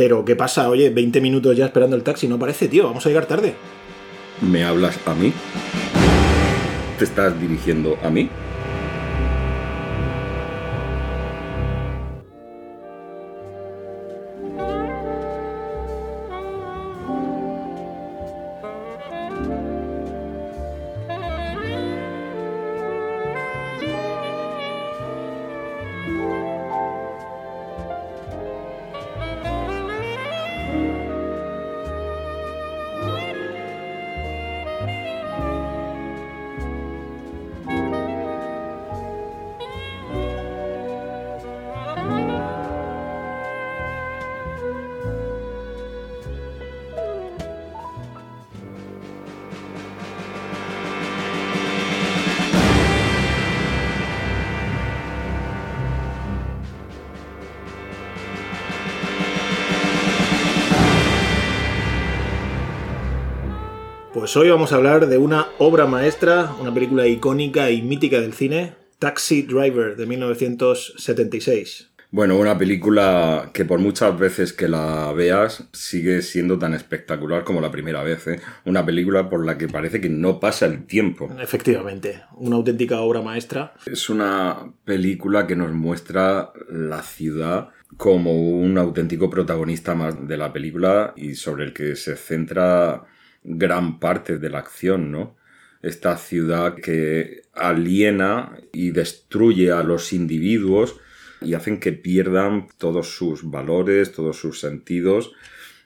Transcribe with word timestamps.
Pero, 0.00 0.24
¿qué 0.24 0.34
pasa? 0.34 0.70
Oye, 0.70 0.88
20 0.88 1.20
minutos 1.20 1.54
ya 1.54 1.66
esperando 1.66 1.94
el 1.94 2.02
taxi, 2.02 2.26
no 2.26 2.38
parece, 2.38 2.68
tío, 2.68 2.84
vamos 2.84 3.04
a 3.04 3.10
llegar 3.10 3.26
tarde. 3.26 3.52
¿Me 4.40 4.64
hablas 4.64 4.98
a 5.04 5.12
mí? 5.12 5.30
¿Te 6.96 7.04
estás 7.04 7.38
dirigiendo 7.38 7.98
a 8.02 8.08
mí? 8.08 8.30
Pues 64.30 64.36
hoy 64.36 64.50
vamos 64.50 64.72
a 64.72 64.76
hablar 64.76 65.08
de 65.08 65.18
una 65.18 65.48
obra 65.58 65.86
maestra, 65.86 66.52
una 66.60 66.72
película 66.72 67.04
icónica 67.04 67.72
y 67.72 67.82
mítica 67.82 68.20
del 68.20 68.32
cine, 68.32 68.74
Taxi 69.00 69.42
Driver 69.42 69.96
de 69.96 70.06
1976. 70.06 71.90
Bueno, 72.12 72.38
una 72.38 72.56
película 72.56 73.50
que 73.52 73.64
por 73.64 73.80
muchas 73.80 74.16
veces 74.16 74.52
que 74.52 74.68
la 74.68 75.12
veas 75.12 75.64
sigue 75.72 76.22
siendo 76.22 76.60
tan 76.60 76.74
espectacular 76.74 77.42
como 77.42 77.60
la 77.60 77.72
primera 77.72 78.04
vez. 78.04 78.28
¿eh? 78.28 78.40
Una 78.66 78.86
película 78.86 79.28
por 79.28 79.44
la 79.44 79.58
que 79.58 79.66
parece 79.66 80.00
que 80.00 80.08
no 80.08 80.38
pasa 80.38 80.66
el 80.66 80.86
tiempo. 80.86 81.28
Efectivamente, 81.40 82.22
una 82.36 82.54
auténtica 82.54 83.00
obra 83.00 83.22
maestra. 83.22 83.74
Es 83.84 84.08
una 84.10 84.58
película 84.84 85.48
que 85.48 85.56
nos 85.56 85.72
muestra 85.72 86.52
la 86.70 87.02
ciudad 87.02 87.70
como 87.96 88.32
un 88.40 88.78
auténtico 88.78 89.28
protagonista 89.28 89.96
más 89.96 90.28
de 90.28 90.36
la 90.36 90.52
película 90.52 91.14
y 91.16 91.34
sobre 91.34 91.64
el 91.64 91.72
que 91.72 91.96
se 91.96 92.14
centra 92.14 93.06
gran 93.42 93.98
parte 93.98 94.38
de 94.38 94.50
la 94.50 94.58
acción, 94.58 95.10
¿no? 95.10 95.36
Esta 95.82 96.16
ciudad 96.18 96.74
que 96.74 97.42
aliena 97.54 98.58
y 98.72 98.90
destruye 98.90 99.72
a 99.72 99.82
los 99.82 100.12
individuos 100.12 100.96
y 101.40 101.54
hacen 101.54 101.80
que 101.80 101.92
pierdan 101.92 102.68
todos 102.76 103.16
sus 103.16 103.50
valores, 103.50 104.12
todos 104.12 104.38
sus 104.38 104.60
sentidos, 104.60 105.32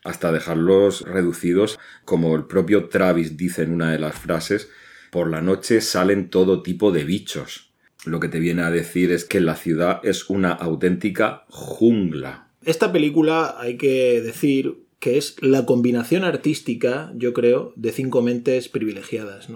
hasta 0.03 0.33
dejarlos 0.33 1.03
reducidos, 1.03 1.79
como 2.05 2.35
el 2.37 2.45
propio 2.45 2.89
Travis 2.89 3.37
dice 3.37 3.63
en 3.63 3.73
una 3.73 3.93
de 3.93 3.99
las 3.99 4.17
frases, 4.17 4.69
por 5.11 5.31
la 5.31 5.41
noche 5.41 5.81
salen 5.81 6.29
todo 6.29 6.63
tipo 6.63 6.91
de 6.93 7.05
bichos. 7.05 7.73
Lo 8.05 8.21
que 8.21 8.29
te 8.29 8.41
viene 8.41 8.63
a 8.63 8.71
decir 8.71 9.13
es 9.13 9.25
que 9.25 9.41
la 9.41 9.57
ciudad 9.57 10.01
es 10.03 10.29
una 10.29 10.53
auténtica 10.53 11.45
jungla. 11.49 12.49
Esta 12.65 12.93
película, 12.93 13.57
hay 13.59 13.77
que 13.77 14.21
decir, 14.21 14.84
que 15.05 15.19
es 15.19 15.37
la 15.43 15.67
combinación 15.67 16.25
artística, 16.25 17.13
yo 17.15 17.35
creo, 17.35 17.75
de 17.77 17.93
cinco 17.93 18.23
mentes 18.23 18.71
privilegiadas. 18.71 19.49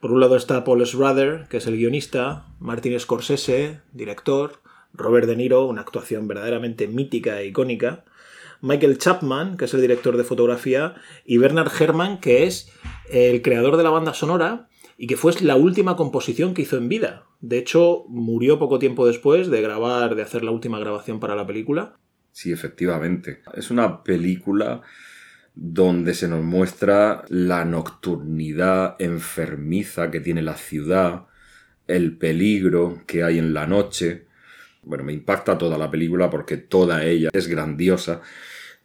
Por 0.00 0.12
un 0.12 0.20
lado 0.20 0.36
está 0.36 0.62
Paul 0.62 0.86
Schrader, 0.86 1.48
que 1.50 1.56
es 1.56 1.66
el 1.66 1.76
guionista, 1.76 2.46
Martin 2.60 2.96
Scorsese, 3.00 3.80
director, 3.92 4.60
Robert 4.94 5.26
De 5.26 5.34
Niro, 5.34 5.66
una 5.66 5.80
actuación 5.80 6.28
verdaderamente 6.28 6.86
mítica 6.86 7.40
e 7.40 7.48
icónica, 7.48 8.04
Michael 8.60 8.98
Chapman, 8.98 9.56
que 9.56 9.64
es 9.64 9.74
el 9.74 9.80
director 9.80 10.16
de 10.16 10.22
fotografía, 10.22 10.94
y 11.24 11.38
Bernard 11.38 11.72
Herrmann, 11.76 12.20
que 12.20 12.44
es 12.44 12.70
el 13.10 13.42
creador 13.42 13.76
de 13.76 13.82
la 13.82 13.90
banda 13.90 14.14
sonora 14.14 14.68
y 14.96 15.08
que 15.08 15.16
fue 15.16 15.32
la 15.40 15.56
última 15.56 15.96
composición 15.96 16.54
que 16.54 16.62
hizo 16.62 16.76
en 16.76 16.88
vida. 16.88 17.24
De 17.40 17.58
hecho, 17.58 18.04
murió 18.06 18.60
poco 18.60 18.78
tiempo 18.78 19.04
después 19.04 19.50
de 19.50 19.62
grabar, 19.62 20.14
de 20.14 20.22
hacer 20.22 20.44
la 20.44 20.52
última 20.52 20.78
grabación 20.78 21.18
para 21.18 21.34
la 21.34 21.44
película. 21.44 21.96
Sí, 22.36 22.52
efectivamente. 22.52 23.40
Es 23.54 23.70
una 23.70 24.04
película 24.04 24.82
donde 25.54 26.12
se 26.12 26.28
nos 26.28 26.44
muestra 26.44 27.24
la 27.30 27.64
nocturnidad 27.64 28.94
enfermiza 28.98 30.10
que 30.10 30.20
tiene 30.20 30.42
la 30.42 30.58
ciudad, 30.58 31.28
el 31.86 32.18
peligro 32.18 33.02
que 33.06 33.24
hay 33.24 33.38
en 33.38 33.54
la 33.54 33.66
noche. 33.66 34.26
Bueno, 34.82 35.02
me 35.02 35.14
impacta 35.14 35.56
toda 35.56 35.78
la 35.78 35.90
película 35.90 36.28
porque 36.28 36.58
toda 36.58 37.06
ella 37.06 37.30
es 37.32 37.48
grandiosa, 37.48 38.20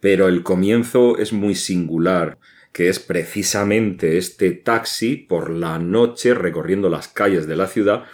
pero 0.00 0.28
el 0.28 0.42
comienzo 0.42 1.18
es 1.18 1.34
muy 1.34 1.54
singular, 1.54 2.38
que 2.72 2.88
es 2.88 3.00
precisamente 3.00 4.16
este 4.16 4.52
taxi 4.52 5.16
por 5.16 5.50
la 5.50 5.78
noche 5.78 6.32
recorriendo 6.32 6.88
las 6.88 7.06
calles 7.06 7.46
de 7.46 7.56
la 7.56 7.66
ciudad 7.66 8.04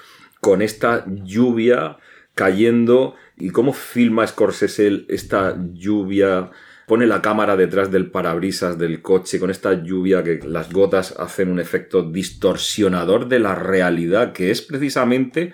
con 0.40 0.62
esta 0.62 1.04
lluvia 1.06 1.96
cayendo 2.34 3.14
y 3.40 3.50
cómo 3.50 3.72
filma 3.72 4.26
Scorsese 4.26 5.04
esta 5.08 5.56
lluvia, 5.72 6.50
pone 6.86 7.06
la 7.06 7.22
cámara 7.22 7.56
detrás 7.56 7.90
del 7.90 8.10
parabrisas 8.10 8.78
del 8.78 9.02
coche 9.02 9.38
con 9.38 9.50
esta 9.50 9.82
lluvia 9.82 10.24
que 10.24 10.40
las 10.44 10.72
gotas 10.72 11.14
hacen 11.18 11.50
un 11.50 11.60
efecto 11.60 12.02
distorsionador 12.02 13.28
de 13.28 13.38
la 13.38 13.54
realidad, 13.54 14.32
que 14.32 14.50
es 14.50 14.62
precisamente 14.62 15.52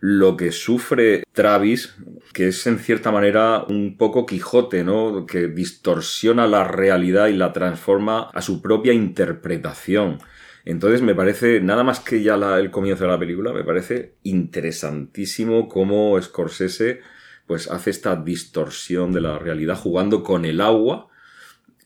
lo 0.00 0.36
que 0.36 0.50
sufre 0.50 1.22
Travis, 1.32 1.94
que 2.32 2.48
es 2.48 2.66
en 2.66 2.80
cierta 2.80 3.12
manera 3.12 3.62
un 3.68 3.96
poco 3.96 4.26
Quijote, 4.26 4.82
¿no? 4.82 5.26
Que 5.26 5.46
distorsiona 5.46 6.48
la 6.48 6.64
realidad 6.64 7.28
y 7.28 7.34
la 7.34 7.52
transforma 7.52 8.28
a 8.34 8.42
su 8.42 8.60
propia 8.60 8.92
interpretación. 8.92 10.18
Entonces 10.64 11.02
me 11.02 11.14
parece, 11.14 11.60
nada 11.60 11.84
más 11.84 12.00
que 12.00 12.20
ya 12.20 12.34
el 12.34 12.72
comienzo 12.72 13.04
de 13.04 13.10
la 13.10 13.18
película, 13.18 13.52
me 13.52 13.62
parece 13.62 14.14
interesantísimo 14.24 15.68
cómo 15.68 16.20
Scorsese 16.20 17.00
pues 17.46 17.70
hace 17.70 17.90
esta 17.90 18.16
distorsión 18.16 19.12
de 19.12 19.20
la 19.20 19.38
realidad 19.38 19.76
jugando 19.76 20.22
con 20.22 20.44
el 20.44 20.60
agua, 20.60 21.08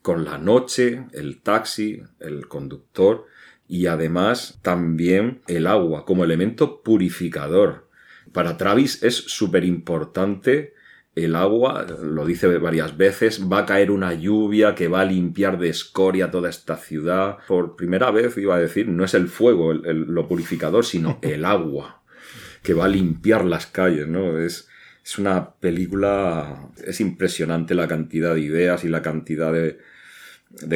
con 0.02 0.24
la 0.24 0.38
noche, 0.38 1.06
el 1.12 1.40
taxi, 1.42 2.02
el 2.20 2.48
conductor 2.48 3.26
y 3.68 3.86
además 3.86 4.58
también 4.62 5.42
el 5.48 5.66
agua 5.66 6.04
como 6.04 6.24
elemento 6.24 6.82
purificador. 6.82 7.88
Para 8.32 8.56
Travis 8.56 9.02
es 9.02 9.16
súper 9.16 9.64
importante 9.64 10.74
el 11.16 11.34
agua, 11.34 11.86
lo 12.02 12.26
dice 12.26 12.58
varias 12.58 12.96
veces, 12.98 13.50
va 13.50 13.60
a 13.60 13.66
caer 13.66 13.90
una 13.90 14.12
lluvia 14.12 14.74
que 14.74 14.86
va 14.86 15.00
a 15.00 15.06
limpiar 15.06 15.58
de 15.58 15.70
escoria 15.70 16.30
toda 16.30 16.50
esta 16.50 16.76
ciudad. 16.76 17.38
Por 17.48 17.74
primera 17.74 18.10
vez 18.10 18.36
iba 18.36 18.54
a 18.54 18.60
decir, 18.60 18.86
no 18.88 19.02
es 19.02 19.14
el 19.14 19.28
fuego 19.28 19.72
lo 19.72 20.28
purificador, 20.28 20.84
sino 20.84 21.18
el 21.22 21.46
agua 21.46 22.02
que 22.62 22.74
va 22.74 22.84
a 22.84 22.88
limpiar 22.88 23.46
las 23.46 23.66
calles, 23.66 24.06
¿no? 24.06 24.38
Es, 24.38 24.68
es 25.06 25.18
una 25.18 25.52
película, 25.52 26.68
es 26.84 27.00
impresionante 27.00 27.76
la 27.76 27.86
cantidad 27.86 28.34
de 28.34 28.40
ideas 28.40 28.82
y 28.82 28.88
la 28.88 29.02
cantidad 29.02 29.52
de, 29.52 29.78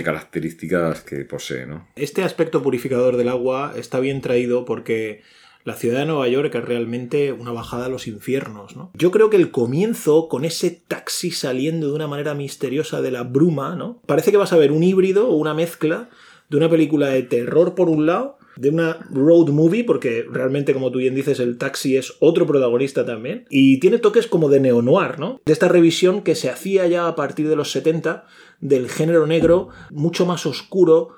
características 0.05 1.01
que 1.01 1.25
posee, 1.25 1.67
¿no? 1.67 1.89
Este 1.97 2.23
aspecto 2.23 2.63
purificador 2.63 3.17
del 3.17 3.29
agua 3.29 3.73
está 3.77 3.99
bien 3.99 4.21
traído 4.21 4.65
porque 4.65 5.23
la 5.65 5.75
ciudad 5.75 5.99
de 5.99 6.07
Nueva 6.07 6.29
York 6.29 6.55
es 6.55 6.65
realmente 6.65 7.33
una 7.33 7.51
bajada 7.51 7.87
a 7.87 7.89
los 7.89 8.07
infiernos, 8.07 8.77
¿no? 8.77 8.93
Yo 8.95 9.11
creo 9.11 9.31
que 9.31 9.37
el 9.37 9.51
comienzo, 9.51 10.29
con 10.29 10.45
ese 10.45 10.71
taxi 10.71 11.33
saliendo 11.33 11.89
de 11.89 11.95
una 11.95 12.07
manera 12.07 12.35
misteriosa 12.35 13.03
de 13.03 13.11
la 13.11 13.25
bruma, 13.25 13.75
¿no? 13.75 14.01
Parece 14.07 14.31
que 14.31 14.37
vas 14.37 14.53
a 14.53 14.59
ver 14.59 14.71
un 14.71 14.85
híbrido 14.85 15.29
o 15.29 15.35
una 15.35 15.55
mezcla 15.55 16.09
de 16.49 16.57
una 16.57 16.71
película 16.71 17.09
de 17.09 17.25
terror 17.25 17.75
por 17.75 17.89
un 17.89 18.07
lado, 18.07 18.39
de 18.57 18.71
una 18.71 18.99
road 19.11 19.49
movie, 19.49 19.85
porque 19.85 20.25
realmente, 20.31 20.73
como 20.73 20.91
tú 20.91 20.99
bien 20.99 21.15
dices, 21.15 21.41
el 21.41 21.59
taxi 21.59 21.97
es 21.97 22.15
otro 22.21 22.47
protagonista 22.47 23.05
también, 23.05 23.47
y 23.51 23.81
tiene 23.81 23.99
toques 23.99 24.27
como 24.27 24.49
de 24.49 24.61
neo-noir, 24.61 25.19
¿no? 25.19 25.41
De 25.45 25.53
esta 25.53 25.69
revisión 25.69 26.23
que 26.23 26.35
se 26.35 26.51
hacía 26.51 26.87
ya 26.87 27.07
a 27.07 27.15
partir 27.15 27.49
de 27.49 27.57
los 27.57 27.71
70 27.73 28.27
del 28.61 28.89
género 28.89 29.27
negro, 29.27 29.69
mucho 29.91 30.27
más 30.27 30.47
oscuro, 30.47 31.11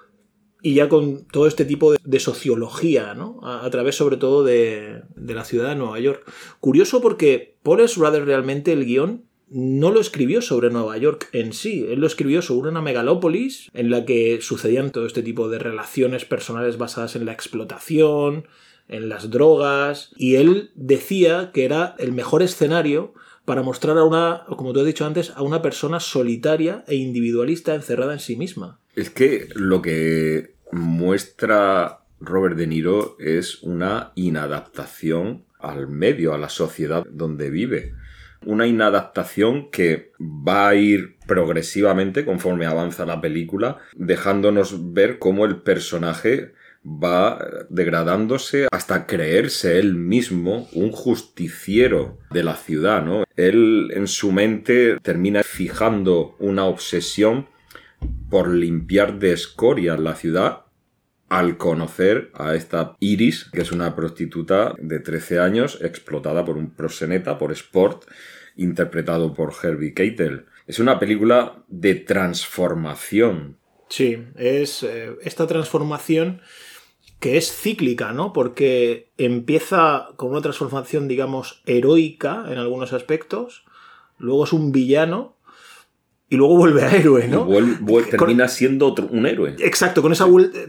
y 0.63 0.75
ya 0.75 0.89
con 0.89 1.25
todo 1.27 1.49
este 1.49 1.65
tipo 1.65 1.93
de, 1.93 2.21
sociología, 2.21 3.15
¿no? 3.15 3.41
A, 3.43 3.69
través 3.71 3.97
sobre 3.97 4.17
todo 4.17 4.45
de, 4.45 5.03
la 5.17 5.45
ciudad 5.45 5.71
de 5.71 5.75
Nueva 5.75 5.99
York. 5.99 6.25
Curioso 6.61 7.01
porque 7.01 7.59
Paul 7.65 7.87
Schrader 7.89 8.25
realmente 8.25 8.73
el 8.73 8.87
guion 8.87 9.25
no 9.53 9.91
lo 9.91 10.01
escribió 10.01 10.43
sobre 10.43 10.71
Nueva 10.71 10.97
York 10.97 11.29
en 11.33 11.53
sí, 11.53 11.87
él 11.89 12.01
lo 12.01 12.07
escribió 12.07 12.43
sobre 12.43 12.71
una 12.71 12.83
megalópolis 12.83 13.69
en 13.75 13.91
la 13.91 14.05
que 14.05 14.41
sucedían 14.41 14.91
todo 14.91 15.07
este 15.07 15.23
tipo 15.23 15.49
de 15.49 15.59
relaciones 15.59 16.25
personales 16.25 16.79
basadas 16.79 17.17
en 17.17 17.27
la 17.27 17.33
explotación, 17.33 18.47
en 18.89 19.09
las 19.09 19.31
drogas, 19.31 20.11
y 20.17 20.37
él 20.37 20.71
decía 20.75 21.51
que 21.53 21.65
era 21.65 21.95
el 21.99 22.13
mejor 22.13 22.43
escenario 22.43 23.15
para 23.45 23.63
mostrar 23.63 23.99
a 23.99 24.05
una, 24.05 24.45
como 24.57 24.73
tú 24.73 24.81
has 24.81 24.87
dicho 24.87 25.05
antes, 25.05 25.31
a 25.35 25.43
una 25.43 25.63
persona 25.63 26.01
solitaria 26.01 26.85
e 26.87 26.95
individualista 26.95 27.75
encerrada 27.75 28.13
en 28.13 28.21
sí 28.21 28.37
misma. 28.37 28.81
Es 28.95 29.11
que 29.11 29.49
lo 29.55 29.83
que 29.83 30.55
muestra 30.71 32.05
Robert 32.21 32.57
De 32.57 32.67
Niro 32.67 33.17
es 33.19 33.63
una 33.63 34.13
inadaptación 34.15 35.45
al 35.59 35.89
medio, 35.89 36.35
a 36.35 36.39
la 36.39 36.49
sociedad 36.49 37.05
donde 37.11 37.51
vive. 37.51 37.95
Una 38.45 38.67
inadaptación 38.67 39.71
que 39.71 40.13
va 40.21 40.69
a 40.69 40.75
ir 40.75 41.17
progresivamente 41.27 42.25
conforme 42.25 42.67
avanza 42.67 43.07
la 43.07 43.21
película, 43.21 43.79
dejándonos 43.95 44.93
ver 44.93 45.19
cómo 45.19 45.45
el 45.45 45.63
personaje 45.63 46.53
va 46.85 47.39
degradándose 47.69 48.67
hasta 48.73 49.07
creerse 49.07 49.79
él 49.79 49.95
mismo 49.95 50.69
un 50.73 50.91
justiciero 50.91 52.19
de 52.31 52.43
la 52.43 52.57
ciudad, 52.57 53.05
¿no? 53.05 53.25
Él 53.37 53.93
en 53.95 54.09
su 54.09 54.33
mente 54.33 54.99
termina 55.01 55.43
fijando 55.43 56.37
una 56.41 56.65
obsesión 56.65 57.47
por 58.31 58.49
limpiar 58.49 59.19
de 59.19 59.33
escoria 59.33 59.97
la 59.97 60.15
ciudad 60.17 60.65
al 61.33 61.57
conocer 61.57 62.31
a 62.35 62.55
esta 62.55 62.95
Iris, 63.01 63.49
que 63.51 63.63
es 63.63 63.73
una 63.73 63.97
prostituta 63.97 64.75
de 64.77 65.01
13 65.01 65.39
años 65.39 65.79
explotada 65.81 66.45
por 66.45 66.59
un 66.59 66.75
proseneta, 66.75 67.39
por 67.39 67.53
Sport, 67.53 68.05
interpretado 68.55 69.33
por 69.33 69.55
Herbie 69.63 69.95
Keitel. 69.95 70.45
Es 70.67 70.79
una 70.79 70.99
película 70.99 71.65
de 71.69 71.95
transformación. 71.95 73.57
Sí, 73.89 74.23
es 74.37 74.83
eh, 74.83 75.17
esta 75.23 75.47
transformación 75.47 76.43
que 77.19 77.39
es 77.39 77.51
cíclica, 77.51 78.13
¿no? 78.13 78.35
Porque 78.35 79.11
empieza 79.17 80.09
con 80.17 80.33
una 80.33 80.43
transformación, 80.43 81.09
digamos, 81.09 81.63
heroica 81.65 82.45
en 82.49 82.59
algunos 82.59 82.93
aspectos, 82.93 83.65
luego 84.19 84.45
es 84.45 84.53
un 84.53 84.71
villano 84.71 85.39
y 86.33 86.37
luego 86.37 86.57
vuelve 86.57 86.83
a 86.83 86.97
héroe, 86.97 87.29
¿no? 87.29 87.47
termina 88.11 88.49
siendo 88.49 88.87
otro, 88.87 89.07
un 89.11 89.27
héroe. 89.27 89.55
Exacto, 89.59 90.01
con 90.01 90.13
esa 90.13 90.27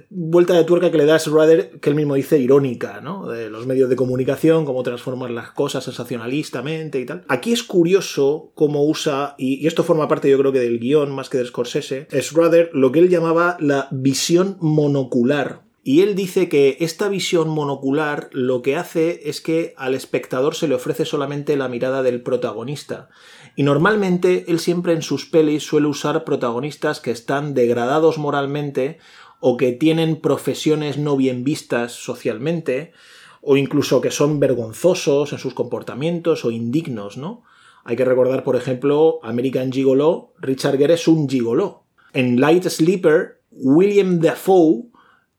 vuelta 0.10 0.54
de 0.56 0.64
tuerca 0.66 0.92
que 0.92 0.98
le 0.98 1.06
da 1.06 1.18
Schrader, 1.18 1.80
que 1.80 1.90
él 1.90 1.96
mismo 1.96 2.16
dice 2.16 2.38
irónica, 2.38 3.00
¿no? 3.00 3.30
De 3.30 3.50
los 3.50 3.66
medios 3.66 3.90
de 3.90 3.96
comunicación, 3.96 4.66
cómo 4.66 4.84
transformar 4.84 5.30
las 5.30 5.52
cosas 5.52 5.86
sensacionalistamente 5.86 7.00
y 7.00 7.06
tal. 7.06 7.24
Aquí 7.30 7.54
es 7.54 7.64
curioso 7.64 8.52
cómo 8.56 8.84
usa, 8.84 9.36
y, 9.38 9.66
esto 9.66 9.86
forma 9.86 10.10
parte 10.10 10.30
yo 10.30 10.38
creo 10.38 10.52
que 10.52 10.60
del 10.60 10.80
guion 10.80 11.16
más 11.16 11.30
que 11.30 11.38
de 11.38 11.46
Scorsese, 11.46 12.10
Schrader 12.12 12.70
lo 12.74 12.92
que 12.92 13.00
él 13.00 13.08
llamaba 13.08 13.56
la 13.62 13.88
visión 13.90 14.58
monocular 14.60 15.62
y 15.86 16.00
él 16.02 16.16
dice 16.16 16.48
que 16.48 16.78
esta 16.80 17.10
visión 17.10 17.50
monocular 17.50 18.30
lo 18.32 18.62
que 18.62 18.78
hace 18.78 19.30
es 19.30 19.42
que 19.42 19.74
al 19.76 19.96
espectador 19.96 20.56
se 20.56 20.70
le 20.70 20.76
ofrece 20.76 21.04
solamente 21.04 21.58
la 21.58 21.68
mirada 21.68 22.04
del 22.04 22.22
protagonista. 22.22 23.10
Y 23.56 23.64
normalmente 23.64 24.46
él 24.48 24.60
siempre 24.60 24.94
en 24.94 25.02
sus 25.02 25.26
pelis 25.26 25.64
suele 25.64 25.88
usar 25.88 26.24
protagonistas 26.24 27.00
que 27.00 27.12
están 27.12 27.54
degradados 27.54 28.18
moralmente 28.18 28.98
o 29.40 29.58
que 29.58 29.74
tienen 29.74 30.22
profesiones 30.22 30.98
no 30.98 31.18
bien 31.18 31.44
vistas 31.44 31.92
socialmente 31.92 32.94
o 33.42 33.58
incluso 33.58 34.02
que 34.02 34.10
son 34.10 34.40
vergonzosos 34.40 35.34
en 35.34 35.40
sus 35.40 35.54
comportamientos 35.54 36.46
o 36.46 36.52
indignos, 36.52 37.18
¿no? 37.18 37.44
Hay 37.84 37.98
que 37.98 38.06
recordar, 38.06 38.44
por 38.46 38.56
ejemplo, 38.56 39.20
American 39.22 39.72
Gigolo, 39.72 40.34
Richard 40.40 40.78
Gere 40.78 40.94
es 40.94 41.08
un 41.08 41.28
gigolo. 41.28 41.84
En 42.14 42.40
Light 42.40 42.64
Sleeper, 42.64 43.42
William 43.52 44.20
Dafoe 44.20 44.86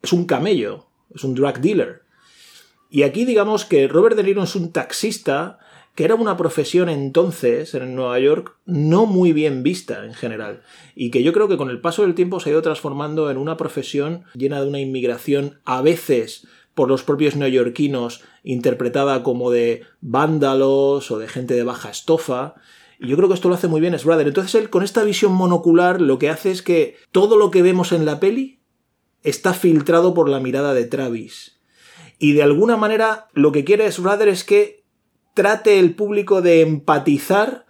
es 0.02 0.12
un 0.12 0.26
camello, 0.26 0.86
es 1.14 1.24
un 1.24 1.34
drug 1.34 1.60
dealer. 1.60 2.02
Y 2.90 3.02
aquí 3.02 3.24
digamos 3.24 3.64
que 3.64 3.88
Robert 3.88 4.16
De 4.16 4.22
Niro 4.22 4.42
es 4.42 4.54
un 4.54 4.70
taxista, 4.70 5.58
que 5.94 6.04
era 6.04 6.14
una 6.14 6.36
profesión 6.36 6.88
entonces 6.88 7.74
en 7.74 7.94
Nueva 7.94 8.18
York 8.18 8.56
no 8.66 9.06
muy 9.06 9.32
bien 9.32 9.62
vista 9.62 10.04
en 10.04 10.14
general, 10.14 10.62
y 10.94 11.10
que 11.10 11.22
yo 11.22 11.32
creo 11.32 11.48
que 11.48 11.56
con 11.56 11.70
el 11.70 11.80
paso 11.80 12.02
del 12.02 12.14
tiempo 12.14 12.40
se 12.40 12.50
ha 12.50 12.52
ido 12.52 12.62
transformando 12.62 13.30
en 13.30 13.36
una 13.36 13.56
profesión 13.56 14.24
llena 14.34 14.60
de 14.60 14.68
una 14.68 14.80
inmigración 14.80 15.60
a 15.64 15.82
veces 15.82 16.46
por 16.74 16.88
los 16.88 17.04
propios 17.04 17.36
neoyorquinos 17.36 18.22
interpretada 18.42 19.22
como 19.22 19.50
de 19.50 19.82
vándalos 20.00 21.10
o 21.10 21.18
de 21.18 21.28
gente 21.28 21.54
de 21.54 21.62
baja 21.62 21.90
estofa, 21.90 22.54
y 22.98 23.08
yo 23.08 23.16
creo 23.16 23.28
que 23.28 23.34
esto 23.34 23.48
lo 23.48 23.54
hace 23.54 23.68
muy 23.68 23.80
bien 23.80 23.96
Brother. 24.04 24.28
Entonces 24.28 24.54
él 24.54 24.70
con 24.70 24.82
esta 24.82 25.04
visión 25.04 25.32
monocular 25.32 26.00
lo 26.00 26.18
que 26.18 26.30
hace 26.30 26.50
es 26.50 26.62
que 26.62 26.96
todo 27.12 27.36
lo 27.36 27.50
que 27.50 27.62
vemos 27.62 27.92
en 27.92 28.06
la 28.06 28.20
peli 28.20 28.60
está 29.22 29.52
filtrado 29.52 30.14
por 30.14 30.28
la 30.28 30.40
mirada 30.40 30.74
de 30.74 30.84
Travis. 30.84 31.60
Y 32.18 32.32
de 32.32 32.42
alguna 32.42 32.76
manera 32.76 33.28
lo 33.32 33.52
que 33.52 33.64
quiere 33.64 33.90
Schrader 33.90 34.28
es 34.28 34.44
que 34.44 34.83
trate 35.34 35.78
el 35.78 35.94
público 35.94 36.42
de 36.42 36.62
empatizar 36.62 37.64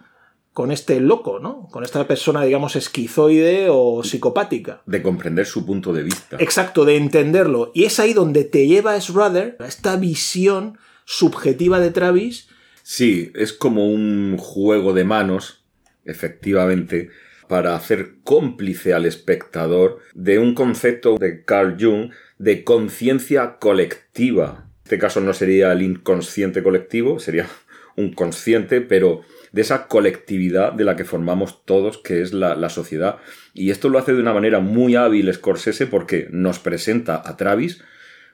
con 0.53 0.71
este 0.71 1.01
loco, 1.01 1.39
¿no? 1.39 1.67
Con 1.69 1.83
esta 1.83 2.07
persona, 2.07 2.43
digamos, 2.43 2.77
esquizoide 2.77 3.67
o 3.69 4.03
psicopática. 4.03 4.81
De 4.85 5.01
comprender 5.01 5.45
su 5.45 5.65
punto 5.65 5.91
de 5.91 6.03
vista. 6.03 6.37
Exacto, 6.39 6.85
de 6.85 6.95
entenderlo. 6.95 7.71
Y 7.73 7.83
es 7.83 7.99
ahí 7.99 8.13
donde 8.13 8.45
te 8.45 8.65
lleva 8.65 8.99
Schrader 8.99 9.57
a 9.59 9.67
esta 9.67 9.97
visión 9.97 10.77
subjetiva 11.03 11.81
de 11.81 11.91
Travis. 11.91 12.47
Sí, 12.83 13.33
es 13.35 13.51
como 13.51 13.87
un 13.89 14.37
juego 14.37 14.93
de 14.93 15.03
manos, 15.03 15.65
efectivamente, 16.05 17.09
para 17.49 17.75
hacer 17.75 18.15
cómplice 18.23 18.93
al 18.93 19.05
espectador 19.05 19.99
de 20.13 20.39
un 20.39 20.55
concepto 20.55 21.17
de 21.17 21.43
Carl 21.43 21.75
Jung 21.77 22.11
de 22.37 22.63
conciencia 22.63 23.57
colectiva. 23.59 24.64
Este 24.85 24.99
caso 24.99 25.19
no 25.19 25.33
sería 25.33 25.71
el 25.71 25.81
inconsciente 25.81 26.61
colectivo, 26.61 27.17
sería 27.17 27.47
un 27.95 28.13
consciente, 28.13 28.81
pero 28.81 29.21
de 29.51 29.61
esa 29.61 29.87
colectividad 29.87 30.73
de 30.73 30.83
la 30.83 30.95
que 30.95 31.05
formamos 31.05 31.65
todos, 31.65 31.97
que 31.97 32.21
es 32.21 32.33
la, 32.33 32.53
la, 32.53 32.69
sociedad. 32.69 33.17
Y 33.55 33.71
esto 33.71 33.89
lo 33.89 33.97
hace 33.97 34.13
de 34.13 34.19
una 34.21 34.33
manera 34.33 34.59
muy 34.59 34.95
hábil 34.95 35.33
Scorsese 35.33 35.87
porque 35.87 36.27
nos 36.29 36.59
presenta 36.59 37.19
a 37.25 37.35
Travis 37.35 37.83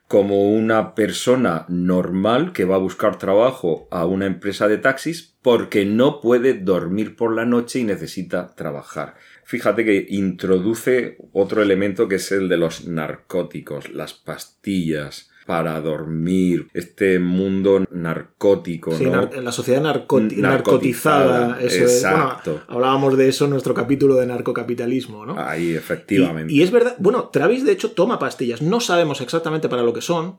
como 0.10 0.52
una 0.52 0.94
persona 0.94 1.66
normal 1.70 2.52
que 2.52 2.66
va 2.66 2.76
a 2.76 2.80
buscar 2.80 3.18
trabajo 3.18 3.88
a 3.90 4.06
una 4.06 4.26
empresa 4.26 4.68
de 4.68 4.78
taxis 4.78 5.38
porque 5.42 5.86
no 5.86 6.20
puede 6.20 6.54
dormir 6.54 7.16
por 7.16 7.34
la 7.34 7.46
noche 7.46 7.80
y 7.80 7.86
necesita 7.86 8.54
trabajar. 8.56 9.16
Fíjate 9.46 9.86
que 9.86 10.06
introduce 10.10 11.16
otro 11.32 11.62
elemento 11.62 12.10
que 12.10 12.16
es 12.16 12.30
el 12.34 12.50
de 12.50 12.58
los 12.58 12.88
narcóticos, 12.88 13.90
las 13.92 14.14
pastillas, 14.14 15.31
para 15.46 15.80
dormir, 15.82 16.68
este 16.74 17.20
mundo 17.20 17.84
narcótico, 17.92 18.98
¿no? 19.00 19.30
la 19.30 19.52
sociedad 19.52 19.82
narcotizada. 19.82 21.58
exacto. 21.62 22.62
hablábamos 22.68 23.18
de 23.18 23.28
eso 23.28 23.46
en 23.46 23.52
nuestro 23.52 23.74
capítulo 23.74 24.16
de 24.16 24.28
narcocapitalismo, 24.28 25.26
¿no? 25.26 25.40
Ahí, 25.40 25.74
efectivamente. 25.74 26.54
Y, 26.54 26.62
es 26.62 26.72
verdad, 26.72 26.96
bueno, 27.00 27.30
Travis 27.30 27.66
de 27.66 27.72
hecho 27.72 27.92
toma 27.92 28.20
pastillas, 28.20 28.62
no 28.62 28.80
sabemos 28.80 29.22
exactamente 29.22 29.68
para 29.68 29.84
lo 29.84 29.94
que 29.94 30.02
son, 30.02 30.38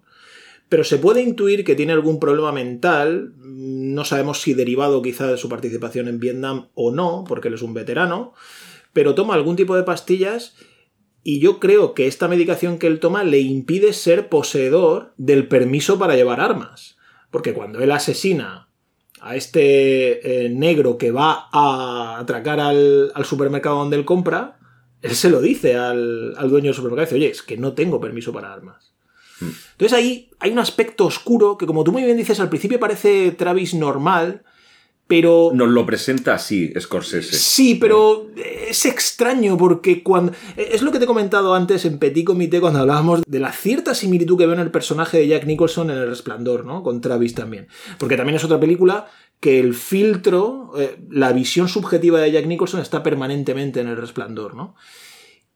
pero 0.69 0.85
se 0.85 0.99
puede 0.99 1.21
intuir 1.21 1.65
que 1.65 1.75
tiene 1.75 1.93
algún 1.93 2.21
problema 2.21 2.53
mental, 2.53 3.35
no 3.39 4.05
sabemos 4.05 4.41
si 4.41 4.55
derivado 4.55 5.03
quizá 5.03 5.27
de 5.27 5.37
su 5.37 5.49
participación 5.49 6.09
en 6.09 6.21
Vietnam 6.21 6.69
o 6.75 6.93
no, 6.93 7.25
porque 7.27 7.49
él 7.49 7.55
es 7.55 7.63
un 7.63 7.75
veterano, 7.75 8.33
pero 8.93 9.15
toma 9.15 9.35
algún 9.35 9.57
tipo 9.57 9.77
de 9.77 9.83
pastillas 9.83 10.55
y 11.25 11.41
yo 11.41 11.61
creo 11.61 11.95
que 11.95 12.07
esta 12.07 12.29
medicación 12.29 12.79
que 12.79 12.87
él 12.87 13.01
toma 13.01 13.23
le 13.25 13.41
impide 13.41 13.93
ser 13.93 14.29
poseedor 14.29 15.13
del 15.17 15.47
permiso 15.47 15.99
para 15.99 16.17
llevar 16.17 16.41
armas. 16.41 16.97
Porque 17.31 17.55
cuando 17.55 17.81
él 17.81 17.93
asesina 17.93 18.69
a 19.21 19.37
este 19.37 20.47
eh, 20.47 20.49
negro 20.49 20.99
que 20.99 21.13
va 21.13 21.49
a 21.53 22.19
atracar 22.19 22.59
al, 22.59 23.13
supermercado 23.25 23.77
donde 23.77 23.97
él 23.97 24.05
compra, 24.05 24.59
él 25.01 25.15
se 25.15 25.31
lo 25.31 25.41
dice 25.41 25.77
al, 25.77 26.35
al 26.37 26.51
dueño 26.51 26.67
del 26.67 26.75
supermercado. 26.75 27.07
Dice, 27.07 27.15
oye, 27.17 27.31
es 27.31 27.43
que 27.43 27.57
no 27.57 27.73
tengo 27.73 28.01
permiso 28.01 28.33
para 28.33 28.53
armas. 28.53 28.93
Hmm. 29.41 29.51
Entonces 29.73 29.97
ahí 29.97 30.31
hay 30.41 30.51
un 30.51 30.59
aspecto 30.59 31.07
oscuro 31.07 31.57
que, 31.57 31.67
como 31.67 31.85
tú 31.85 31.93
muy 31.93 32.03
bien 32.03 32.17
dices, 32.17 32.41
al 32.41 32.49
principio 32.49 32.81
parece 32.81 33.31
Travis 33.31 33.75
normal, 33.75 34.43
pero... 35.13 35.51
Nos 35.53 35.69
lo 35.69 35.85
presenta 35.85 36.33
así, 36.33 36.73
Scorsese. 36.81 37.37
Sí, 37.37 37.75
pero 37.75 38.31
es 38.35 38.87
extraño 38.87 39.59
porque 39.59 40.03
cuando... 40.03 40.33
Es 40.57 40.81
lo 40.81 40.91
que 40.91 40.97
te 40.97 41.05
he 41.05 41.07
comentado 41.07 41.55
antes 41.55 41.85
en 41.85 41.99
Petit 41.99 42.25
Comité 42.25 42.63
cuando 42.63 42.79
hablábamos 42.79 43.21
de 43.27 43.39
la 43.39 43.53
cierta 43.53 43.95
similitud 43.95 44.39
que 44.39 44.47
veo 44.47 44.55
en 44.55 44.61
el 44.61 44.71
personaje 44.71 45.19
de 45.19 45.29
Jack 45.29 45.45
Nicholson 45.45 45.91
en 45.91 45.99
El 45.99 46.09
Resplandor, 46.09 46.65
¿no? 46.65 46.83
Con 46.83 47.03
Travis 47.03 47.35
también. 47.35 47.69
Porque 47.99 48.17
también 48.17 48.37
es 48.37 48.45
otra 48.45 48.59
película 48.59 49.07
que 49.39 49.61
el 49.61 49.75
filtro, 49.75 50.73
eh, 50.79 50.97
la 51.11 51.35
visión 51.35 51.69
subjetiva 51.69 52.19
de 52.19 52.33
Jack 52.33 52.47
Nicholson 52.47 52.81
está 52.81 53.03
permanentemente 53.03 53.81
en 53.81 53.89
El 53.89 53.99
Resplandor, 53.99 54.55
¿no? 54.55 54.77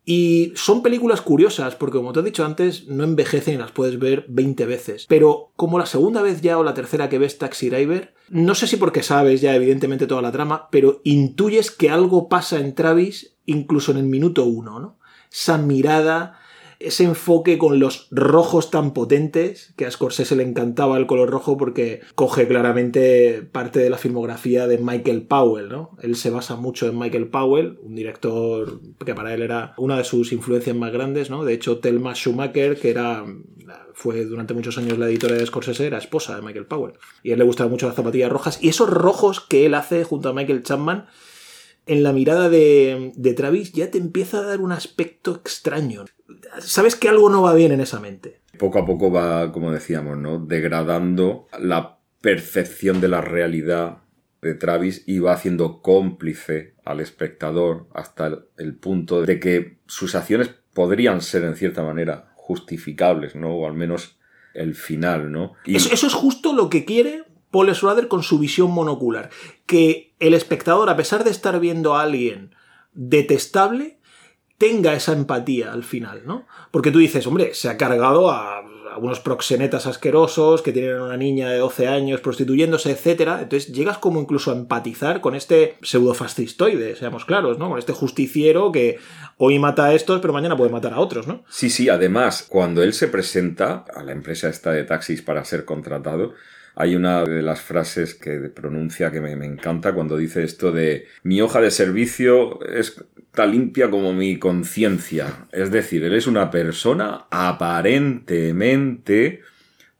Y 0.08 0.52
son 0.54 0.82
películas 0.82 1.20
curiosas, 1.20 1.75
porque 1.75 1.98
como 1.98 2.12
te 2.12 2.20
he 2.20 2.22
dicho 2.22 2.44
antes, 2.44 2.86
no 2.86 3.02
envejecen 3.02 3.54
y 3.54 3.58
las 3.58 3.72
puedes 3.72 3.98
ver 3.98 4.25
20 4.28 4.64
veces. 4.64 5.04
Pero 5.08 5.50
como 5.56 5.80
la 5.80 5.86
segunda 5.86 6.22
vez 6.22 6.42
ya 6.42 6.58
o 6.58 6.62
la 6.62 6.75
tercera 6.75 7.08
que 7.08 7.18
ves 7.18 7.38
Taxi 7.38 7.70
Driver, 7.70 8.14
no 8.28 8.54
sé 8.54 8.68
si 8.68 8.76
porque 8.76 9.02
sabes 9.02 9.40
ya 9.40 9.56
evidentemente 9.56 10.06
toda 10.06 10.22
la 10.22 10.30
trama, 10.30 10.68
pero 10.70 11.00
intuyes 11.02 11.72
que 11.72 11.90
algo 11.90 12.28
pasa 12.28 12.60
en 12.60 12.76
Travis 12.76 13.36
incluso 13.46 13.90
en 13.90 13.98
el 13.98 14.06
minuto 14.06 14.44
uno, 14.44 14.78
¿no? 14.78 14.98
Esa 15.32 15.58
mirada, 15.58 16.36
ese 16.78 17.04
enfoque 17.04 17.59
con 17.59 17.78
los 17.78 18.09
rojos 18.11 18.71
tan 18.71 18.92
potentes, 18.92 19.73
que 19.76 19.87
a 19.87 19.90
Scorsese 19.90 20.37
le 20.37 20.42
encantaba 20.42 20.99
el 20.99 21.06
color 21.06 21.30
rojo 21.30 21.56
porque 21.56 22.00
coge 22.14 22.47
claramente 22.47 23.42
parte 23.50 23.80
de 23.80 23.90
la 23.90 23.99
filmografía 23.99 24.66
de 24.66 24.78
Michael 24.78 25.23
Powell, 25.23 25.68
¿no? 25.68 25.97
Él 26.02 26.16
se 26.16 26.30
basa 26.30 26.56
mucho 26.56 26.87
en 26.88 26.99
Michael 26.99 27.28
Powell, 27.28 27.78
un 27.83 27.95
director 27.95 28.80
que 29.04 29.14
para 29.14 29.35
él 29.35 29.42
era 29.42 29.75
una 29.78 29.97
de 29.99 30.04
sus 30.04 30.33
influencias 30.33 30.76
más 30.76 30.92
grandes, 30.92 31.30
¿no? 31.30 31.45
De 31.45 31.54
hecho, 31.54 31.78
Thelma 31.78 32.14
Schumacher, 32.14 32.78
que 32.78 32.90
era 32.90 33.25
fue 33.97 34.26
durante 34.26 34.52
muchos 34.52 34.76
años 34.76 34.99
la 34.99 35.09
editora 35.09 35.35
de 35.35 35.47
Scorsese, 35.47 35.87
era 35.87 35.97
esposa 35.97 36.37
de 36.37 36.42
Michael 36.42 36.66
Powell. 36.66 36.95
Y 37.23 37.30
a 37.30 37.33
él 37.33 37.38
le 37.38 37.47
gustaban 37.47 37.71
mucho 37.71 37.87
las 37.87 37.97
zapatillas 37.97 38.30
rojas. 38.30 38.62
Y 38.62 38.68
esos 38.68 38.90
rojos 38.90 39.40
que 39.40 39.64
él 39.64 39.75
hace 39.75 40.04
junto 40.04 40.28
a 40.28 40.35
Michael 40.35 40.62
Chapman 40.62 41.06
en 41.87 42.02
la 42.02 42.12
mirada 42.12 42.49
de, 42.49 43.12
de, 43.14 43.35
Travis 43.35 43.73
ya 43.73 43.90
te 43.90 43.99
empieza 43.99 44.38
a 44.38 44.43
dar 44.43 44.61
un 44.61 44.73
aspecto 44.73 45.35
extraño. 45.35 46.05
Sabes 46.61 46.97
que 46.97 47.09
algo 47.09 47.31
no 47.31 47.43
va 47.43 47.55
bien 47.55 47.73
en 47.73 47.81
esa 47.81 48.00
mente. 48.00 48.40
Poco 48.59 48.78
a 48.78 48.87
poco 48.87 49.11
va, 49.11 49.52
como 49.52 49.73
decíamos, 49.73 50.19
¿no? 50.19 50.38
Degradando 50.38 51.47
la 51.59 51.99
percepción 52.21 53.00
de 53.00 53.09
la 53.09 53.21
realidad 53.21 53.99
de 54.43 54.55
Travis 54.55 55.05
y 55.07 55.19
va 55.21 55.33
haciendo 55.33 55.81
cómplice 55.81 56.75
al 56.85 57.00
espectador 57.00 57.88
hasta 57.95 58.45
el 58.57 58.75
punto 58.76 59.23
de 59.23 59.40
que 59.40 59.78
sus 59.87 60.14
acciones 60.14 60.50
podrían 60.75 61.21
ser 61.21 61.45
en 61.45 61.57
cierta 61.57 61.83
manera 61.83 62.33
justificables, 62.35 63.35
¿no? 63.35 63.55
O 63.55 63.66
al 63.66 63.75
menos 63.75 64.19
el 64.55 64.75
final, 64.75 65.31
¿no? 65.31 65.52
Eso, 65.66 65.93
eso, 65.93 66.07
es 66.07 66.14
justo 66.14 66.52
lo 66.52 66.71
que 66.71 66.85
quiere 66.85 67.25
Paul 67.56 67.75
Schrader 67.75 68.06
con 68.08 68.22
su 68.22 68.38
visión 68.38 68.70
monocular. 68.70 69.30
Que 69.64 70.14
el 70.20 70.34
espectador, 70.34 70.90
a 70.90 70.96
pesar 70.96 71.25
de 71.25 71.30
estar 71.30 71.58
viendo 71.58 71.96
a 71.96 72.02
alguien 72.02 72.54
detestable, 72.92 73.98
tenga 74.58 74.92
esa 74.92 75.14
empatía 75.14 75.72
al 75.72 75.82
final, 75.82 76.22
¿no? 76.26 76.46
Porque 76.70 76.90
tú 76.90 76.98
dices, 76.98 77.26
hombre, 77.26 77.54
se 77.54 77.70
ha 77.70 77.78
cargado 77.78 78.30
a 78.30 78.62
algunos 78.92 79.20
proxenetas 79.20 79.86
asquerosos 79.86 80.60
que 80.60 80.72
tienen 80.72 81.00
una 81.00 81.16
niña 81.16 81.48
de 81.48 81.56
12 81.56 81.88
años 81.88 82.20
prostituyéndose, 82.20 82.90
etc. 82.90 83.38
Entonces 83.40 83.72
llegas 83.72 83.96
como 83.96 84.20
incluso 84.20 84.50
a 84.50 84.54
empatizar 84.54 85.22
con 85.22 85.34
este 85.34 85.76
pseudofascistoide, 85.80 86.96
seamos 86.96 87.25
claros, 87.25 87.58
¿no? 87.58 87.70
Con 87.70 87.78
este 87.78 87.94
justiciero 87.94 88.70
que 88.70 88.98
hoy 89.38 89.58
mata 89.58 89.86
a 89.86 89.94
estos, 89.94 90.20
pero 90.20 90.34
mañana 90.34 90.58
puede 90.58 90.70
matar 90.70 90.92
a 90.92 91.00
otros, 91.00 91.26
¿no? 91.26 91.42
Sí, 91.48 91.70
sí, 91.70 91.88
además, 91.88 92.46
cuando 92.46 92.82
él 92.82 92.92
se 92.92 93.08
presenta 93.08 93.86
a 93.94 94.02
la 94.02 94.12
empresa 94.12 94.50
esta 94.50 94.72
de 94.72 94.84
taxis 94.84 95.22
para 95.22 95.42
ser 95.44 95.64
contratado, 95.64 96.34
hay 96.78 96.95
una 96.95 97.25
de 97.25 97.40
las 97.42 97.62
frases 97.62 98.14
que 98.14 98.38
pronuncia 98.50 99.11
que 99.11 99.23
me, 99.23 99.33
encanta 99.33 99.95
cuando 99.95 100.18
dice 100.18 100.45
esto 100.45 100.73
de 100.73 101.06
mi 101.23 101.40
hoja 101.40 101.62
de 101.62 101.71
servicio 101.71 102.62
es 102.66 103.02
tan 103.30 103.52
limpia 103.52 103.90
como 103.90 104.12
mi 104.12 104.38
conciencia. 104.38 105.47
Es 105.52 105.71
decir, 105.71 106.04
él 106.04 106.14
es 106.14 106.26
una 106.26 106.50
persona 106.50 107.28
aparentemente, 107.30 109.40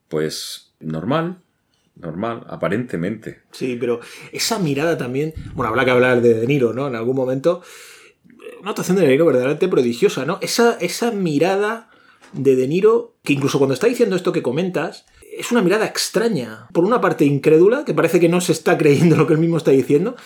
pues, 0.09 0.75
normal, 0.79 1.39
normal, 1.95 2.45
aparentemente. 2.47 3.41
Sí, 3.53 3.79
pero 3.81 4.01
esa 4.31 4.59
mirada 4.59 4.99
también, 4.99 5.33
bueno, 5.55 5.71
habrá 5.71 5.87
que 5.87 5.93
hablar 5.93 6.21
de 6.21 6.35
De 6.35 6.47
Niro, 6.47 6.75
¿no? 6.75 6.89
En 6.89 6.95
algún 6.95 7.17
momento, 7.17 7.63
una 8.61 8.73
actuación 8.73 8.99
de 8.99 9.05
De 9.05 9.09
Niro 9.09 9.25
verdaderamente 9.25 9.69
prodigiosa, 9.69 10.27
¿no? 10.27 10.39
Esa, 10.43 10.77
esa 10.79 11.11
mirada 11.11 11.89
de 12.35 12.55
De 12.55 12.69
Niro, 12.69 13.15
que 13.25 13.33
incluso 13.33 13.57
cuando 13.57 13.73
está 13.73 13.87
diciendo 13.87 14.15
esto 14.15 14.33
que 14.33 14.43
comentas, 14.43 15.07
es 15.39 15.53
una 15.53 15.63
mirada 15.63 15.87
extraña. 15.87 16.67
Por 16.73 16.85
una 16.85 17.01
parte 17.01 17.25
incrédula, 17.25 17.85
que 17.85 17.95
parece 17.95 18.21
que 18.21 18.29
no 18.29 18.41
se 18.41 18.53
está 18.53 18.77
creyendo 18.79 19.17
lo 19.17 19.27
que 19.27 19.35
él 19.35 19.39
mismo 19.39 19.57
está 19.57 19.71
diciendo, 19.71 20.17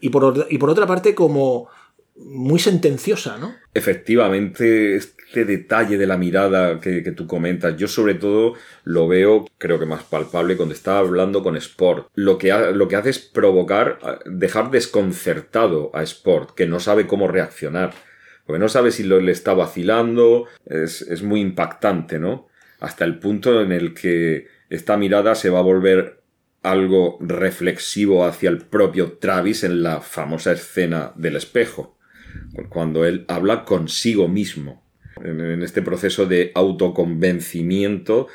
y 0.00 0.10
por, 0.10 0.46
y 0.48 0.58
por 0.58 0.70
otra 0.70 0.86
parte 0.86 1.14
como 1.14 1.68
muy 2.16 2.58
sentenciosa, 2.58 3.38
¿no? 3.38 3.54
Efectivamente, 3.74 4.96
este 4.96 5.44
detalle 5.44 5.98
de 5.98 6.06
la 6.06 6.16
mirada 6.16 6.80
que, 6.80 7.00
tú 7.12 7.26
comentas, 7.26 7.76
yo 7.76 7.86
sobre 7.86 8.14
todo 8.14 8.54
lo 8.84 9.06
veo, 9.06 9.46
creo 9.58 9.78
que 9.78 9.86
más 9.86 10.02
palpable, 10.02 10.56
cuando 10.56 10.74
está 10.74 10.98
hablando 10.98 11.42
con 11.42 11.56
Sport. 11.56 12.08
Lo 12.14 12.38
que, 12.38 12.52
lo 12.74 12.88
que 12.88 12.96
hace 12.96 13.10
es 13.10 13.18
provocar, 13.18 13.98
dejar 14.26 14.70
desconcertado 14.70 15.90
a 15.94 16.02
Sport, 16.02 16.54
que 16.54 16.66
no 16.66 16.80
sabe 16.80 17.06
cómo 17.06 17.28
reaccionar. 17.28 17.94
Porque 18.46 18.58
no 18.58 18.68
sabe 18.68 18.90
si 18.90 19.04
lo, 19.04 19.20
le 19.20 19.32
está 19.32 19.52
vacilando, 19.52 20.46
es, 20.66 21.02
es 21.02 21.22
muy 21.22 21.40
impactante, 21.40 22.18
¿no? 22.18 22.47
Hasta 22.80 23.04
el 23.04 23.18
punto 23.18 23.60
en 23.60 23.72
el 23.72 23.94
que 23.94 24.46
esta 24.70 24.96
mirada 24.96 25.34
se 25.34 25.50
va 25.50 25.60
a 25.60 25.62
volver 25.62 26.20
algo 26.62 27.18
reflexivo 27.20 28.24
hacia 28.24 28.50
el 28.50 28.58
propio 28.58 29.12
Travis 29.12 29.64
en 29.64 29.82
la 29.82 30.00
famosa 30.00 30.52
escena 30.52 31.12
del 31.16 31.36
espejo, 31.36 31.96
cuando 32.68 33.04
él 33.04 33.24
habla 33.28 33.64
consigo 33.64 34.28
mismo, 34.28 34.82
en 35.24 35.62
este 35.62 35.82
proceso 35.82 36.26
de 36.26 36.52
autoconvencimiento 36.54 38.28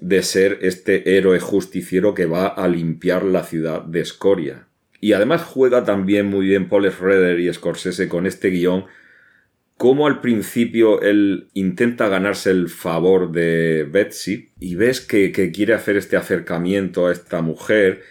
de 0.00 0.22
ser 0.22 0.58
este 0.62 1.16
héroe 1.16 1.38
justiciero 1.40 2.14
que 2.14 2.26
va 2.26 2.46
a 2.46 2.68
limpiar 2.68 3.24
la 3.24 3.42
ciudad 3.44 3.82
de 3.82 4.00
Escoria. 4.00 4.68
Y 5.00 5.12
además 5.12 5.42
juega 5.42 5.84
también 5.84 6.26
muy 6.26 6.46
bien 6.46 6.68
Paul 6.68 6.90
Schroeder 6.90 7.40
y 7.40 7.52
Scorsese 7.52 8.08
con 8.08 8.26
este 8.26 8.50
guion 8.50 8.86
cómo 9.82 10.06
al 10.06 10.20
principio 10.20 11.02
él 11.02 11.48
intenta 11.54 12.06
ganarse 12.06 12.52
el 12.52 12.68
favor 12.68 13.32
de 13.32 13.82
Betsy 13.82 14.52
y 14.60 14.76
ves 14.76 15.00
que, 15.00 15.32
quiere 15.32 15.74
hacer 15.74 15.96
este 15.96 16.16
acercamiento 16.16 17.08
a 17.08 17.12
esta 17.12 17.42
mujer 17.42 18.04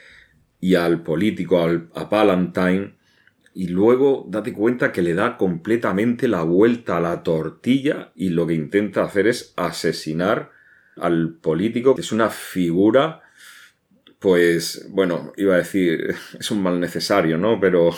y 0.60 0.76
al 0.76 1.02
político, 1.02 1.64
al, 1.64 1.88
a 1.96 2.10
Palantine, 2.10 2.96
y 3.54 3.70
luego 3.70 4.26
date 4.28 4.52
cuenta 4.52 4.92
que 4.92 5.02
le 5.02 5.14
da 5.14 5.38
completamente 5.38 6.28
la 6.28 6.44
vuelta 6.44 6.98
a 6.98 7.00
la 7.00 7.24
tortilla 7.24 8.12
y 8.16 8.32
lo 8.32 8.46
que 8.48 8.54
intenta 8.54 9.06
hacer 9.06 9.28
es 9.28 9.54
asesinar 9.56 10.52
al 10.98 11.36
político, 11.36 11.96
que 11.96 12.02
es 12.02 12.12
una 12.12 12.30
figura, 12.30 13.22
pues, 14.20 14.90
bueno, 14.90 15.32
iba 15.38 15.54
a 15.54 15.60
decir, 15.60 16.16
es 16.38 16.52
un 16.52 16.62
mal 16.62 16.82
necesario, 16.82 17.38
¿no? 17.38 17.62
Pero 17.62 17.92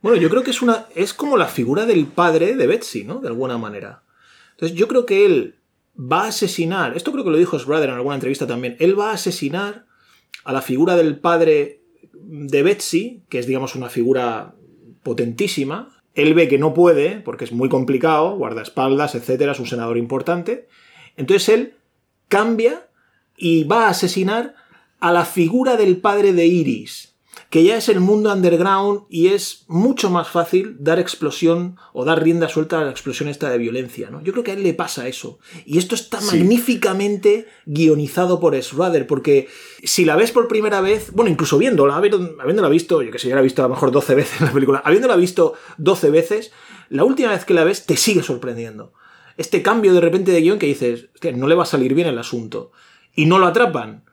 bueno, 0.00 0.16
yo 0.18 0.30
creo 0.30 0.42
que 0.42 0.50
es 0.50 0.62
una. 0.62 0.86
es 0.94 1.12
como 1.12 1.36
la 1.36 1.46
figura 1.46 1.86
del 1.86 2.06
padre 2.06 2.54
de 2.54 2.66
Betsy, 2.66 3.04
¿no? 3.04 3.18
De 3.18 3.28
alguna 3.28 3.58
manera. 3.58 4.02
Entonces, 4.52 4.76
yo 4.76 4.88
creo 4.88 5.06
que 5.06 5.26
él 5.26 5.56
va 5.98 6.24
a 6.24 6.28
asesinar. 6.28 6.96
Esto 6.96 7.12
creo 7.12 7.24
que 7.24 7.30
lo 7.30 7.36
dijo 7.36 7.58
Brother 7.58 7.88
en 7.88 7.96
alguna 7.96 8.14
entrevista 8.14 8.46
también. 8.46 8.76
Él 8.78 8.98
va 8.98 9.10
a 9.10 9.14
asesinar 9.14 9.86
a 10.44 10.52
la 10.52 10.62
figura 10.62 10.96
del 10.96 11.18
padre 11.18 11.82
de 12.12 12.62
Betsy, 12.62 13.22
que 13.28 13.38
es, 13.38 13.46
digamos, 13.46 13.74
una 13.74 13.88
figura 13.88 14.54
potentísima. 15.02 16.00
Él 16.14 16.34
ve 16.34 16.48
que 16.48 16.58
no 16.58 16.74
puede, 16.74 17.20
porque 17.20 17.44
es 17.44 17.52
muy 17.52 17.68
complicado, 17.68 18.36
guardaespaldas, 18.36 19.14
etcétera, 19.14 19.52
es 19.52 19.60
un 19.60 19.66
senador 19.66 19.98
importante. 19.98 20.68
Entonces 21.16 21.48
él 21.48 21.74
cambia 22.28 22.88
y 23.36 23.64
va 23.64 23.86
a 23.86 23.90
asesinar 23.90 24.54
a 25.00 25.12
la 25.12 25.24
figura 25.24 25.76
del 25.76 25.98
padre 25.98 26.32
de 26.32 26.46
Iris, 26.46 27.07
que 27.50 27.64
ya 27.64 27.76
es 27.76 27.88
el 27.88 28.00
mundo 28.00 28.32
underground 28.32 29.02
y 29.08 29.28
es 29.28 29.64
mucho 29.68 30.10
más 30.10 30.28
fácil 30.28 30.76
dar 30.80 30.98
explosión 30.98 31.76
o 31.94 32.04
dar 32.04 32.22
rienda 32.22 32.48
suelta 32.48 32.78
a 32.78 32.84
la 32.84 32.90
explosión 32.90 33.28
esta 33.28 33.48
de 33.48 33.56
violencia, 33.56 34.10
¿no? 34.10 34.22
Yo 34.22 34.32
creo 34.32 34.44
que 34.44 34.50
a 34.50 34.54
él 34.54 34.62
le 34.62 34.74
pasa 34.74 35.08
eso. 35.08 35.38
Y 35.64 35.78
esto 35.78 35.94
está 35.94 36.20
magníficamente 36.20 37.46
guionizado 37.64 38.38
por 38.38 38.54
Schrader, 38.60 39.06
porque 39.06 39.48
si 39.82 40.04
la 40.04 40.16
ves 40.16 40.30
por 40.30 40.46
primera 40.46 40.82
vez, 40.82 41.10
bueno, 41.12 41.30
incluso 41.30 41.56
viéndola, 41.56 41.96
habiéndola 41.96 42.68
visto, 42.68 43.00
yo 43.00 43.10
que 43.10 43.18
sé, 43.18 43.28
ya 43.28 43.34
la 43.34 43.40
he 43.40 43.44
visto 43.44 43.62
a 43.62 43.68
lo 43.68 43.74
mejor 43.74 43.92
12 43.92 44.14
veces 44.14 44.40
en 44.40 44.46
la 44.46 44.52
película, 44.52 44.82
habiéndola 44.84 45.16
visto 45.16 45.54
12 45.78 46.10
veces, 46.10 46.52
la 46.90 47.04
última 47.04 47.30
vez 47.30 47.46
que 47.46 47.54
la 47.54 47.64
ves 47.64 47.86
te 47.86 47.96
sigue 47.96 48.22
sorprendiendo. 48.22 48.92
Este 49.38 49.62
cambio 49.62 49.94
de 49.94 50.00
repente 50.00 50.32
de 50.32 50.40
guion 50.42 50.58
que 50.58 50.66
dices, 50.66 51.08
no 51.34 51.46
le 51.46 51.54
va 51.54 51.62
a 51.62 51.66
salir 51.66 51.94
bien 51.94 52.08
el 52.08 52.18
asunto. 52.18 52.72
Y 53.14 53.26
no 53.26 53.38
lo 53.38 53.46
atrapan 53.46 54.04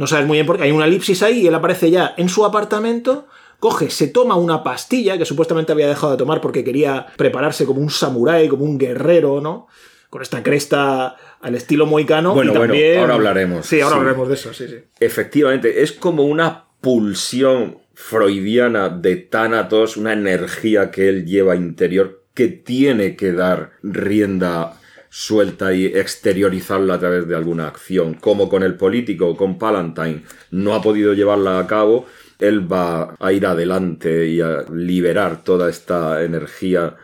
no 0.00 0.06
sabes 0.06 0.26
muy 0.26 0.38
bien 0.38 0.46
por 0.46 0.56
qué. 0.56 0.62
Hay 0.62 0.70
una 0.70 0.86
elipsis 0.86 1.22
ahí 1.22 1.42
y 1.42 1.46
él 1.46 1.54
aparece 1.54 1.90
ya 1.90 2.14
en 2.16 2.30
su 2.30 2.46
apartamento. 2.46 3.28
Coge, 3.58 3.90
se 3.90 4.08
toma 4.08 4.34
una 4.34 4.62
pastilla 4.62 5.18
que 5.18 5.26
supuestamente 5.26 5.72
había 5.72 5.88
dejado 5.88 6.12
de 6.12 6.16
tomar 6.16 6.40
porque 6.40 6.64
quería 6.64 7.08
prepararse 7.18 7.66
como 7.66 7.82
un 7.82 7.90
samurái, 7.90 8.48
como 8.48 8.64
un 8.64 8.78
guerrero, 8.78 9.42
¿no? 9.42 9.66
Con 10.08 10.22
esta 10.22 10.42
cresta 10.42 11.16
al 11.42 11.54
estilo 11.54 11.84
moicano. 11.84 12.32
Bueno, 12.32 12.54
bueno, 12.54 12.72
ahora 12.98 13.12
hablaremos. 13.12 13.66
Sí, 13.66 13.82
ahora 13.82 13.96
hablaremos 13.96 14.28
de 14.28 14.34
eso, 14.36 14.54
sí, 14.54 14.68
sí. 14.68 14.76
Efectivamente, 14.98 15.82
es 15.82 15.92
como 15.92 16.24
una 16.24 16.64
pulsión 16.80 17.76
freudiana 17.92 18.88
de 18.88 19.16
Thanatos, 19.16 19.98
una 19.98 20.14
energía 20.14 20.90
que 20.90 21.10
él 21.10 21.26
lleva 21.26 21.56
interior 21.56 22.24
que 22.32 22.48
tiene 22.48 23.16
que 23.16 23.32
dar 23.32 23.72
rienda 23.82 24.79
suelta 25.10 25.74
y 25.74 25.86
exteriorizarla 25.86 26.94
a 26.94 26.98
través 27.00 27.28
de 27.28 27.36
alguna 27.36 27.66
acción, 27.66 28.14
como 28.14 28.48
con 28.48 28.62
el 28.62 28.76
político, 28.76 29.36
con 29.36 29.58
Palantine, 29.58 30.22
no 30.50 30.74
ha 30.74 30.80
podido 30.80 31.12
llevarla 31.12 31.58
a 31.58 31.66
cabo, 31.66 32.06
él 32.38 32.72
va 32.72 33.16
a 33.18 33.32
ir 33.32 33.44
adelante 33.44 34.28
y 34.28 34.40
a 34.40 34.64
liberar 34.72 35.44
toda 35.44 35.68
esta 35.68 36.22
energía 36.24 36.96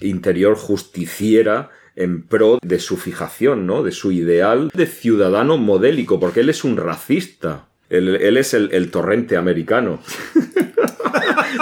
interior 0.00 0.56
justiciera 0.56 1.70
en 1.96 2.22
pro 2.26 2.58
de 2.62 2.78
su 2.78 2.96
fijación, 2.96 3.66
¿no? 3.66 3.82
De 3.82 3.92
su 3.92 4.12
ideal 4.12 4.70
de 4.74 4.86
ciudadano 4.86 5.56
modélico, 5.56 6.20
porque 6.20 6.40
él 6.40 6.50
es 6.50 6.64
un 6.64 6.76
racista. 6.76 7.68
Él, 7.90 8.36
es 8.36 8.54
el, 8.54 8.90
torrente 8.90 9.36
americano. 9.36 10.00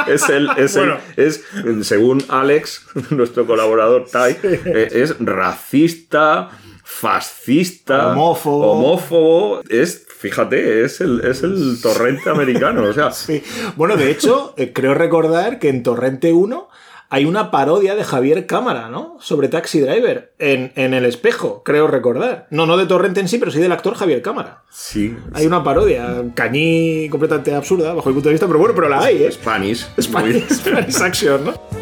es 0.06 0.28
el, 0.28 0.49
es, 0.56 0.76
el- 0.76 0.94
es, 1.16 1.44
según 1.82 2.22
Alex, 2.28 2.87
nuestro 3.11 3.46
colaborador 3.46 4.06
Tai, 4.11 4.37
eh, 4.42 4.88
es 4.92 5.16
racista, 5.20 6.50
fascista, 6.84 8.12
Homófobo. 8.12 8.72
homófobo, 8.72 9.62
es, 9.68 10.06
fíjate, 10.18 10.84
es 10.84 11.00
el, 11.00 11.20
es 11.25 11.42
el 11.42 11.78
torrente 11.82 12.30
americano, 12.30 12.84
o 12.84 12.92
sea, 12.92 13.11
Sí. 13.12 13.42
Bueno, 13.76 13.96
de 13.96 14.11
hecho, 14.11 14.54
eh, 14.56 14.72
creo 14.72 14.94
recordar 14.94 15.58
que 15.58 15.68
en 15.68 15.82
Torrente 15.82 16.32
1 16.32 16.68
hay 17.12 17.26
una 17.26 17.50
parodia 17.50 17.95
de 17.95 18.04
Javier 18.04 18.47
Cámara, 18.47 18.88
¿no? 18.88 19.19
Sobre 19.21 19.49
Taxi 19.49 19.81
Driver, 19.81 20.33
en, 20.38 20.73
en 20.76 20.95
el 20.95 21.04
espejo, 21.04 21.62
creo 21.62 21.87
recordar. 21.87 22.47
No, 22.49 22.64
no 22.64 22.78
de 22.78 22.87
Torrente 22.87 23.21
en 23.21 23.28
sí, 23.28 23.37
pero 23.37 23.50
sí 23.50 23.59
del 23.61 23.71
actor 23.71 23.95
Javier 23.95 24.23
Cámara. 24.23 24.62
sí, 24.71 25.14
Hay 25.35 25.45
una 25.45 25.62
parodia, 25.62 26.25
cañí 26.35 27.11
completamente 27.11 27.54
absurda, 27.54 27.92
bajo 27.92 28.09
mi 28.09 28.14
punto 28.14 28.31
de 28.31 28.33
vista, 28.33 28.47
pero 28.47 28.59
bueno, 28.59 28.75
pero 28.75 28.88
la 28.88 29.02
hay, 29.02 29.25
¿eh? 29.25 29.31
Spanish, 29.31 29.87
Spanish, 30.00 30.49
Spanish 30.50 31.02
Action, 31.02 31.45
¿no? 31.45 31.81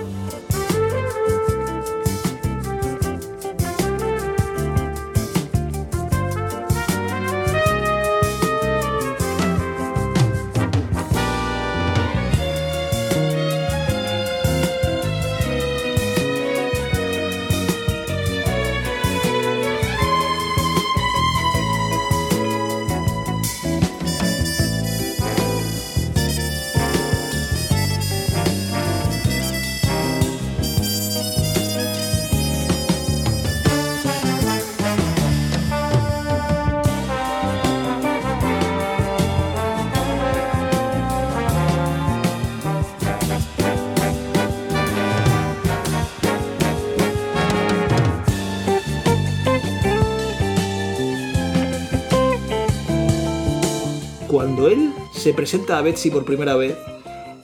Cuando 54.40 54.68
él 54.68 54.94
se 55.12 55.34
presenta 55.34 55.76
a 55.76 55.82
Betsy 55.82 56.08
por 56.10 56.24
primera 56.24 56.56
vez, 56.56 56.74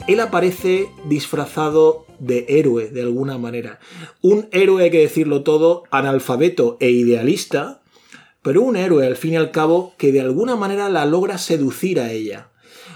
él 0.08 0.18
aparece 0.18 0.88
disfrazado 1.04 2.06
de 2.18 2.46
héroe 2.48 2.88
de 2.88 3.02
alguna 3.02 3.36
manera. 3.36 3.80
Un 4.22 4.48
héroe, 4.50 4.84
hay 4.84 4.90
que 4.90 5.00
decirlo 5.00 5.42
todo, 5.42 5.82
analfabeto 5.90 6.78
e 6.80 6.88
idealista, 6.88 7.82
pero 8.40 8.62
un 8.62 8.76
héroe 8.76 9.06
al 9.06 9.16
fin 9.16 9.34
y 9.34 9.36
al 9.36 9.50
cabo 9.50 9.92
que 9.98 10.10
de 10.10 10.22
alguna 10.22 10.56
manera 10.56 10.88
la 10.88 11.04
logra 11.04 11.36
seducir 11.36 12.00
a 12.00 12.12
ella. 12.12 12.48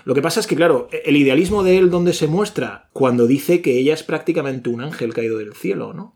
Lo 0.06 0.14
que 0.14 0.22
pasa 0.22 0.40
es 0.40 0.46
que, 0.46 0.56
claro, 0.56 0.88
el 1.04 1.18
idealismo 1.18 1.62
de 1.62 1.76
él, 1.76 1.90
donde 1.90 2.14
se 2.14 2.26
muestra? 2.26 2.88
Cuando 2.94 3.26
dice 3.26 3.60
que 3.60 3.78
ella 3.78 3.92
es 3.92 4.02
prácticamente 4.02 4.70
un 4.70 4.80
ángel 4.80 5.12
caído 5.12 5.36
del 5.36 5.52
cielo, 5.52 5.92
¿no? 5.92 6.14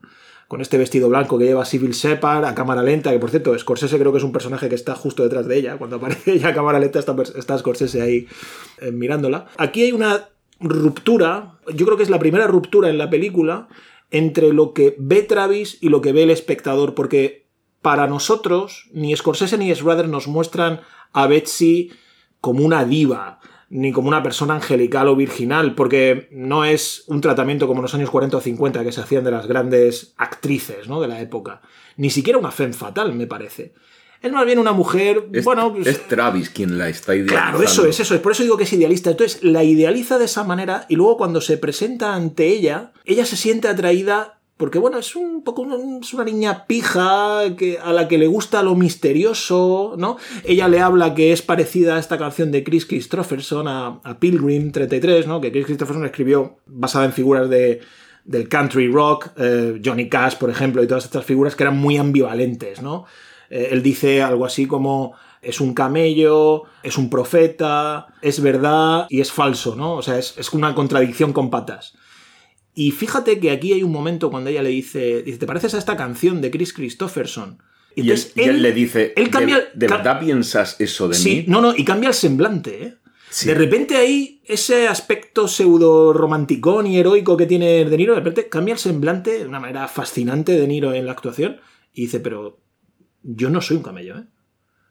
Con 0.49 0.61
este 0.61 0.79
vestido 0.79 1.09
blanco 1.09 1.39
que 1.39 1.45
lleva 1.45 1.65
Civil 1.65 1.93
Shepard 1.93 2.45
a 2.45 2.55
cámara 2.55 2.83
lenta, 2.83 3.11
que 3.11 3.19
por 3.19 3.31
cierto, 3.31 3.59
Scorsese 3.59 3.99
creo 3.99 4.13
que 4.13 4.19
es 4.19 4.25
un 4.25 4.33
personaje 4.33 4.69
que 4.69 4.75
está 4.75 4.95
justo 4.95 5.23
detrás 5.23 5.47
de 5.47 5.59
ella. 5.59 5.79
Cuando 5.79 5.97
aparece 5.97 6.33
ella 6.35 6.49
a 6.49 6.55
cámara 6.55 6.79
lenta, 6.79 6.99
está, 6.99 7.17
está 7.37 7.59
Scorsese 7.59 8.03
ahí 8.03 8.27
eh, 8.81 8.93
mirándola. 8.93 9.47
Aquí 9.57 9.83
hay 9.83 9.93
una 9.93 10.29
ruptura, 10.61 11.59
yo 11.75 11.87
creo 11.87 11.97
que 11.97 12.03
es 12.03 12.11
la 12.11 12.19
primera 12.19 12.47
ruptura 12.47 12.89
en 12.89 12.99
la 12.99 13.11
película, 13.11 13.69
entre 14.11 14.53
lo 14.53 14.73
que 14.73 14.95
ve 14.99 15.23
Travis 15.23 15.79
y 15.81 15.89
lo 15.89 16.01
que 16.01 16.13
ve 16.13 16.23
el 16.23 16.31
espectador, 16.31 16.95
porque 16.95 17.47
para 17.83 18.07
nosotros, 18.07 18.89
ni 18.93 19.15
Scorsese 19.15 19.59
ni 19.59 19.75
Schrader 19.75 20.09
nos 20.09 20.29
muestran 20.29 20.81
a 21.13 21.27
Betsy 21.27 21.91
como 22.41 22.65
una 22.65 22.85
diva, 22.85 23.41
ni 23.75 23.91
como 23.91 24.07
una 24.07 24.23
persona 24.23 24.55
angelical 24.55 25.09
o 25.09 25.17
virginal, 25.17 25.75
porque 25.75 26.29
no 26.31 26.65
es 26.65 27.03
un 27.09 27.21
tratamiento 27.21 27.67
como 27.67 27.81
en 27.81 27.83
los 27.83 27.95
años 27.95 28.09
40 28.09 28.37
o 28.37 28.41
50 28.41 28.85
que 28.85 28.93
se 28.93 29.01
hacían 29.01 29.25
de 29.25 29.33
las 29.33 29.49
grandes 29.49 30.15
actrices 30.17 30.87
¿no? 30.87 31.01
de 31.01 31.09
la 31.09 31.21
época. 31.21 31.61
Ni 31.97 32.09
siquiera 32.11 32.39
una 32.39 32.53
femme 32.53 32.73
fatal, 32.73 33.13
me 33.15 33.27
parece. 33.27 33.75
Es 34.23 34.31
más 34.31 34.47
bien 34.47 34.61
una 34.61 34.71
mujer, 34.71 35.29
es, 35.33 35.45
bueno... 35.45 35.75
pues- 35.75 35.89
es 35.89 36.07
Travis 36.07 36.51
quien 36.51 36.79
la 36.79 36.89
está 36.89 37.17
idealizando. 37.17 37.59
Claro, 37.59 37.65
eso 37.65 37.85
es, 37.85 37.99
eso 37.99 38.15
es. 38.15 38.21
Por 38.21 38.31
eso 38.31 38.45
digo 38.45 38.57
que 38.57 38.63
es 38.63 38.73
idealista. 38.73 39.11
Entonces, 39.11 39.43
la 39.43 39.65
idealiza 39.65 40.19
de 40.19 40.27
esa 40.27 40.45
manera 40.45 40.87
y 40.89 40.95
luego 40.95 41.17
cuando 41.17 41.41
se 41.41 41.59
presenta 41.59 42.15
ante 42.15 42.47
ella, 42.47 42.93
ella 43.05 43.27
se 43.27 43.37
siente 43.37 43.67
atraída 43.67 44.39
porque, 44.57 44.79
bueno, 44.79 44.99
es 44.99 45.17
un 45.17 45.43
poco 45.43 45.63
una, 45.63 45.77
es 46.01 46.15
una 46.15 46.25
niña 46.25 46.67
pija 46.67 47.41
que, 47.57 47.79
a 47.79 47.93
la 47.93 48.07
que 48.07 48.19
le 48.19 48.29
gusta 48.29 48.63
lo 48.63 48.77
misterioso, 48.77 49.95
¿no? 49.99 50.17
Ella 50.45 50.69
le 50.69 50.81
habla 50.81 51.15
que 51.15 51.33
es 51.33 51.43
parecida 51.43 51.97
a 51.97 51.99
esta 51.99 52.19
canción 52.19 52.53
de 52.53 52.63
Chris 52.63 52.87
Christopherson, 52.87 53.67
a, 53.67 54.01
a 54.05 54.19
Pilgrim 54.21 54.71
33, 54.71 55.27
¿no? 55.27 55.41
Que 55.41 55.51
Chris 55.51 55.67
Christopherson 55.67 56.05
escribió 56.05 56.59
basada 56.67 57.05
en 57.05 57.13
figuras 57.13 57.51
de, 57.51 57.81
del 58.25 58.49
country 58.49 58.89
rock, 58.89 59.31
eh, 59.37 59.81
Johnny 59.85 60.09
Cash, 60.09 60.37
por 60.37 60.51
ejemplo, 60.51 60.83
y 60.83 60.87
todas 60.87 61.05
estas 61.05 61.25
figuras 61.25 61.57
que 61.57 61.65
eran 61.65 61.77
muy 61.77 61.97
ambivalentes, 61.97 62.81
¿no? 62.81 63.07
Eh, 63.51 63.69
él 63.73 63.83
dice 63.83 64.23
algo 64.23 64.47
así 64.47 64.67
como 64.67 65.15
es 65.43 65.61
un 65.61 65.75
camello, 65.75 66.63
es 66.83 66.97
un 66.97 67.11
profeta, 67.11 68.07
es 68.23 68.41
verdad 68.41 69.07
y 69.11 69.21
es 69.21 69.31
falso, 69.31 69.77
¿no? 69.77 69.95
O 69.95 70.03
sea, 70.03 70.19
es, 70.19 70.39
es 70.39 70.53
una 70.53 70.75
contradicción 70.75 71.33
con 71.33 71.51
patas. 71.51 71.95
Y 72.75 72.91
fíjate 72.91 73.39
que 73.39 73.51
aquí 73.51 73.73
hay 73.73 73.83
un 73.83 73.93
momento 73.93 74.31
cuando 74.31 74.51
ella 74.51 74.63
le 74.63 74.71
dice, 74.71 75.23
dice, 75.23 75.39
¿te 75.39 75.47
pareces 75.47 75.75
a 75.75 75.79
esta 75.79 75.97
canción 75.97 76.41
de 76.41 76.51
Chris 76.51 76.73
Christopherson? 76.73 77.59
Y 77.97 78.01
él, 78.01 78.11
entonces 78.11 78.33
y 78.37 78.41
él 78.43 78.63
le 78.63 78.73
dice, 78.73 79.13
él 79.17 79.31
cambia- 79.31 79.59
¿de, 79.61 79.65
de 79.75 79.87
verdad 79.89 80.19
piensas 80.19 80.77
eso 80.81 81.07
de 81.09 81.15
Sí, 81.15 81.31
mí? 81.31 81.45
no, 81.47 81.61
no, 81.61 81.75
y 81.77 81.85
cambia 81.85 82.09
el 82.09 82.15
semblante, 82.15 82.83
¿eh? 82.85 82.95
Sí. 83.31 83.47
De 83.49 83.55
repente 83.55 83.97
ahí, 83.97 84.41
ese 84.45 84.87
aspecto 84.89 85.49
pseudo 85.49 86.13
romanticón 86.13 86.87
y 86.87 86.99
heroico 86.99 87.37
que 87.37 87.47
tiene 87.47 87.85
De 87.85 87.97
Niro, 87.97 88.15
de 88.15 88.21
repente 88.21 88.49
cambia 88.49 88.75
el 88.75 88.79
semblante 88.79 89.39
de 89.41 89.47
una 89.47 89.59
manera 89.61 89.89
fascinante 89.89 90.53
De 90.53 90.67
Niro 90.69 90.93
en 90.95 91.07
la 91.07 91.13
actuación 91.13 91.57
y 91.93 92.03
dice, 92.03 92.21
pero 92.21 92.61
yo 93.23 93.51
no 93.51 93.61
soy 93.61 93.77
un 93.79 93.83
camello, 93.83 94.19
¿eh? 94.19 94.25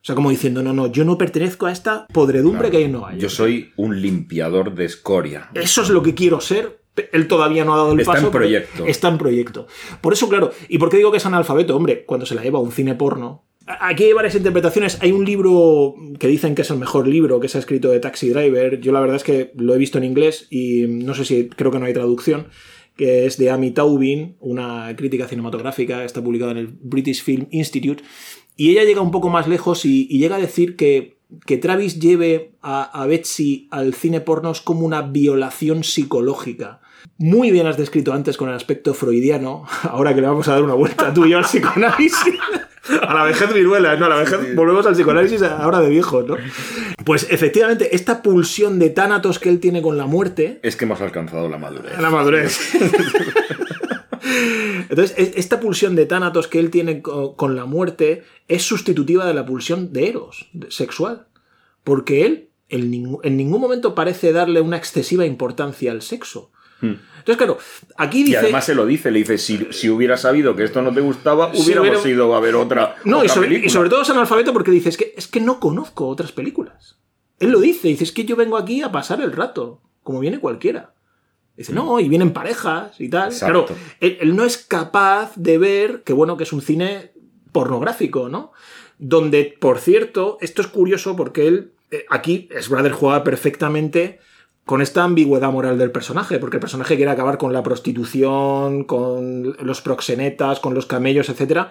O 0.02 0.06
sea, 0.06 0.16
como 0.16 0.30
diciendo, 0.30 0.62
no, 0.62 0.74
no, 0.74 0.92
yo 0.92 1.06
no 1.06 1.18
pertenezco 1.18 1.66
a 1.68 1.72
esta 1.72 2.06
podredumbre 2.08 2.60
Claro. 2.64 2.72
que 2.72 2.78
hay 2.78 2.84
en 2.84 2.92
Nueva 2.92 3.12
York. 3.12 3.22
Yo 3.22 3.30
soy 3.30 3.72
un 3.78 4.02
limpiador 4.02 4.76
de 4.76 4.84
escoria. 4.86 5.50
Eso 5.54 5.82
es 5.82 5.90
lo 5.90 6.04
que 6.04 6.14
quiero 6.14 6.42
ser. 6.42 6.83
Él 7.12 7.28
todavía 7.28 7.66
no 7.66 7.74
ha 7.74 7.78
dado 7.78 7.94
el 7.94 8.00
Está 8.00 8.14
paso. 8.14 8.26
en 8.28 8.32
pero 8.32 8.42
proyecto. 8.44 8.86
Está 8.86 9.08
en 9.10 9.18
proyecto. 9.18 9.68
Por 10.02 10.14
eso, 10.14 10.30
claro, 10.30 10.52
¿y 10.70 10.78
por 10.78 10.90
qué 10.90 10.98
digo 10.98 11.12
que 11.12 11.18
es 11.18 11.26
analfabeto? 11.26 11.76
Hombre, 11.76 12.06
cuando 12.06 12.26
se 12.26 12.36
la 12.36 12.44
lleva 12.44 12.60
a 12.60 12.62
un 12.62 12.72
cine 12.72 12.96
porno. 12.96 13.44
Aquí 13.66 14.04
hay 14.04 14.14
varias 14.14 14.36
interpretaciones. 14.36 14.98
Hay 15.02 15.12
un 15.14 15.24
libro 15.24 15.96
que 16.20 16.28
dicen 16.28 16.54
que 16.54 16.64
es 16.64 16.70
el 16.70 16.78
mejor 16.78 17.08
libro 17.08 17.40
que 17.40 17.48
se 17.48 17.58
ha 17.58 17.62
escrito 17.62 17.90
de 17.90 18.00
Taxi 18.00 18.30
Driver. 18.30 18.80
Yo 18.82 18.92
la 18.92 19.00
verdad 19.00 19.16
es 19.16 19.24
que 19.24 19.52
lo 19.56 19.74
he 19.74 19.78
visto 19.78 19.98
en 19.98 20.04
inglés 20.04 20.48
y 20.50 20.86
no 20.88 21.14
sé 21.14 21.24
si 21.26 21.48
creo 21.48 21.72
que 21.72 21.80
no 21.80 21.86
hay 21.86 21.94
traducción. 21.94 22.48
Que 22.98 23.26
es 23.26 23.38
de 23.38 23.50
Amy 23.50 23.72
Taubin, 23.72 24.36
una 24.40 24.94
crítica 24.96 25.28
cinematográfica, 25.28 26.04
está 26.04 26.22
publicada 26.22 26.52
en 26.52 26.58
el 26.58 26.68
British 26.68 27.24
Film 27.24 27.48
Institute. 27.52 28.04
Y 28.56 28.70
ella 28.70 28.84
llega 28.84 29.02
un 29.02 29.10
poco 29.12 29.30
más 29.30 29.48
lejos 29.48 29.86
y, 29.86 30.08
y 30.12 30.20
llega 30.20 30.36
a 30.36 30.40
decir 30.40 30.76
que, 30.76 31.18
que 31.46 31.58
Travis 31.58 32.00
lleve 32.00 32.52
a, 32.62 32.84
a 32.84 33.08
Betsy 33.08 33.68
al 33.72 33.96
cine 33.96 34.22
porno 34.22 34.52
es 34.52 34.62
como 34.62 34.86
una 34.86 35.02
violación 35.02 35.84
psicológica. 35.84 36.82
Muy 37.18 37.52
bien 37.52 37.68
has 37.68 37.78
descrito 37.78 38.14
antes 38.14 38.38
con 38.38 38.50
el 38.50 38.56
aspecto 38.56 38.94
freudiano, 38.94 39.66
ahora 39.84 40.14
que 40.16 40.22
le 40.22 40.28
vamos 40.28 40.48
a 40.48 40.54
dar 40.54 40.64
una 40.64 40.74
vuelta 40.74 41.14
tú 41.14 41.26
y 41.26 41.30
yo 41.32 41.38
al 41.38 41.44
psicoanálisis. 41.46 42.16
A 43.02 43.14
la 43.14 43.24
vejez 43.24 43.54
viruela, 43.54 43.96
no, 43.96 44.08
a 44.08 44.10
la 44.10 44.18
vejez 44.18 44.56
volvemos 44.58 44.86
al 44.86 44.94
psicoanálisis 44.94 45.42
ahora 45.42 45.80
de 45.80 45.88
viejos, 45.88 46.28
¿no? 46.28 46.36
Pues 47.06 47.28
efectivamente, 47.30 47.96
esta 47.96 48.22
pulsión 48.22 48.78
de 48.78 48.90
tánatos 48.90 49.40
que 49.40 49.48
él 49.48 49.62
tiene 49.62 49.82
con 49.82 49.98
la 49.98 50.06
muerte, 50.06 50.60
Es 50.64 50.76
que 50.76 50.84
hemos 50.84 51.00
alcanzado 51.00 51.48
la 51.48 51.58
madurez. 51.58 51.98
la 51.98 52.10
madurez. 52.10 52.60
Entonces, 54.90 55.14
es- 55.18 55.32
esta 55.38 55.60
pulsión 55.60 55.96
de 55.96 56.06
tánatos 56.06 56.48
que 56.48 56.60
él 56.60 56.70
tiene 56.72 57.02
co- 57.02 57.36
con 57.36 57.56
la 57.56 57.66
muerte 57.66 58.24
es 58.48 58.64
sustitutiva 58.64 59.26
de 59.26 59.34
la 59.34 59.46
pulsión 59.46 59.94
de 59.94 60.10
Eros, 60.10 60.50
sexual. 60.70 61.28
Porque 61.84 62.26
él 62.26 62.50
en 62.70 62.90
ningún 63.38 63.62
momento 63.62 63.94
parece 63.96 64.32
darle 64.32 64.60
una 64.62 64.78
excesiva 64.78 65.26
importancia 65.26 65.92
al 65.92 66.02
sexo. 66.02 66.52
Hmm. 66.86 66.96
Entonces, 67.20 67.38
claro, 67.38 67.58
aquí 67.96 68.20
Y 68.20 68.24
dice. 68.26 68.38
además 68.40 68.66
se 68.66 68.76
lo 68.76 68.86
dice, 68.86 69.10
le 69.10 69.20
dice, 69.20 69.38
si, 69.38 69.68
si 69.72 69.90
hubiera 69.90 70.18
sabido 70.18 70.56
que 70.56 70.66
esto 70.66 70.82
no 70.82 70.94
te 70.94 71.00
gustaba, 71.00 71.54
Si 71.54 71.62
hubiéramos 71.64 71.90
hubiera- 71.92 72.10
ido 72.10 72.36
a 72.36 72.40
ver 72.42 72.56
otra, 72.56 72.98
No, 73.06 73.24
y 73.24 73.30
sobre, 73.30 73.56
y 73.66 73.68
todo 73.70 74.02
es 74.02 74.10
analfabeto 74.10 74.52
porque 74.52 74.72
dice, 74.72 74.90
es 74.90 74.98
que, 74.98 75.14
es 75.16 75.28
que 75.28 75.40
no 75.40 75.60
conozco 75.62 76.08
otras 76.08 76.34
películas. 76.34 76.98
Él 77.40 77.52
lo 77.52 77.62
dice, 77.62 77.88
dice, 77.88 78.04
es 78.04 78.12
que 78.12 78.26
yo 78.26 78.36
vengo 78.36 78.58
aquí 78.58 78.82
a 78.82 78.92
pasar 78.92 79.22
el 79.22 79.32
rato, 79.32 79.82
como 80.04 80.20
viene 80.20 80.40
cualquiera. 80.40 80.94
Dice, 81.56 81.72
no, 81.72 82.00
y 82.00 82.10
vienen 82.10 82.34
parejas 82.34 83.00
y 83.00 83.08
tal. 83.10 83.32
Exacto. 83.32 83.68
Claro, 83.68 83.80
él, 84.02 84.18
él 84.20 84.36
no 84.36 84.44
es 84.44 84.58
capaz 84.58 85.32
de 85.38 85.58
ver 85.58 86.04
que, 86.04 86.12
bueno, 86.12 86.36
que 86.36 86.44
es 86.44 86.52
un 86.52 86.62
cine 86.62 87.14
pornográfico, 87.54 88.28
¿no? 88.28 88.52
Donde, 88.98 89.56
por 89.60 89.80
cierto, 89.80 90.38
esto 90.42 90.62
es 90.62 90.68
curioso 90.68 91.16
porque 91.16 91.48
él, 91.48 91.72
eh, 91.92 92.06
aquí 92.10 92.50
Brother 92.70 92.92
juega 92.92 93.24
perfectamente 93.24 94.20
con 94.66 94.82
esta 94.82 95.04
ambigüedad 95.04 95.52
moral 95.52 95.78
del 95.78 95.92
personaje, 95.92 96.40
porque 96.40 96.58
el 96.58 96.62
personaje 96.62 96.96
quiere 96.96 97.12
acabar 97.12 97.38
con 97.38 97.52
la 97.52 97.64
prostitución, 97.64 98.86
con 98.86 99.56
los 99.60 99.82
proxenetas, 99.82 100.60
con 100.60 100.74
los 100.74 100.86
camellos, 100.86 101.30
etc. 101.30 101.68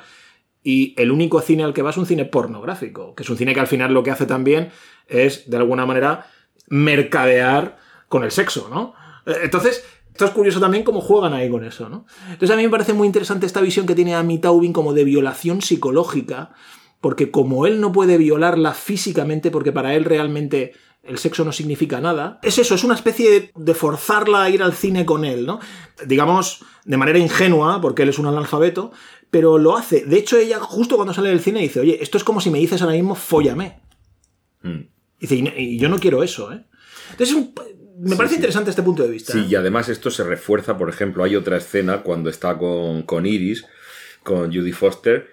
Y 0.62 0.94
el 1.00 1.10
único 1.10 1.40
cine 1.40 1.64
al 1.64 1.72
que 1.72 1.82
va 1.82 1.90
es 1.90 1.96
un 1.96 2.06
cine 2.06 2.26
pornográfico, 2.26 3.14
que 3.14 3.22
es 3.22 3.30
un 3.30 3.36
cine 3.36 3.54
que 3.54 3.60
al 3.60 3.66
final 3.66 3.94
lo 3.94 4.02
que 4.02 4.10
hace 4.10 4.26
también 4.26 4.70
es, 5.08 5.48
de 5.48 5.56
alguna 5.56 5.86
manera, 5.86 6.26
mercadear 6.68 7.78
con 8.08 8.24
el 8.24 8.30
sexo, 8.30 8.68
¿no? 8.68 8.94
Eh, 9.24 9.40
entonces, 9.44 9.84
esto 10.12 10.26
es 10.26 10.30
curioso 10.32 10.60
también 10.60 10.84
cómo 10.84 11.00
juegan 11.00 11.32
ahí 11.32 11.48
con 11.48 11.64
eso, 11.64 11.88
¿no? 11.88 12.04
Entonces 12.30 12.50
a 12.50 12.56
mí 12.56 12.62
me 12.62 12.68
parece 12.68 12.92
muy 12.92 13.06
interesante 13.06 13.46
esta 13.46 13.62
visión 13.62 13.86
que 13.86 13.94
tiene 13.94 14.14
Amy 14.14 14.38
Taubin 14.38 14.74
como 14.74 14.92
de 14.92 15.04
violación 15.04 15.62
psicológica, 15.62 16.52
porque 17.00 17.30
como 17.30 17.66
él 17.66 17.80
no 17.80 17.90
puede 17.90 18.18
violarla 18.18 18.74
físicamente, 18.74 19.50
porque 19.50 19.72
para 19.72 19.94
él 19.94 20.04
realmente 20.04 20.74
el 21.02 21.18
sexo 21.18 21.44
no 21.44 21.52
significa 21.52 22.00
nada. 22.00 22.38
Es 22.42 22.58
eso, 22.58 22.74
es 22.74 22.84
una 22.84 22.94
especie 22.94 23.52
de 23.54 23.74
forzarla 23.74 24.44
a 24.44 24.50
ir 24.50 24.62
al 24.62 24.72
cine 24.72 25.04
con 25.04 25.24
él, 25.24 25.46
¿no? 25.46 25.60
Digamos, 26.06 26.64
de 26.84 26.96
manera 26.96 27.18
ingenua, 27.18 27.80
porque 27.80 28.02
él 28.02 28.08
es 28.08 28.18
un 28.18 28.26
analfabeto, 28.26 28.92
pero 29.30 29.58
lo 29.58 29.76
hace. 29.76 30.04
De 30.04 30.18
hecho, 30.18 30.38
ella, 30.38 30.60
justo 30.60 30.96
cuando 30.96 31.14
sale 31.14 31.30
del 31.30 31.40
cine, 31.40 31.60
dice, 31.60 31.80
oye, 31.80 31.98
esto 32.02 32.18
es 32.18 32.24
como 32.24 32.40
si 32.40 32.50
me 32.50 32.58
dices 32.58 32.82
ahora 32.82 32.94
mismo, 32.94 33.14
fóllame. 33.14 33.80
Mm. 34.62 34.80
Dice, 35.18 35.36
y, 35.56 35.78
yo 35.78 35.88
no 35.88 35.98
quiero 35.98 36.22
eso, 36.22 36.52
¿eh? 36.52 36.64
Entonces, 37.10 37.36
me 37.98 38.16
parece 38.16 38.36
interesante 38.36 38.70
este 38.70 38.82
punto 38.82 39.02
de 39.02 39.10
vista. 39.10 39.32
Sí, 39.32 39.40
¿eh? 39.40 39.46
y 39.50 39.54
además 39.54 39.88
esto 39.88 40.10
se 40.10 40.24
refuerza, 40.24 40.76
por 40.76 40.88
ejemplo, 40.88 41.24
hay 41.24 41.34
otra 41.34 41.56
escena 41.56 42.02
cuando 42.02 42.30
está 42.30 42.58
con, 42.58 43.02
con 43.02 43.26
Iris, 43.26 43.64
con 44.22 44.52
Judy 44.52 44.72
Foster, 44.72 45.26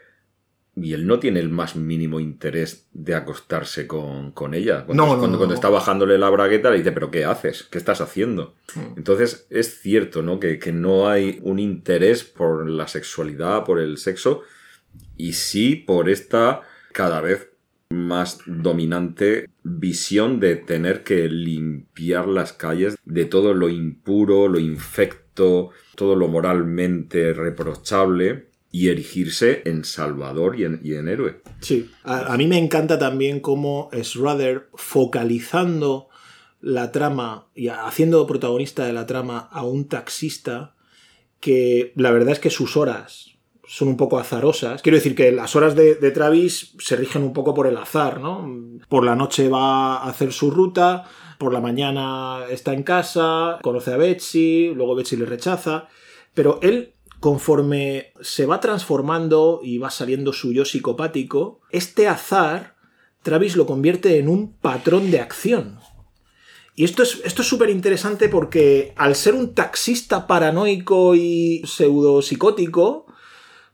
y 0.82 0.94
él 0.94 1.08
no 1.08 1.20
tiene 1.20 1.40
el 1.40 1.50
más 1.50 1.76
mínimo 1.76 2.20
interés 2.20 2.88
de 2.94 3.16
acostarse 3.16 3.88
con, 3.88 4.54
ella. 4.54 4.86
Cuando, 4.86 5.06
no, 5.06 5.18
cuando, 5.18 5.38
cuando, 5.38 5.56
está 5.56 5.70
bajándole 5.70 6.18
la 6.18 6.30
bragueta 6.30 6.70
le 6.70 6.78
dice, 6.78 6.92
pero 6.92 7.12
¿qué 7.12 7.26
haces? 7.26 7.64
¿Qué 7.64 7.78
estás 7.78 8.02
haciendo? 8.02 8.56
Hmm. 8.76 8.98
Entonces 8.98 9.48
es 9.50 9.80
cierto, 9.80 10.22
¿no? 10.22 10.40
Que, 10.40 10.60
que, 10.60 10.72
no 10.72 11.10
hay 11.10 11.40
un 11.44 11.60
interés 11.60 12.24
por 12.24 12.70
la 12.70 12.88
sexualidad, 12.88 13.64
por 13.64 13.80
el 13.80 13.98
sexo, 13.98 14.44
y 15.18 15.34
sí 15.34 15.76
por 15.76 16.10
esta 16.10 16.62
cada 16.94 17.22
vez 17.22 17.50
más 17.90 18.40
dominante 18.46 19.50
visión 19.64 20.40
de 20.40 20.56
tener 20.56 21.04
que 21.04 21.28
limpiar 21.28 22.28
las 22.28 22.54
calles 22.54 22.96
de 23.04 23.26
todo 23.26 23.54
lo 23.54 23.68
impuro, 23.68 24.48
lo 24.48 24.60
infecto, 24.60 25.72
todo 25.96 26.16
lo 26.16 26.28
moralmente 26.28 27.34
reprochable 27.34 28.49
y 28.72 28.90
erigirse 28.90 29.64
en 29.66 29.84
salvador 29.84 30.60
y 30.60 30.66
en, 30.66 31.08
héroe. 31.08 31.42
Sí, 31.60 31.90
a, 32.04 32.38
mí 32.38 32.48
me 32.48 32.58
encanta 32.58 33.00
también 33.00 33.40
cómo 33.40 33.90
Schrader, 33.94 34.70
focalizando 34.76 36.10
la 36.62 36.92
trama 36.92 37.48
y 37.56 37.70
haciendo 37.70 38.28
protagonista 38.28 38.86
de 38.86 38.94
la 38.94 39.06
trama 39.06 39.50
a 39.52 39.64
un 39.64 39.88
taxista 39.88 40.76
que 41.40 41.94
la 41.96 42.12
verdad 42.12 42.34
es 42.34 42.40
que 42.40 42.50
sus 42.50 42.78
horas 42.78 43.38
son 43.66 43.88
un 43.88 43.98
poco 43.98 44.20
azarosas. 44.20 44.82
Quiero 44.82 44.98
decir 44.98 45.16
que 45.16 45.32
las 45.32 45.56
horas 45.56 45.76
de, 45.76 45.96
de, 45.96 46.12
Travis 46.12 46.74
se 46.80 46.96
rigen 46.96 47.24
un 47.24 47.34
poco 47.34 47.54
por 47.54 47.68
el 47.68 47.78
azar, 47.78 48.20
¿no? 48.20 48.80
Por 48.90 49.06
la 49.06 49.16
noche 49.16 49.48
va 49.48 49.98
a 49.98 50.10
hacer 50.10 50.34
su 50.34 50.52
ruta, 50.52 51.06
por 51.38 51.54
la 51.54 51.62
mañana 51.62 52.46
está 52.50 52.74
en 52.74 52.84
casa, 52.84 53.60
conoce 53.62 53.94
a 53.94 53.98
Betsy, 53.98 54.74
luego 54.76 54.96
Betsy 54.96 55.16
le 55.16 55.26
rechaza, 55.26 55.88
pero 56.34 56.60
él 56.62 56.94
conforme 57.20 58.14
se 58.22 58.46
va 58.46 58.60
transformando 58.60 59.60
y 59.64 59.78
va 59.78 59.90
saliendo 59.90 60.34
su 60.34 60.54
yo 60.54 60.66
psicopático, 60.66 61.62
este 61.70 62.08
azar 62.08 62.76
Travis 63.22 63.58
lo 63.58 63.66
convierte 63.66 64.18
en 64.18 64.30
un 64.30 64.54
patrón 64.54 65.12
de 65.12 65.20
acción. 65.20 65.80
Y 66.76 66.86
esto 66.86 67.04
es 67.04 67.22
esto 67.26 67.44
súper 67.44 67.70
interesante 67.70 68.30
porque 68.30 68.94
al 68.96 69.16
ser 69.16 69.36
un 69.36 69.54
taxista 69.54 70.28
paranoico 70.28 71.14
y 71.16 71.62
pseudo 71.66 72.22
psicótico, 72.22 73.06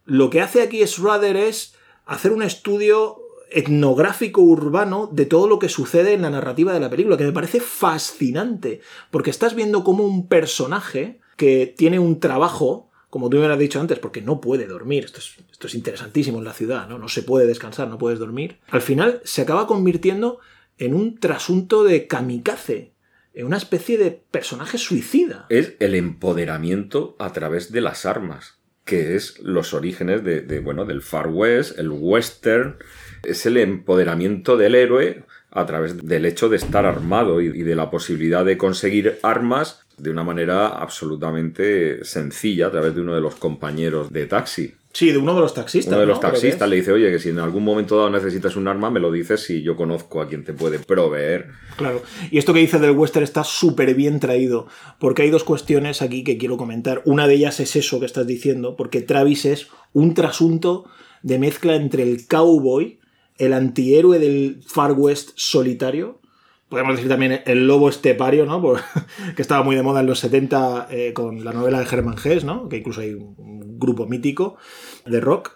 lo 0.06 0.32
que 0.32 0.42
hace 0.42 0.64
aquí 0.64 0.86
Schrader 0.86 1.38
es 1.38 1.76
hacer 2.08 2.32
un 2.32 2.42
estudio 2.42 3.18
etnográfico 3.52 4.42
urbano 4.42 5.08
de 5.12 5.28
todo 5.28 5.48
lo 5.48 5.60
que 5.60 5.70
sucede 5.70 6.14
en 6.14 6.24
la 6.24 6.32
narrativa 6.32 6.74
de 6.74 6.80
la 6.80 6.90
película, 6.90 7.16
que 7.16 7.26
me 7.26 7.32
parece 7.32 7.60
fascinante, 7.60 8.82
porque 9.12 9.30
estás 9.30 9.54
viendo 9.54 9.84
como 9.84 10.04
un 10.04 10.28
personaje 10.28 11.22
que 11.38 11.74
tiene 11.78 12.00
un 12.00 12.20
trabajo 12.20 12.90
como 13.16 13.30
tú 13.30 13.38
me 13.38 13.46
has 13.46 13.58
dicho 13.58 13.80
antes, 13.80 13.98
porque 13.98 14.22
no 14.22 14.42
puede 14.42 14.68
dormir. 14.68 15.06
Esto 15.06 15.68
es, 15.68 15.74
interesantísimo 15.74 16.40
en 16.40 16.44
la 16.44 16.52
ciudad, 16.52 16.90
¿no? 16.90 17.00
No 17.00 17.08
se 17.08 17.24
puede 17.24 17.48
descansar, 17.48 17.88
no 17.88 17.98
puedes 17.98 18.20
dormir. 18.20 18.58
Al 18.68 18.82
final 18.82 19.22
se 19.24 19.42
acaba 19.42 19.68
convirtiendo 19.68 20.42
en 20.78 20.94
un 20.94 21.18
trasunto 21.18 21.86
de 21.86 22.08
kamikaze, 22.08 22.92
en 23.34 23.46
una 23.46 23.56
especie 23.56 23.98
de 23.98 24.12
personaje 24.12 24.78
suicida. 24.78 25.46
Es 25.48 25.78
el 25.80 25.96
empoderamiento 25.96 27.16
a 27.18 27.32
través 27.32 27.72
de 27.72 27.80
las 27.80 28.06
armas, 28.06 28.60
que 28.84 29.16
es 29.16 29.40
los 29.40 29.74
orígenes 29.74 30.22
de, 30.26 30.60
bueno, 30.60 30.84
del 30.84 31.02
Far 31.02 31.30
West, 31.30 31.80
el 31.80 31.92
western, 31.92 32.76
es 33.24 33.46
el 33.46 33.56
empoderamiento 33.56 34.58
del 34.58 34.76
héroe 34.76 35.24
a 35.56 35.66
través 35.66 35.98
del 36.06 36.26
hecho 36.26 36.50
de 36.50 36.58
estar 36.58 36.86
armado 36.86 37.42
y 37.42 37.64
de 37.64 37.76
la 37.76 37.90
posibilidad 37.90 38.46
de 38.46 38.58
conseguir 38.58 39.18
armas 39.24 39.86
de 39.98 40.12
una 40.12 40.24
manera 40.24 40.68
absolutamente 40.68 42.04
sencilla 42.04 42.68
a 42.68 42.72
través 42.72 42.94
de 42.94 43.02
uno 43.02 43.16
de 43.16 43.22
los 43.22 43.36
compañeros 43.36 44.12
de 44.12 44.26
taxi. 44.26 44.74
Sí, 44.92 45.12
de 45.12 45.18
uno 45.18 45.34
de 45.36 45.42
los 45.42 45.54
taxistas. 45.54 45.92
Uno 45.92 46.02
de 46.02 46.08
los 46.08 46.20
taxistas 46.20 46.70
le 46.70 46.78
dice, 46.78 46.92
oye, 46.92 47.12
que 47.12 47.20
si 47.20 47.30
en 47.30 47.40
algún 47.40 47.64
momento 47.64 47.98
dado 47.98 48.10
necesitas 48.10 48.56
un 48.56 48.68
arma, 48.68 48.90
me 48.90 49.02
lo 49.02 49.12
dices 49.12 49.50
y 49.50 49.62
yo 49.62 49.76
conozco 49.76 50.22
a 50.22 50.28
quien 50.28 50.44
te 50.44 50.54
puede 50.54 50.80
proveer. 50.80 51.50
Claro. 51.76 52.02
Y 52.32 52.38
esto 52.38 52.54
que 52.54 52.60
dice 52.60 52.80
del 52.80 52.92
western 52.92 53.24
está 53.24 53.44
súper 53.44 53.94
bien 53.94 54.22
traído, 54.22 54.68
porque 55.00 55.24
hay 55.24 55.30
dos 55.32 55.44
cuestiones 55.44 56.02
aquí 56.02 56.24
que 56.24 56.38
quiero 56.38 56.56
comentar. 56.56 57.02
Una 57.04 57.28
de 57.28 57.34
ellas 57.34 57.60
es 57.60 57.76
eso 57.76 58.00
que 58.00 58.06
estás 58.06 58.26
diciendo, 58.26 58.78
porque 58.78 59.02
Travis 59.02 59.46
es 59.46 59.68
un 59.92 60.14
trasunto 60.14 60.86
de 61.24 61.40
mezcla 61.40 61.76
entre 61.76 62.04
el 62.04 62.26
cowboy, 62.28 63.00
el 63.38 63.54
antihéroe 63.54 64.20
del 64.20 64.62
Far 64.66 64.94
West 64.94 65.32
solitario, 65.36 66.22
podemos 66.70 66.96
decir 66.96 67.10
también 67.10 67.42
el 67.46 67.68
lobo 67.68 67.90
estepario, 67.90 68.46
¿no? 68.46 68.62
que 69.36 69.42
estaba 69.42 69.64
muy 69.64 69.76
de 69.76 69.84
moda 69.84 70.02
en 70.02 70.08
los 70.08 70.20
70 70.20 70.88
eh, 70.90 71.14
con 71.14 71.44
la 71.44 71.54
novela 71.54 71.80
de 71.80 71.86
Herman 71.86 72.18
Hesse, 72.24 72.44
¿no? 72.44 72.70
Que 72.70 72.78
incluso 72.78 73.02
hay 73.02 73.14
un 73.14 73.80
grupo 73.80 74.08
mítico 74.08 74.58
de 75.06 75.20
rock. 75.20 75.52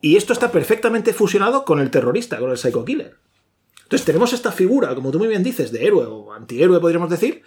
Y 0.00 0.16
esto 0.16 0.32
está 0.32 0.52
perfectamente 0.52 1.12
fusionado 1.12 1.64
con 1.64 1.80
el 1.80 1.90
terrorista, 1.90 2.38
con 2.38 2.50
el 2.50 2.58
psycho 2.58 2.84
killer. 2.84 3.16
Entonces 3.82 4.04
tenemos 4.04 4.32
esta 4.32 4.52
figura, 4.52 4.94
como 4.94 5.10
tú 5.10 5.18
muy 5.18 5.28
bien 5.28 5.42
dices, 5.42 5.72
de 5.72 5.86
héroe 5.86 6.06
o 6.06 6.32
antihéroe, 6.32 6.80
podríamos 6.80 7.08
decir, 7.08 7.42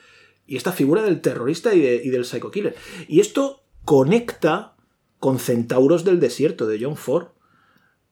y 0.48 0.56
esta 0.56 0.72
figura 0.72 1.04
del 1.04 1.22
terrorista 1.22 1.76
y, 1.76 1.82
y 1.82 2.10
del 2.10 2.26
psycho 2.26 2.50
killer. 2.50 2.76
Y 3.08 3.20
esto 3.20 3.64
conecta 3.86 4.76
con 5.20 5.38
Centauros 5.38 6.04
del 6.04 6.20
Desierto 6.20 6.66
de 6.66 6.80
John 6.82 6.96
Ford. 6.96 7.28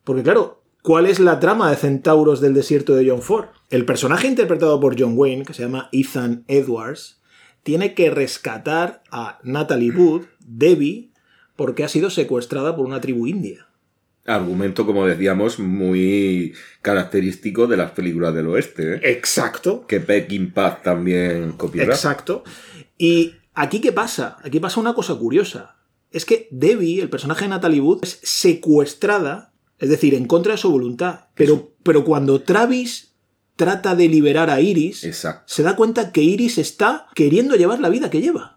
Porque 0.04 0.24
claro, 0.24 0.57
¿Cuál 0.88 1.06
es 1.06 1.20
la 1.20 1.42
trama 1.42 1.70
de 1.70 1.76
Centauros 1.76 2.40
del 2.40 2.54
Desierto 2.54 2.96
de 2.96 3.10
John 3.10 3.22
Ford? 3.22 3.48
El 3.70 3.84
personaje 3.84 4.26
interpretado 4.26 4.80
por 4.80 4.98
John 4.98 5.16
Wayne, 5.18 5.44
que 5.44 5.54
se 5.54 5.64
llama 5.64 5.90
Ethan 5.92 6.46
Edwards, 6.48 7.20
tiene 7.64 7.94
que 7.94 8.10
rescatar 8.10 9.04
a 9.12 9.38
Natalie 9.44 9.92
Wood, 9.92 10.28
Debbie, 10.40 11.10
porque 11.58 11.84
ha 11.84 11.90
sido 11.90 12.10
secuestrada 12.10 12.74
por 12.78 12.86
una 12.86 13.02
tribu 13.02 13.28
india. 13.28 13.68
Argumento, 14.26 14.86
como 14.86 15.06
decíamos, 15.06 15.60
muy 15.60 16.54
característico 16.82 17.68
de 17.68 17.76
las 17.76 17.92
películas 17.92 18.34
del 18.34 18.48
oeste. 18.48 18.94
¿eh? 18.94 19.00
Exacto. 19.12 19.86
Que 19.88 20.00
Peking 20.00 20.54
Paz 20.54 20.84
también 20.84 21.52
copió. 21.52 21.84
Exacto. 21.84 22.46
Y 22.98 23.34
aquí, 23.54 23.82
¿qué 23.82 23.92
pasa? 23.92 24.38
Aquí 24.42 24.62
pasa 24.62 24.80
una 24.80 24.94
cosa 24.94 25.16
curiosa. 25.16 25.76
Es 26.12 26.24
que 26.24 26.48
Debbie, 26.50 27.02
el 27.02 27.10
personaje 27.10 27.44
de 27.44 27.50
Natalie 27.50 27.82
Wood, 27.82 28.00
es 28.04 28.22
secuestrada 28.24 29.47
es 29.80 29.90
decir, 29.90 30.14
en 30.14 30.26
contra 30.26 30.54
de 30.54 30.58
su 30.58 30.72
voluntad. 30.72 31.28
Pero, 31.36 31.74
pero 31.84 32.04
cuando 32.04 32.42
Travis 32.42 33.14
trata 33.56 33.96
de 33.96 34.08
liberar 34.08 34.50
a 34.50 34.62
Iris, 34.62 35.06
se 35.46 35.64
da 35.64 35.76
cuenta 35.76 36.12
que 36.12 36.22
Iris 36.22 36.58
está 36.58 37.08
queriendo 37.16 37.56
llevar 37.56 37.80
la 37.80 37.90
vida 37.90 38.10
que 38.10 38.22
lleva 38.22 38.57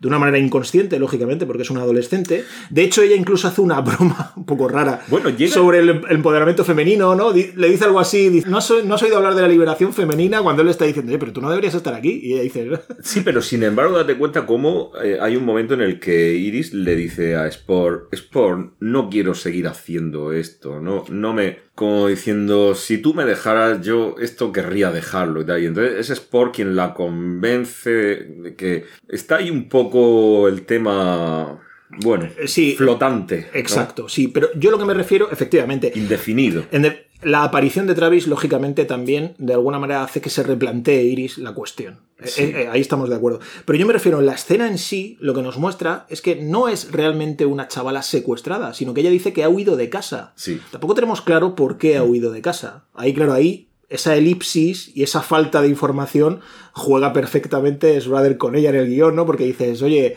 de 0.00 0.08
una 0.08 0.18
manera 0.18 0.38
inconsciente, 0.38 0.98
lógicamente, 0.98 1.46
porque 1.46 1.62
es 1.62 1.70
una 1.70 1.82
adolescente. 1.82 2.44
De 2.70 2.82
hecho, 2.82 3.02
ella 3.02 3.16
incluso 3.16 3.48
hace 3.48 3.60
una 3.60 3.80
broma 3.82 4.32
un 4.36 4.44
poco 4.44 4.68
rara 4.68 5.02
sobre 5.48 5.78
el 5.80 6.02
empoderamiento 6.10 6.64
femenino, 6.64 7.14
¿no? 7.14 7.32
Le 7.32 7.68
dice 7.68 7.84
algo 7.84 8.00
así, 8.00 8.42
no, 8.46 8.58
no 8.84 8.94
has 8.94 9.02
oído 9.02 9.16
hablar 9.16 9.34
de 9.34 9.42
la 9.42 9.48
liberación 9.48 9.92
femenina 9.92 10.42
cuando 10.42 10.62
él 10.62 10.66
le 10.66 10.72
está 10.72 10.84
diciendo, 10.84 11.16
pero 11.18 11.32
tú 11.32 11.40
no 11.40 11.50
deberías 11.50 11.74
estar 11.74 11.94
aquí. 11.94 12.20
Y 12.22 12.34
ella 12.34 12.42
dice... 12.42 12.70
Sí, 13.02 13.20
pero 13.24 13.42
sin 13.42 13.62
embargo, 13.62 13.96
date 13.96 14.16
cuenta 14.16 14.46
cómo 14.46 14.92
eh, 15.02 15.18
hay 15.20 15.36
un 15.36 15.44
momento 15.44 15.74
en 15.74 15.82
el 15.82 16.00
que 16.00 16.34
Iris 16.34 16.72
le 16.72 16.96
dice 16.96 17.36
a 17.36 17.46
Sport, 17.46 18.12
Sport, 18.12 18.74
no 18.80 19.10
quiero 19.10 19.34
seguir 19.34 19.68
haciendo 19.68 20.32
esto, 20.32 20.80
no, 20.80 21.04
no 21.08 21.32
me 21.32 21.58
como 21.74 22.06
diciendo, 22.06 22.74
si 22.74 22.98
tú 22.98 23.14
me 23.14 23.24
dejaras, 23.24 23.80
yo 23.82 24.14
esto 24.20 24.52
querría 24.52 24.92
dejarlo 24.92 25.42
y 25.42 25.44
tal. 25.44 25.62
Y 25.62 25.66
entonces 25.66 25.98
es 25.98 26.10
Sport 26.10 26.54
quien 26.54 26.76
la 26.76 26.94
convence 26.94 27.90
de 27.90 28.54
que 28.56 28.84
está 29.08 29.36
ahí 29.36 29.50
un 29.50 29.68
poco 29.68 30.46
el 30.46 30.62
tema, 30.62 31.60
bueno, 32.02 32.28
sí, 32.46 32.76
flotante. 32.76 33.48
Exacto, 33.54 34.08
sí, 34.08 34.28
pero 34.28 34.50
yo 34.54 34.70
lo 34.70 34.78
que 34.78 34.84
me 34.84 34.94
refiero, 34.94 35.30
efectivamente. 35.32 35.92
Indefinido. 35.94 36.64
En 36.70 36.84
La 37.24 37.42
aparición 37.42 37.86
de 37.86 37.94
Travis, 37.94 38.26
lógicamente, 38.26 38.84
también 38.84 39.34
de 39.38 39.54
alguna 39.54 39.78
manera 39.78 40.04
hace 40.04 40.20
que 40.20 40.30
se 40.30 40.42
replantee 40.42 41.04
Iris 41.04 41.38
la 41.38 41.54
cuestión. 41.54 42.00
Sí. 42.22 42.42
Eh, 42.42 42.62
eh, 42.62 42.68
ahí 42.70 42.80
estamos 42.80 43.08
de 43.08 43.16
acuerdo. 43.16 43.40
Pero 43.64 43.78
yo 43.78 43.86
me 43.86 43.92
refiero, 43.92 44.20
la 44.20 44.34
escena 44.34 44.68
en 44.68 44.78
sí, 44.78 45.16
lo 45.20 45.34
que 45.34 45.42
nos 45.42 45.58
muestra 45.58 46.06
es 46.08 46.22
que 46.22 46.36
no 46.36 46.68
es 46.68 46.92
realmente 46.92 47.46
una 47.46 47.68
chavala 47.68 48.02
secuestrada, 48.02 48.74
sino 48.74 48.94
que 48.94 49.00
ella 49.00 49.10
dice 49.10 49.32
que 49.32 49.42
ha 49.42 49.48
huido 49.48 49.76
de 49.76 49.88
casa. 49.88 50.32
Sí. 50.36 50.60
Tampoco 50.70 50.94
tenemos 50.94 51.22
claro 51.22 51.54
por 51.54 51.78
qué 51.78 51.96
ha 51.96 52.04
huido 52.04 52.30
de 52.30 52.42
casa. 52.42 52.84
Ahí, 52.94 53.14
claro, 53.14 53.32
ahí 53.32 53.68
esa 53.88 54.16
elipsis 54.16 54.90
y 54.94 55.02
esa 55.02 55.22
falta 55.22 55.62
de 55.62 55.68
información 55.68 56.40
juega 56.72 57.12
perfectamente 57.12 58.00
Schrader 58.00 58.38
con 58.38 58.56
ella 58.56 58.70
en 58.70 58.76
el 58.76 58.88
guion, 58.88 59.14
¿no? 59.14 59.26
Porque 59.26 59.44
dices, 59.44 59.82
oye, 59.82 60.16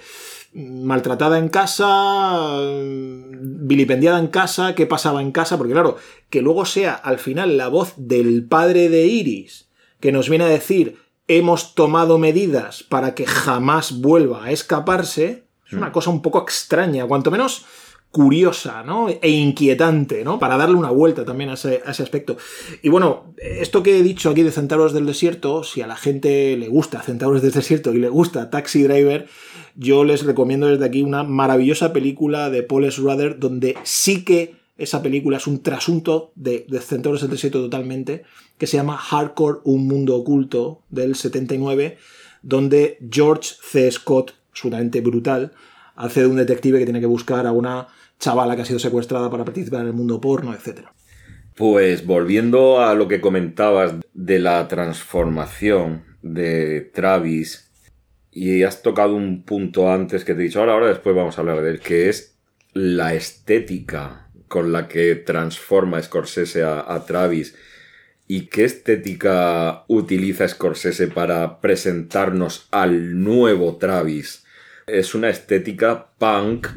maltratada 0.54 1.38
en 1.38 1.50
casa, 1.50 2.60
vilipendiada 3.40 4.20
en 4.20 4.28
casa, 4.28 4.76
¿qué 4.76 4.86
pasaba 4.86 5.22
en 5.22 5.32
casa? 5.32 5.58
Porque 5.58 5.74
claro, 5.74 5.98
que 6.30 6.42
luego 6.42 6.66
sea 6.66 6.94
al 6.94 7.20
final 7.20 7.58
la 7.58 7.68
voz 7.68 7.94
del 7.98 8.46
padre 8.46 8.90
de 8.90 9.06
Iris 9.06 9.68
que 10.00 10.12
nos 10.12 10.30
viene 10.30 10.46
a 10.46 10.50
decir 10.50 10.98
hemos 11.28 11.76
tomado 11.76 12.18
medidas 12.18 12.84
para 12.84 13.14
que 13.14 13.26
jamás 13.26 14.00
vuelva 14.00 14.46
a 14.46 14.52
escaparse, 14.52 15.48
es 15.66 15.74
una 15.74 15.92
cosa 15.92 16.10
un 16.10 16.22
poco 16.22 16.42
extraña, 16.42 17.06
cuanto 17.06 17.32
menos 17.32 17.66
curiosa, 18.12 18.84
¿no? 18.84 19.10
E 19.10 19.30
inquietante, 19.30 20.24
¿no? 20.24 20.40
Para 20.40 20.58
darle 20.58 20.76
una 20.76 20.90
vuelta 20.90 21.26
también 21.26 21.50
a 21.50 21.54
ese, 21.54 21.82
aspecto. 21.86 22.38
Y 22.82 22.90
bueno, 22.90 23.34
esto 23.38 23.84
que 23.84 24.00
he 24.00 24.04
dicho 24.04 24.30
aquí 24.30 24.44
de 24.44 24.52
Centauros 24.52 24.94
del 24.94 25.06
Desierto, 25.06 25.64
si 25.64 25.82
a 25.82 25.88
la 25.88 25.96
gente 25.96 26.56
le 26.58 26.68
gusta 26.68 27.02
Centauros 27.02 27.42
del 27.42 27.52
Desierto 27.52 27.94
y 27.94 28.00
le 28.00 28.10
gusta 28.10 28.50
Taxi 28.50 28.84
Driver, 28.84 29.28
yo 29.76 30.04
les 30.04 30.26
recomiendo 30.26 30.68
desde 30.68 30.86
aquí 30.86 31.04
una 31.04 31.24
maravillosa 31.24 31.94
película 31.94 32.50
de 32.50 32.64
Paul 32.64 32.92
Schrader, 32.92 33.40
donde 33.40 33.78
sí 33.84 34.24
que 34.24 34.56
esa 34.78 35.02
película 35.02 35.38
es 35.38 35.48
un 35.48 35.62
trasunto 35.62 36.32
de, 36.36 36.66
de 36.68 36.80
Centauros 36.80 37.22
del 37.22 37.32
Desierto 37.32 37.62
totalmente, 37.62 38.24
que 38.58 38.68
se 38.68 38.78
llama 38.78 38.98
Hardcore, 38.98 39.60
un 39.64 39.88
mundo 39.88 40.16
oculto, 40.16 40.82
del 40.90 41.16
79, 41.16 41.98
donde 42.42 42.98
George 43.12 43.56
C. 43.62 43.92
Scott, 43.92 44.34
absolutamente 44.52 45.02
brutal, 45.02 45.52
hace 45.96 46.22
de 46.22 46.28
un 46.28 46.38
detective 46.38 46.80
que 46.80 46.86
tiene 46.86 47.00
que 47.00 47.06
buscar 47.06 47.46
a 47.46 47.52
una 47.52 47.88
chavala 48.20 48.56
que 48.56 48.64
ha 48.64 48.66
sido 48.66 48.80
secuestrada 48.80 49.30
para 49.30 49.46
participar 49.46 49.82
en 49.82 49.88
el 49.88 49.94
mundo 49.94 50.20
porno, 50.22 50.54
etc. 50.54 50.88
Pues 51.56 52.06
volviendo 52.06 52.82
a 52.82 52.94
lo 52.94 53.08
que 53.08 53.22
comentabas 53.22 53.96
de 54.14 54.40
la 54.40 54.68
transformación 54.68 56.04
de 56.22 56.82
Travis, 56.94 57.68
y 58.32 58.62
has 58.62 58.84
tocado 58.84 59.16
un 59.16 59.42
punto 59.42 59.92
antes 59.92 60.24
que 60.24 60.36
te 60.36 60.42
he 60.42 60.44
dicho, 60.44 60.60
ahora, 60.60 60.74
ahora 60.74 60.88
después 60.90 61.16
vamos 61.16 61.36
a 61.36 61.42
hablar 61.42 61.62
de 61.62 61.72
él, 61.72 61.80
que 61.80 62.08
es 62.08 62.38
la 62.74 63.16
estética 63.16 64.30
con 64.48 64.72
la 64.72 64.88
que 64.88 65.16
transforma 65.16 66.00
Scorsese 66.00 66.62
a, 66.62 66.86
a 66.88 67.04
Travis. 67.06 67.56
¿Y 68.28 68.42
qué 68.42 68.66
estética 68.66 69.86
utiliza 69.88 70.48
Scorsese 70.48 71.08
para 71.08 71.60
presentarnos 71.62 72.68
al 72.70 73.24
nuevo 73.24 73.78
Travis? 73.78 74.46
Es 74.86 75.16
una 75.16 75.30
estética 75.30 76.12
punk 76.20 76.68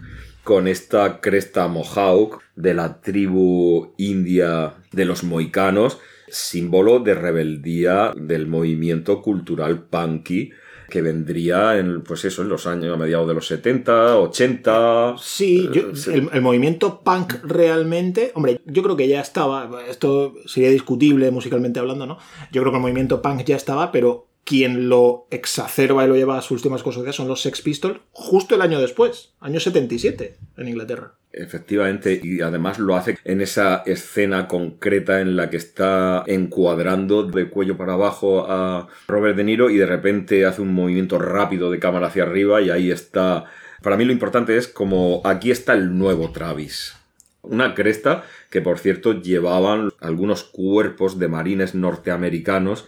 con 0.44 0.68
esta 0.68 1.20
cresta 1.20 1.68
mohawk 1.68 2.40
de 2.57 2.74
la 2.74 3.00
tribu 3.00 3.94
india 3.98 4.74
de 4.92 5.05
los 5.05 5.24
mohicanos, 5.24 5.98
símbolo 6.29 7.00
de 7.00 7.14
rebeldía 7.14 8.12
del 8.16 8.46
movimiento 8.46 9.22
cultural 9.22 9.83
punky 9.83 10.50
que 10.90 11.00
vendría 11.00 11.79
en, 11.79 12.03
pues 12.03 12.24
eso, 12.24 12.42
en 12.42 12.48
los 12.48 12.66
años 12.66 12.92
a 12.92 12.98
mediados 12.98 13.29
de 13.29 13.35
los 13.35 13.46
70, 13.46 14.18
80. 14.18 15.14
Sí, 15.18 15.70
yo, 15.72 15.92
el, 16.12 16.29
el, 16.33 16.42
movimiento 16.42 17.00
punk 17.03 17.35
realmente, 17.44 18.33
hombre, 18.35 18.61
yo 18.66 18.83
creo 18.83 18.96
que 18.96 19.09
ya 19.09 19.20
estaba, 19.20 19.70
esto 19.88 20.35
sería 20.46 20.70
discutible 20.70 21.31
musicalmente 21.31 21.79
hablando, 21.79 22.07
¿no? 22.07 22.18
Yo 22.50 22.61
creo 22.61 22.72
que 22.72 22.79
el 22.79 22.83
movimiento 22.83 23.22
punk 23.22 23.44
ya 23.44 23.57
estaba, 23.57 23.92
pero 23.92 24.26
quien 24.44 24.88
lo 24.88 25.26
exacerba 25.31 26.05
y 26.05 26.09
lo 26.09 26.16
lleva 26.16 26.38
a 26.38 26.42
sus 26.42 26.53
últimas 26.53 26.83
consecuencias 26.83 27.16
son 27.16 27.29
los 27.29 27.42
Sex 27.42 27.62
Pistols 27.62 28.00
justo 28.12 28.55
el 28.55 28.62
año 28.62 28.81
después, 28.81 29.33
año 29.40 29.61
77, 29.61 30.37
en 30.57 30.68
Inglaterra. 30.68 31.14
Efectivamente, 31.33 32.20
y 32.22 32.40
además 32.40 32.81
lo 32.81 32.96
hace 32.96 33.16
en 33.24 33.40
esa 33.40 33.85
escena 33.87 34.48
concreta 34.48 35.20
en 35.20 35.37
la 35.37 35.48
que 35.48 35.59
está 35.59 36.24
encuadrando 36.26 37.22
de 37.22 37.48
cuello 37.48 37.76
para 37.76 37.92
abajo 37.92 38.50
a 38.50 38.88
Robert 39.07 39.37
De 39.37 39.44
Niro 39.44 39.70
y 39.70 39.76
de 39.76 39.87
repente 39.87 40.44
hace 40.44 40.61
un 40.61 40.74
movimiento 40.74 41.18
rápido 41.18 41.70
de 41.70 41.79
cámara 41.79 42.09
hacia 42.09 42.24
arriba 42.24 42.61
y 42.61 42.70
ahí 42.70 42.90
está. 42.90 43.44
Para 43.81 43.96
mí 43.96 44.05
lo 44.05 44.12
importante 44.12 44.57
es 44.57 44.66
como 44.66 45.22
aquí 45.24 45.53
está 45.53 45.74
el 45.74 45.96
nuevo 45.96 46.33
Travis. 46.33 46.96
Una 47.42 47.74
cresta 47.74 48.24
que 48.50 48.61
por 48.61 48.79
cierto 48.79 49.22
llevaban 49.22 49.92
algunos 50.00 50.42
cuerpos 50.44 51.18
de 51.18 51.29
marines 51.29 51.74
norteamericanos 51.74 52.87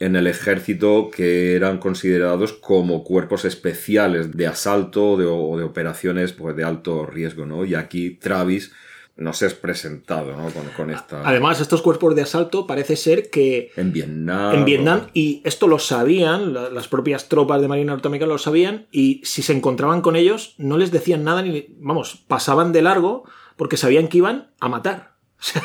en 0.00 0.16
el 0.16 0.26
ejército 0.26 1.10
que 1.14 1.54
eran 1.54 1.78
considerados 1.78 2.54
como 2.54 3.04
cuerpos 3.04 3.44
especiales 3.44 4.32
de 4.32 4.46
asalto 4.46 5.18
de, 5.18 5.26
o 5.26 5.56
de 5.58 5.64
operaciones 5.64 6.32
pues, 6.32 6.56
de 6.56 6.64
alto 6.64 7.06
riesgo, 7.06 7.44
¿no? 7.44 7.66
Y 7.66 7.74
aquí 7.74 8.10
Travis 8.10 8.72
nos 9.18 9.42
es 9.42 9.52
presentado, 9.52 10.34
¿no? 10.34 10.50
Con, 10.50 10.64
con, 10.74 10.90
esta... 10.90 11.28
Además, 11.28 11.60
estos 11.60 11.82
cuerpos 11.82 12.14
de 12.14 12.22
asalto 12.22 12.66
parece 12.66 12.96
ser 12.96 13.28
que... 13.28 13.70
En 13.76 13.92
Vietnam... 13.92 14.54
En 14.54 14.64
Vietnam, 14.64 15.08
y 15.12 15.42
esto 15.44 15.68
lo 15.68 15.78
sabían, 15.78 16.54
las 16.54 16.88
propias 16.88 17.28
tropas 17.28 17.60
de 17.60 17.68
Marina 17.68 17.92
norteamericana 17.92 18.32
lo 18.32 18.38
sabían, 18.38 18.86
y 18.90 19.20
si 19.22 19.42
se 19.42 19.52
encontraban 19.52 20.00
con 20.00 20.16
ellos, 20.16 20.54
no 20.56 20.78
les 20.78 20.90
decían 20.90 21.22
nada, 21.22 21.42
ni, 21.42 21.66
vamos, 21.78 22.24
pasaban 22.26 22.72
de 22.72 22.80
largo 22.80 23.24
porque 23.56 23.76
sabían 23.76 24.08
que 24.08 24.18
iban 24.18 24.48
a 24.58 24.70
matar. 24.70 25.10
O 25.40 25.42
sea, 25.42 25.62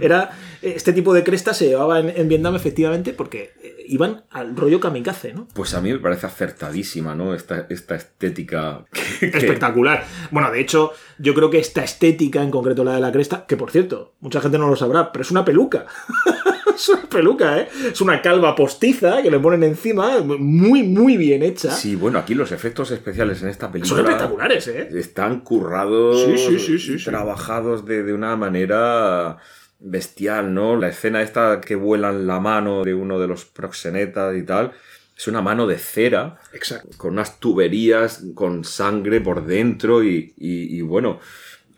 era, 0.00 0.30
este 0.62 0.94
tipo 0.94 1.12
de 1.12 1.22
cresta 1.22 1.52
se 1.52 1.68
llevaba 1.68 2.00
en, 2.00 2.08
en, 2.08 2.28
Vietnam 2.28 2.56
efectivamente 2.56 3.12
porque 3.12 3.52
iban 3.86 4.24
al 4.30 4.56
rollo 4.56 4.80
kamikaze, 4.80 5.34
¿no? 5.34 5.48
Pues 5.52 5.74
a 5.74 5.80
mí 5.80 5.92
me 5.92 5.98
parece 5.98 6.26
acertadísima, 6.26 7.14
¿no? 7.14 7.34
Esta, 7.34 7.66
esta 7.68 7.94
estética. 7.94 8.84
Que... 9.18 9.26
Espectacular. 9.26 10.04
Bueno, 10.30 10.50
de 10.52 10.60
hecho, 10.60 10.92
yo 11.18 11.34
creo 11.34 11.50
que 11.50 11.58
esta 11.58 11.82
estética, 11.82 12.40
en 12.40 12.52
concreto 12.52 12.84
la 12.84 12.94
de 12.94 13.00
la 13.00 13.10
cresta, 13.10 13.46
que 13.46 13.56
por 13.56 13.72
cierto, 13.72 14.14
mucha 14.20 14.40
gente 14.40 14.58
no 14.58 14.68
lo 14.68 14.76
sabrá, 14.76 15.10
pero 15.10 15.22
es 15.22 15.30
una 15.32 15.44
peluca. 15.44 15.86
es 16.80 16.88
una 16.88 17.02
peluca, 17.02 17.60
¿eh? 17.60 17.68
Es 17.92 18.00
una 18.00 18.22
calva 18.22 18.54
postiza 18.54 19.20
que 19.22 19.30
le 19.30 19.40
ponen 19.40 19.64
encima, 19.64 20.20
muy, 20.20 20.82
muy 20.82 21.16
bien 21.16 21.42
hecha. 21.42 21.70
Sí, 21.72 21.96
bueno, 21.96 22.18
aquí 22.18 22.34
los 22.34 22.52
efectos 22.52 22.90
especiales 22.90 23.42
en 23.42 23.48
esta 23.48 23.70
película. 23.70 23.96
Son 23.96 24.06
espectaculares, 24.06 24.68
¿eh? 24.68 24.88
Están 24.94 25.40
currados, 25.40 26.24
sí, 26.24 26.58
sí, 26.58 26.78
sí, 26.78 27.04
trabajados 27.04 27.84
de, 27.84 28.02
de 28.02 28.12
una 28.12 28.36
manera 28.36 29.38
bestial, 29.80 30.54
¿no? 30.54 30.76
La 30.76 30.88
escena 30.88 31.22
esta 31.22 31.60
que 31.60 31.74
vuelan 31.76 32.26
la 32.26 32.40
mano 32.40 32.84
de 32.84 32.94
uno 32.94 33.18
de 33.18 33.28
los 33.28 33.44
proxenetas 33.44 34.36
y 34.36 34.42
tal. 34.42 34.72
Es 35.16 35.26
una 35.26 35.42
mano 35.42 35.66
de 35.66 35.78
cera. 35.78 36.38
Exacto. 36.52 36.96
Con 36.96 37.14
unas 37.14 37.40
tuberías 37.40 38.24
con 38.34 38.62
sangre 38.62 39.20
por 39.20 39.44
dentro 39.44 40.04
y, 40.04 40.32
y, 40.36 40.76
y 40.76 40.80
bueno. 40.82 41.18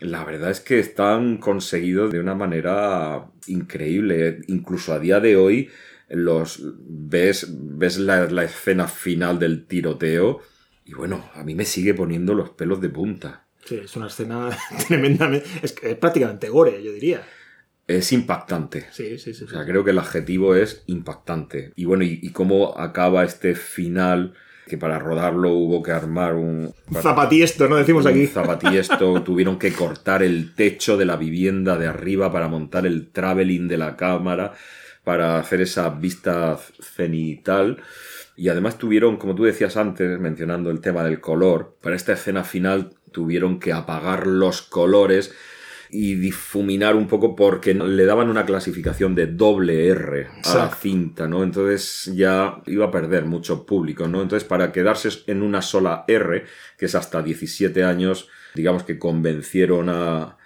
La 0.01 0.25
verdad 0.25 0.51
es 0.51 0.59
que 0.59 0.79
están 0.79 1.37
conseguidos 1.37 2.11
de 2.11 2.19
una 2.19 2.35
manera 2.35 3.31
increíble. 3.47 4.41
Incluso 4.47 4.93
a 4.93 4.99
día 4.99 5.19
de 5.19 5.37
hoy 5.37 5.69
los 6.09 6.59
ves, 6.61 7.47
ves 7.49 7.97
la, 7.97 8.25
la 8.25 8.43
escena 8.43 8.87
final 8.87 9.39
del 9.39 9.65
tiroteo 9.65 10.41
y 10.85 10.93
bueno, 10.93 11.29
a 11.35 11.43
mí 11.43 11.55
me 11.55 11.65
sigue 11.65 11.93
poniendo 11.93 12.33
los 12.33 12.49
pelos 12.49 12.81
de 12.81 12.89
punta. 12.89 13.45
Sí, 13.63 13.75
es 13.77 13.95
una 13.95 14.07
escena 14.07 14.49
tremendamente... 14.87 15.47
Es, 15.61 15.75
es 15.81 15.95
prácticamente 15.95 16.49
gore, 16.49 16.83
yo 16.83 16.91
diría 16.91 17.23
es 17.97 18.11
impactante. 18.11 18.87
Sí, 18.91 19.17
sí, 19.17 19.33
sí. 19.33 19.43
O 19.43 19.49
sea, 19.49 19.65
creo 19.65 19.83
que 19.83 19.91
el 19.91 19.99
adjetivo 19.99 20.55
es 20.55 20.83
impactante. 20.87 21.73
Y 21.75 21.85
bueno, 21.85 22.03
y, 22.03 22.19
y, 22.21 22.29
cómo 22.29 22.77
acaba 22.79 23.23
este 23.23 23.55
final, 23.55 24.33
que 24.71 24.77
para 24.77 24.99
rodarlo 24.99 25.49
hubo 25.49 25.83
que 25.83 25.91
armar 25.91 26.33
un... 26.35 26.73
Zapatiesto, 26.93 27.67
¿no? 27.67 27.75
Decimos 27.75 28.05
un 28.05 28.11
aquí. 28.11 28.25
Zapatiesto, 28.25 29.21
tuvieron 29.25 29.59
que 29.59 29.73
cortar 29.73 30.23
el 30.23 30.55
techo 30.55 30.95
de 30.95 31.03
la 31.03 31.17
vivienda 31.17 31.77
de 31.77 31.87
arriba 31.87 32.31
para 32.31 32.47
montar 32.47 32.85
el 32.85 33.09
traveling 33.09 33.67
de 33.67 33.77
la 33.77 33.97
cámara, 33.97 34.53
para 35.03 35.39
hacer 35.39 35.59
esa 35.59 35.89
vista 35.89 36.57
cenital. 36.79 37.83
Y 38.37 38.47
además 38.47 38.77
tuvieron, 38.77 39.17
como 39.17 39.35
tú 39.35 39.43
decías 39.43 39.75
antes, 39.75 40.17
mencionando 40.21 40.71
el 40.71 40.79
tema 40.79 41.03
del 41.03 41.19
color, 41.19 41.75
para 41.81 41.97
esta 41.97 42.13
escena 42.13 42.45
final 42.45 42.93
tuvieron 43.11 43.59
que 43.59 43.73
apagar 43.73 44.25
los 44.25 44.61
colores 44.61 45.35
y 45.91 46.15
difuminar 46.15 46.95
un 46.95 47.07
poco 47.07 47.35
porque 47.35 47.73
le 47.73 48.05
daban 48.05 48.29
una 48.29 48.45
clasificación 48.45 49.13
de 49.13 49.27
doble 49.27 49.87
R 49.89 50.27
a 50.43 50.55
la 50.55 50.69
cinta, 50.69 51.27
¿no? 51.27 51.43
Entonces 51.43 52.11
ya 52.15 52.61
iba 52.65 52.85
a 52.85 52.91
perder 52.91 53.25
mucho 53.25 53.65
público, 53.65 54.07
¿no? 54.07 54.21
Entonces 54.21 54.47
para 54.47 54.71
quedarse 54.71 55.09
en 55.27 55.41
una 55.41 55.61
sola 55.61 56.05
R, 56.07 56.45
que 56.77 56.85
es 56.85 56.95
hasta 56.95 57.21
17 57.21 57.83
años, 57.83 58.29
digamos 58.55 58.83
que 58.83 58.97
convencieron 58.97 59.89
a, 59.89 60.37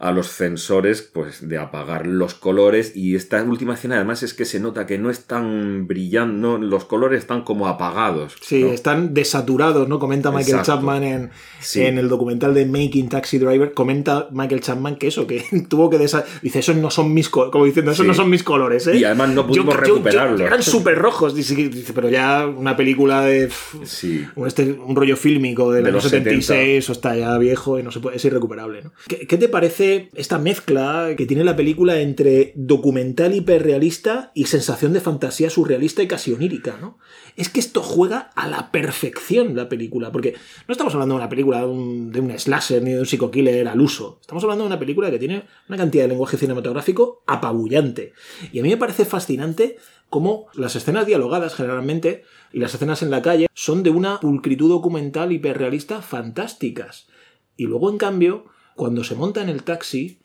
a 0.00 0.12
los 0.12 0.28
sensores 0.28 1.02
pues 1.02 1.46
de 1.46 1.58
apagar 1.58 2.06
los 2.06 2.32
colores 2.34 2.96
y 2.96 3.14
esta 3.16 3.42
última 3.42 3.74
escena 3.74 3.96
además 3.96 4.22
es 4.22 4.32
que 4.32 4.46
se 4.46 4.58
nota 4.58 4.86
que 4.86 4.96
no 4.96 5.10
están 5.10 5.86
brillando, 5.86 6.56
los 6.56 6.86
colores 6.86 7.18
están 7.18 7.42
como 7.42 7.68
apagados. 7.68 8.34
Sí, 8.40 8.64
¿no? 8.64 8.72
están 8.72 9.12
desaturados, 9.12 9.86
¿no? 9.88 9.98
Comenta 9.98 10.30
Michael 10.30 10.60
Exacto. 10.60 10.72
Chapman 10.80 11.04
en, 11.04 11.30
Sí. 11.60 11.82
en 11.82 11.98
el 11.98 12.08
documental 12.08 12.54
de 12.54 12.64
Making 12.64 13.10
Taxi 13.10 13.36
Driver, 13.38 13.74
comenta 13.74 14.28
Michael 14.32 14.62
Chapman 14.62 14.96
que 14.96 15.08
eso, 15.08 15.26
que 15.26 15.44
tuvo 15.68 15.90
que 15.90 15.98
desa... 15.98 16.24
Dice, 16.40 16.60
esos 16.60 16.76
no 16.76 16.90
son 16.90 17.12
mis 17.12 17.28
colores, 17.28 17.52
como 17.52 17.66
diciendo, 17.66 17.90
esos 17.92 18.04
Sí. 18.04 18.08
no 18.08 18.14
son 18.14 18.30
mis 18.30 18.42
colores, 18.42 18.86
¿eh? 18.86 18.96
Y 18.96 19.04
además 19.04 19.28
no 19.30 19.46
pudimos 19.46 19.76
recuperarlos. 19.76 20.40
eran 20.40 20.62
súper 20.62 20.96
rojos, 20.96 21.34
dice, 21.34 21.54
dice, 21.54 21.92
pero 21.92 22.08
ya 22.08 22.46
una 22.46 22.74
película 22.74 23.20
de... 23.26 23.48
pff, 23.48 23.74
Sí. 23.84 24.24
un, 24.34 24.46
este- 24.46 24.72
un 24.72 24.96
rollo 24.96 25.16
fílmico 25.18 25.70
del 25.72 25.82
De 25.84 25.88
año 25.90 25.96
los 25.96 26.04
76, 26.04 26.84
eso 26.84 26.92
está 26.92 27.14
ya 27.16 27.36
viejo 27.36 27.78
y 27.78 27.82
no 27.82 27.90
se 27.92 28.00
puede, 28.00 28.16
es 28.16 28.24
irrecuperable. 28.24 28.82
¿no? 28.84 28.92
¿Qué, 29.06 29.26
qué 29.26 29.36
te 29.36 29.48
parece 29.50 29.89
esta 30.14 30.38
mezcla 30.38 31.14
que 31.16 31.26
tiene 31.26 31.44
la 31.44 31.56
película 31.56 32.00
entre 32.00 32.52
documental 32.54 33.34
hiperrealista 33.34 34.32
y 34.34 34.44
sensación 34.44 34.92
de 34.92 35.00
fantasía 35.00 35.50
surrealista 35.50 36.02
y 36.02 36.08
casi 36.08 36.32
onírica? 36.32 36.78
¿no? 36.80 36.98
Es 37.36 37.48
que 37.48 37.60
esto 37.60 37.82
juega 37.82 38.30
a 38.34 38.48
la 38.48 38.70
perfección 38.70 39.56
la 39.56 39.68
película, 39.68 40.12
porque 40.12 40.34
no 40.68 40.72
estamos 40.72 40.94
hablando 40.94 41.14
de 41.14 41.20
una 41.20 41.28
película 41.28 41.60
de 41.60 41.66
un, 41.66 42.12
de 42.12 42.20
un 42.20 42.38
slasher 42.38 42.82
ni 42.82 42.92
de 42.92 43.00
un 43.00 43.06
psico-killer 43.06 43.68
al 43.68 43.80
uso. 43.80 44.18
Estamos 44.20 44.42
hablando 44.44 44.64
de 44.64 44.68
una 44.68 44.78
película 44.78 45.10
que 45.10 45.18
tiene 45.18 45.44
una 45.68 45.78
cantidad 45.78 46.04
de 46.04 46.08
lenguaje 46.08 46.36
cinematográfico 46.36 47.22
apabullante. 47.26 48.12
Y 48.52 48.60
a 48.60 48.62
mí 48.62 48.68
me 48.68 48.76
parece 48.76 49.04
fascinante 49.04 49.76
cómo 50.08 50.46
las 50.54 50.76
escenas 50.76 51.06
dialogadas 51.06 51.54
generalmente 51.54 52.24
y 52.52 52.58
las 52.58 52.74
escenas 52.74 53.02
en 53.02 53.10
la 53.10 53.22
calle 53.22 53.46
son 53.54 53.82
de 53.82 53.90
una 53.90 54.20
pulcritud 54.20 54.68
documental 54.68 55.32
hiperrealista 55.32 56.02
fantásticas. 56.02 57.08
Y 57.56 57.64
luego, 57.64 57.90
en 57.90 57.98
cambio, 57.98 58.46
cuando 58.80 59.04
se 59.04 59.14
monta 59.14 59.42
en 59.42 59.50
el 59.50 59.62
taxi, 59.62 60.20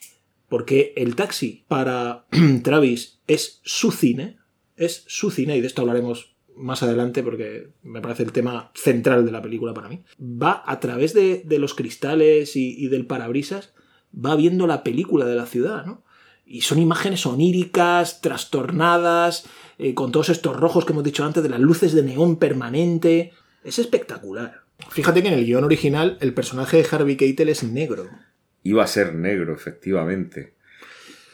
porque 0.48 0.94
el 0.96 1.18
taxi 1.18 1.66
para 1.68 2.26
Travis 2.64 3.20
es 3.28 3.60
su 3.66 3.92
cine, 3.92 4.38
es 4.78 5.04
su 5.08 5.30
cine, 5.30 5.58
y 5.58 5.60
de 5.60 5.68
esto 5.68 5.82
hablaremos 5.82 6.38
más 6.56 6.82
adelante 6.82 7.22
porque 7.22 7.72
me 7.84 8.00
parece 8.00 8.24
el 8.24 8.32
tema 8.32 8.72
central 8.74 9.26
de 9.26 9.34
la 9.34 9.42
película 9.42 9.74
para 9.74 9.90
mí, 9.90 10.04
va 10.22 10.64
a 10.66 10.80
través 10.80 11.14
de, 11.14 11.44
los 11.60 11.74
cristales 11.74 12.56
y, 12.56 12.82
y 12.82 12.88
del 12.88 13.06
parabrisas, 13.06 13.74
va 14.16 14.38
viendo 14.38 14.68
la 14.68 14.86
película 14.86 15.26
de 15.26 15.36
la 15.36 15.48
ciudad, 15.48 15.86
¿no? 15.86 16.06
Y 16.46 16.62
son 16.62 16.80
imágenes 16.80 17.26
oníricas, 17.26 18.22
trastornadas, 18.22 19.48
eh, 19.80 19.94
con 19.94 20.14
todos 20.14 20.30
estos 20.30 20.56
rojos 20.56 20.86
que 20.86 20.94
hemos 20.94 21.04
dicho 21.04 21.26
antes, 21.26 21.44
de 21.44 21.50
las 21.50 21.60
luces 21.60 21.92
de 21.92 22.04
neón 22.04 22.38
permanente. 22.38 23.34
Es 23.66 23.80
espectacular. 23.80 24.62
Fíjate 24.92 25.22
que 25.22 25.28
en 25.28 25.34
el 25.34 25.46
guion 25.46 25.66
original 25.66 26.18
el 26.22 26.34
personaje 26.34 26.78
de 26.78 26.88
Harvey 26.90 27.18
Keitel 27.18 27.50
es 27.50 27.64
negro. 27.64 28.08
Iba 28.66 28.84
a 28.84 28.88
ser 28.88 29.14
negro, 29.16 29.54
efectivamente. 29.54 30.54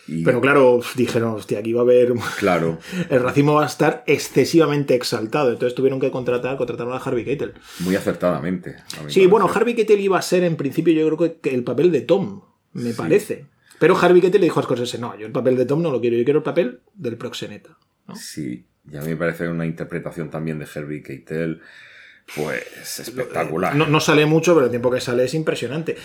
Y, 0.07 0.23
Pero 0.23 0.41
claro, 0.41 0.81
dijeron, 0.95 1.33
hostia, 1.35 1.59
aquí 1.59 1.71
va 1.73 1.81
a 1.81 1.83
haber... 1.83 2.13
claro, 2.37 2.77
El 3.09 3.21
racismo 3.21 3.53
va 3.55 3.63
a 3.63 3.67
estar 3.67 4.03
excesivamente 4.07 4.93
exaltado. 4.95 5.51
Entonces 5.51 5.73
tuvieron 5.75 5.99
que 5.99 6.11
contratar, 6.11 6.57
contrataron 6.57 6.93
a 6.93 6.97
Harvey 6.97 7.23
Keitel. 7.23 7.53
muy 7.79 7.95
acertadamente. 7.95 8.75
Sí, 9.07 9.25
bueno. 9.27 9.49
Harvey 9.51 9.73
Keitel 9.75 9.99
iba 10.01 10.19
a 10.19 10.21
ser 10.21 10.43
en 10.43 10.55
principio 10.57 10.93
yo 10.93 11.15
creo 11.15 11.39
que- 11.41 11.49
el 11.55 11.63
papel 11.63 11.91
de 11.91 12.01
Tom, 12.01 12.41
me 12.73 12.91
Sí. 12.91 12.93
parece. 12.97 13.45
Pero 13.79 13.97
Harvey 13.97 14.21
Keitel 14.21 14.41
le 14.41 14.45
dijo 14.47 14.59
a 14.59 14.63
Scorsese, 14.63 14.99
no, 14.99 15.17
yo 15.17 15.25
el 15.25 15.31
papel 15.31 15.55
de 15.55 15.65
Tom 15.65 15.81
no 15.81 15.89
lo 15.91 16.01
quiero, 16.01 16.17
yo 16.17 16.23
quiero 16.23 16.39
el 16.39 16.43
papel 16.43 16.81
del 16.93 17.17
proxeneta. 17.17 17.77
¿no? 18.07 18.15
Sí, 18.15 18.65
y 18.91 18.97
a 18.97 19.01
mí 19.01 19.07
me 19.09 19.15
parece 19.15 19.47
una 19.47 19.65
interpretación 19.65 20.29
también 20.29 20.59
de 20.59 20.67
Herbie 20.73 21.01
Keitel, 21.01 21.61
pues 22.35 22.99
espectacular. 22.99 23.75
No, 23.75 23.87
no 23.87 23.99
sale 23.99 24.25
mucho, 24.25 24.53
pero 24.53 24.65
el 24.65 24.69
tiempo 24.71 24.89
que 24.91 25.01
sale 25.01 25.25
es 25.25 25.33
impresionante. 25.33 25.97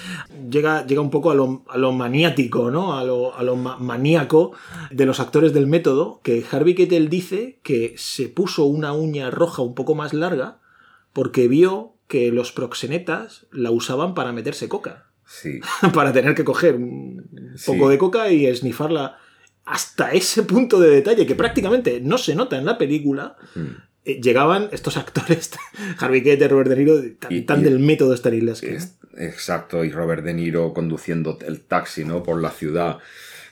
Llega, 0.51 0.87
llega 0.87 1.01
un 1.01 1.11
poco 1.11 1.31
a 1.31 1.35
lo, 1.35 1.65
a 1.69 1.79
lo 1.79 1.93
maniático, 1.93 2.71
¿no? 2.71 2.99
A 2.99 3.05
lo, 3.05 3.37
a 3.37 3.43
lo 3.43 3.57
ma- 3.57 3.77
maníaco 3.79 4.53
de 4.91 5.07
los 5.07 5.21
actores 5.21 5.53
del 5.53 5.67
método, 5.67 6.21
que 6.23 6.45
Harvey 6.51 6.75
Keitel 6.75 7.09
dice 7.09 7.61
que 7.63 7.95
se 7.97 8.29
puso 8.29 8.65
una 8.65 8.93
uña 8.93 9.31
roja 9.31 9.63
un 9.63 9.75
poco 9.75 9.95
más 9.95 10.13
larga 10.15 10.59
porque 11.13 11.49
vio 11.49 11.95
que 12.09 12.31
los 12.31 12.53
proxenetas 12.53 13.47
la 13.51 13.71
usaban 13.71 14.15
para 14.15 14.33
meterse 14.33 14.69
coca. 14.69 15.07
Sí, 15.27 15.61
para 15.95 16.13
tener 16.13 16.35
que 16.35 16.45
coger 16.45 16.77
un 16.77 17.55
Sí. 17.57 17.73
poco 17.73 17.89
de 17.89 17.99
coca 17.99 18.31
y 18.31 18.47
esnifarla 18.47 19.19
hasta 19.65 20.13
ese 20.13 20.43
punto 20.45 20.79
de 20.79 20.91
detalle 20.91 21.27
que 21.27 21.35
prácticamente 21.35 22.01
no 22.01 22.19
se 22.19 22.35
nota 22.37 22.57
en 22.59 22.65
la 22.67 22.79
película. 22.79 23.37
Mm. 23.55 23.67
Eh, 24.07 24.21
Llegaban 24.23 24.69
estos 24.73 24.97
actores, 25.03 25.51
Harvey 25.99 26.23
Keitel, 26.23 26.49
Robert 26.51 26.71
De 26.71 26.77
Niro, 26.77 27.03
tan, 27.19 27.33
Y- 27.33 27.43
tan 27.43 27.61
y- 27.61 27.65
del 27.65 27.79
método 27.81 28.17
Stanislavski. 28.17 28.69
es- 28.69 28.97
exacto, 29.19 29.85
y 29.85 29.91
Robert 29.91 30.25
De 30.25 30.33
Niro 30.35 30.73
conduciendo 30.73 31.39
el 31.47 31.61
taxi, 31.63 32.05
¿no? 32.05 32.23
Por 32.23 32.41
la 32.41 32.51
ciudad 32.51 32.99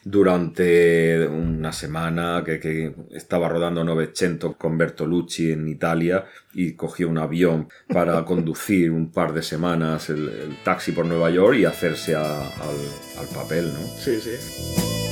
durante 0.07 1.27
una 1.27 1.73
semana 1.73 2.43
que, 2.45 2.61
que 2.61 2.95
estaba 3.13 3.49
rodando 3.49 3.83
Novecento 3.85 4.53
con 4.59 4.77
Bertolucci 4.79 5.51
en 5.53 5.67
Italia 5.67 6.27
y 6.53 6.73
cogió 6.75 7.09
un 7.09 7.17
avión 7.19 7.69
para 7.89 8.23
conducir 8.27 8.91
un 8.91 9.11
par 9.11 9.33
de 9.33 9.43
semanas 9.43 10.11
el, 10.11 10.29
el 10.29 10.57
taxi 10.63 10.93
por 10.93 11.07
Nueva 11.07 11.31
York 11.31 11.57
y 11.59 11.65
hacerse 11.65 12.15
a- 12.15 12.47
al, 12.47 13.19
al 13.19 13.27
papel, 13.35 13.73
¿no? 13.73 13.81
Sí, 13.99 14.21
sí. 14.21 15.04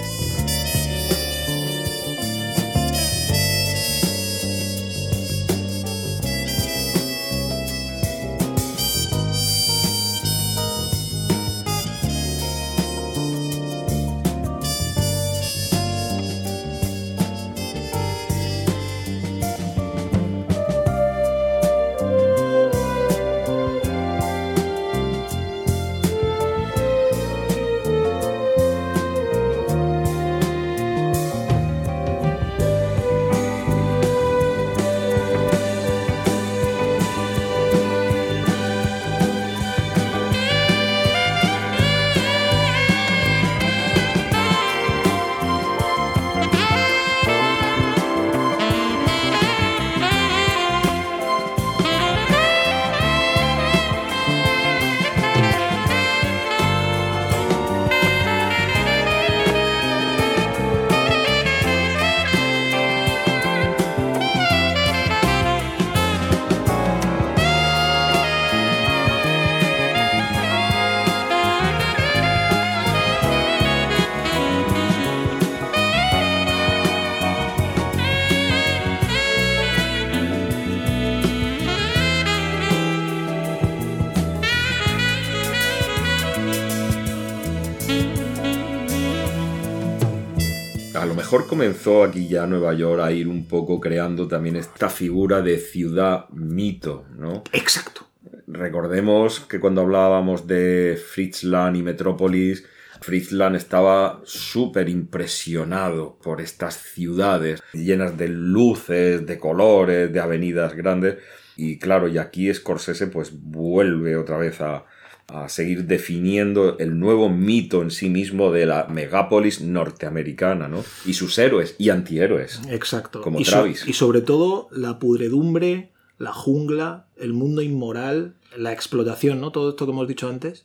Aquí 92.04 92.28
ya 92.28 92.46
Nueva 92.46 92.74
York 92.74 93.02
a 93.02 93.12
ir 93.12 93.28
un 93.28 93.46
poco 93.46 93.80
creando 93.80 94.28
también 94.28 94.56
esta 94.56 94.88
figura 94.88 95.42
de 95.42 95.58
ciudad 95.58 96.28
mito, 96.30 97.04
¿no? 97.16 97.42
Exacto. 97.52 98.06
Recordemos 98.46 99.40
que 99.40 99.60
cuando 99.60 99.80
hablábamos 99.80 100.46
de 100.46 101.00
Fritzland 101.12 101.76
y 101.76 101.82
Metrópolis, 101.82 102.64
Fritzland 103.00 103.56
estaba 103.56 104.20
súper 104.24 104.88
impresionado 104.88 106.18
por 106.22 106.40
estas 106.40 106.74
ciudades 106.74 107.62
llenas 107.72 108.16
de 108.16 108.28
luces, 108.28 109.26
de 109.26 109.38
colores, 109.38 110.12
de 110.12 110.20
avenidas 110.20 110.74
grandes. 110.74 111.18
Y 111.56 111.78
claro, 111.78 112.08
y 112.08 112.18
aquí 112.18 112.52
Scorsese 112.52 113.08
pues 113.08 113.32
vuelve 113.32 114.16
otra 114.16 114.36
vez 114.38 114.60
a, 114.60 114.84
a 115.28 115.48
seguir 115.48 115.84
definiendo 115.86 116.78
el 116.78 116.98
nuevo 116.98 117.28
mito 117.28 117.82
en 117.82 117.90
sí 117.90 118.08
mismo 118.08 118.52
de 118.52 118.66
la 118.66 118.86
megápolis 118.88 119.60
norteamericana, 119.60 120.68
¿no? 120.68 120.84
Y 121.06 121.14
sus 121.14 121.38
héroes 121.38 121.74
y 121.78 121.90
antihéroes. 121.90 122.60
Exacto. 122.68 123.20
Como 123.22 123.40
y, 123.40 123.44
so- 123.44 123.52
Travis. 123.52 123.84
y 123.86 123.92
sobre 123.92 124.20
todo 124.20 124.68
la 124.72 124.98
pudredumbre, 124.98 125.90
la 126.18 126.32
jungla, 126.32 127.06
el 127.16 127.32
mundo 127.32 127.62
inmoral, 127.62 128.34
la 128.56 128.72
explotación, 128.72 129.40
¿no? 129.40 129.50
Todo 129.52 129.70
esto 129.70 129.86
que 129.86 129.92
hemos 129.92 130.08
dicho 130.08 130.28
antes. 130.28 130.64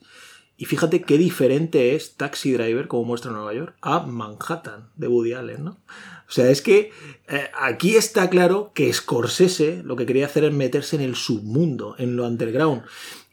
Y 0.60 0.66
fíjate 0.66 1.02
qué 1.04 1.18
diferente 1.20 1.96
es 1.96 2.16
Taxi 2.16 2.52
Driver, 2.52 2.88
como 2.88 3.04
muestra 3.06 3.32
Nueva 3.32 3.54
York, 3.54 3.76
a 3.82 4.00
Manhattan 4.00 4.90
de 4.96 5.08
Woody 5.08 5.34
Allen, 5.34 5.64
¿no? 5.64 5.72
O 6.28 6.32
sea, 6.32 6.50
es 6.50 6.62
que 6.62 6.92
eh, 7.30 7.50
aquí 7.58 7.96
está 7.96 8.30
claro 8.30 8.72
que 8.74 8.92
Scorsese 8.92 9.82
lo 9.84 9.96
que 9.96 10.06
quería 10.06 10.26
hacer 10.26 10.44
es 10.44 10.52
meterse 10.54 10.96
en 10.96 11.04
el 11.04 11.16
submundo, 11.16 11.96
en 12.00 12.16
lo 12.18 12.26
underground. 12.28 12.82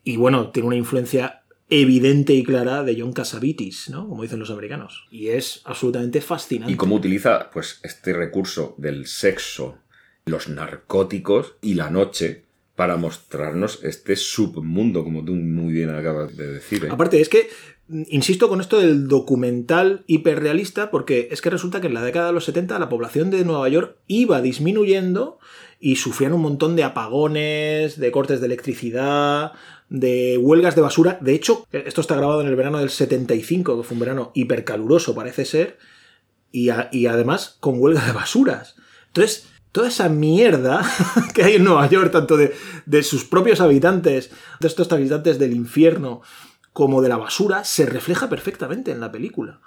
Y 0.05 0.17
bueno, 0.17 0.51
tiene 0.51 0.69
una 0.69 0.77
influencia 0.77 1.43
evidente 1.71 2.35
y 2.35 2.45
clara 2.45 2.85
de 2.85 2.97
John 3.01 3.13
Casavitis, 3.13 3.89
¿no? 3.89 4.09
Como 4.09 4.23
dicen 4.23 4.39
los 4.39 4.51
americanos. 4.51 5.07
Y 5.11 5.29
es 5.29 5.63
absolutamente 5.65 6.21
fascinante. 6.21 6.73
Y 6.73 6.77
cómo 6.77 6.97
utiliza 6.97 7.51
pues 7.51 7.81
este 7.83 8.13
recurso 8.13 8.75
del 8.79 9.07
sexo, 9.07 9.79
los 10.27 10.49
narcóticos 10.49 11.57
y 11.63 11.75
la 11.75 11.91
noche 11.91 12.45
para 12.77 12.97
mostrarnos 12.97 13.83
este 13.85 14.17
submundo, 14.17 15.05
como 15.05 15.25
tú 15.25 15.33
muy 15.33 15.73
bien 15.73 15.91
acabas 15.91 16.37
de 16.37 16.55
decir. 16.55 16.85
¿eh? 16.85 16.89
Aparte, 16.91 17.21
es 17.21 17.29
que 17.29 17.49
insisto 18.09 18.49
con 18.49 18.61
esto 18.61 18.81
del 18.81 19.09
documental 19.09 20.05
hiperrealista, 20.07 20.91
porque 20.91 21.29
es 21.31 21.41
que 21.41 21.51
resulta 21.51 21.81
que 21.81 21.87
en 21.87 21.95
la 21.95 22.03
década 22.03 22.29
de 22.29 22.33
los 22.33 22.45
70 22.47 22.79
la 22.79 22.89
población 22.89 23.31
de 23.31 23.45
Nueva 23.45 23.69
York 23.69 23.97
iba 24.07 24.41
disminuyendo 24.41 25.39
y 25.79 25.97
sufrían 25.97 26.33
un 26.33 26.41
montón 26.41 26.77
de 26.77 26.83
apagones, 26.83 27.99
de 27.99 28.11
cortes 28.11 28.41
de 28.41 28.47
electricidad, 28.47 29.53
de 29.89 30.39
huelgas 30.39 30.75
de 30.75 30.83
basura. 30.83 31.19
De 31.21 31.35
hecho, 31.35 31.67
esto 31.73 32.01
está 32.01 32.17
grabado 32.17 32.41
en 32.41 32.49
el 32.49 32.57
verano 32.57 32.79
del 32.79 32.91
75, 32.91 33.77
que 33.77 33.83
fue 33.85 33.95
un 33.95 34.01
verano 34.01 34.33
hipercaluroso, 34.35 35.15
parece 35.15 35.45
ser, 35.45 35.79
y, 36.53 36.71
y 36.93 37.07
además 37.07 37.57
con 37.61 37.81
huelga 37.81 38.05
de 38.07 38.13
basuras. 38.13 38.77
Entonces, 39.09 39.49
toda 39.73 39.89
esa 39.89 40.09
mierda 40.09 40.89
que 41.35 41.43
hay 41.43 41.55
en 41.55 41.65
Nueva 41.65 41.89
York, 41.89 42.13
tanto 42.13 42.37
de, 42.37 42.55
de 42.87 43.03
sus 43.03 43.25
propios 43.25 43.61
habitantes, 43.61 44.31
de 44.61 44.69
estos 44.69 44.91
habitantes 44.93 45.39
del 45.39 45.53
infierno, 45.53 46.23
como 46.73 47.03
de 47.03 47.09
la 47.09 47.17
basura, 47.17 47.65
se 47.65 47.87
refleja 47.87 48.29
perfectamente 48.29 48.91
en 48.91 49.01
la 49.01 49.13
película. 49.13 49.61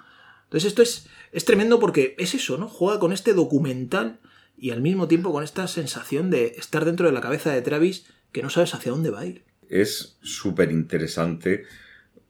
Entonces 0.44 0.68
esto 0.68 0.82
es, 0.82 1.08
es 1.32 1.44
tremendo 1.44 1.78
porque 1.78 2.14
es 2.18 2.34
eso, 2.34 2.56
¿no? 2.56 2.68
Juega 2.68 2.98
con 2.98 3.12
este 3.12 3.34
documental 3.34 4.20
y 4.56 4.70
al 4.70 4.80
mismo 4.80 5.08
tiempo 5.08 5.30
con 5.30 5.44
esta 5.44 5.66
sensación 5.68 6.30
de 6.30 6.54
estar 6.56 6.84
dentro 6.84 7.06
de 7.06 7.12
la 7.12 7.20
cabeza 7.20 7.52
de 7.52 7.62
Travis 7.62 8.06
que 8.32 8.42
no 8.42 8.50
sabes 8.50 8.74
hacia 8.74 8.92
dónde 8.92 9.10
va 9.10 9.20
a 9.20 9.26
ir. 9.26 9.44
Es 9.68 10.18
súper 10.22 10.72
interesante 10.72 11.64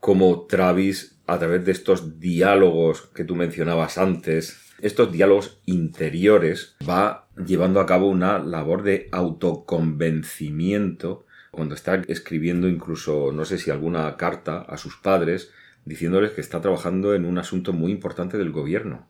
cómo 0.00 0.46
Travis, 0.46 1.18
a 1.26 1.38
través 1.38 1.64
de 1.64 1.72
estos 1.72 2.20
diálogos 2.20 3.02
que 3.14 3.24
tú 3.24 3.36
mencionabas 3.36 3.98
antes, 3.98 4.58
estos 4.80 5.12
diálogos 5.12 5.60
interiores, 5.66 6.76
va 6.88 7.28
llevando 7.46 7.80
a 7.80 7.86
cabo 7.86 8.08
una 8.08 8.38
labor 8.38 8.82
de 8.82 9.08
autoconvencimiento 9.12 11.26
cuando 11.50 11.74
está 11.74 12.02
escribiendo 12.08 12.68
incluso, 12.68 13.32
no 13.32 13.44
sé 13.44 13.58
si 13.58 13.70
alguna 13.70 14.16
carta 14.16 14.60
a 14.60 14.76
sus 14.76 14.96
padres, 14.96 15.50
diciéndoles 15.84 16.32
que 16.32 16.40
está 16.40 16.60
trabajando 16.60 17.14
en 17.14 17.24
un 17.24 17.38
asunto 17.38 17.72
muy 17.72 17.90
importante 17.90 18.38
del 18.38 18.52
gobierno. 18.52 19.08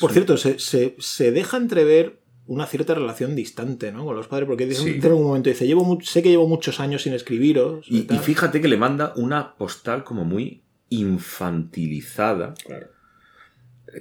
Por 0.00 0.12
cierto, 0.12 0.36
se, 0.36 0.58
se, 0.58 1.32
deja 1.32 1.56
entrever 1.56 2.20
una 2.46 2.66
cierta 2.66 2.94
relación 2.94 3.34
distante 3.36 3.92
¿no? 3.92 4.04
con 4.04 4.16
los 4.16 4.26
padres, 4.26 4.46
porque 4.46 4.66
dice, 4.66 4.96
en 4.96 5.12
un 5.12 5.22
momento 5.22 5.48
dice, 5.50 5.66
llevo 5.66 5.98
sé 6.02 6.22
que 6.22 6.30
llevo 6.30 6.48
muchos 6.48 6.80
años 6.80 7.02
sin 7.02 7.12
escribiros. 7.12 7.86
Y, 7.88 8.12
y, 8.12 8.18
fíjate 8.18 8.60
que 8.60 8.68
le 8.68 8.76
manda 8.76 9.12
una 9.16 9.54
postal 9.56 10.04
como 10.04 10.24
muy 10.24 10.62
infantilizada. 10.88 12.54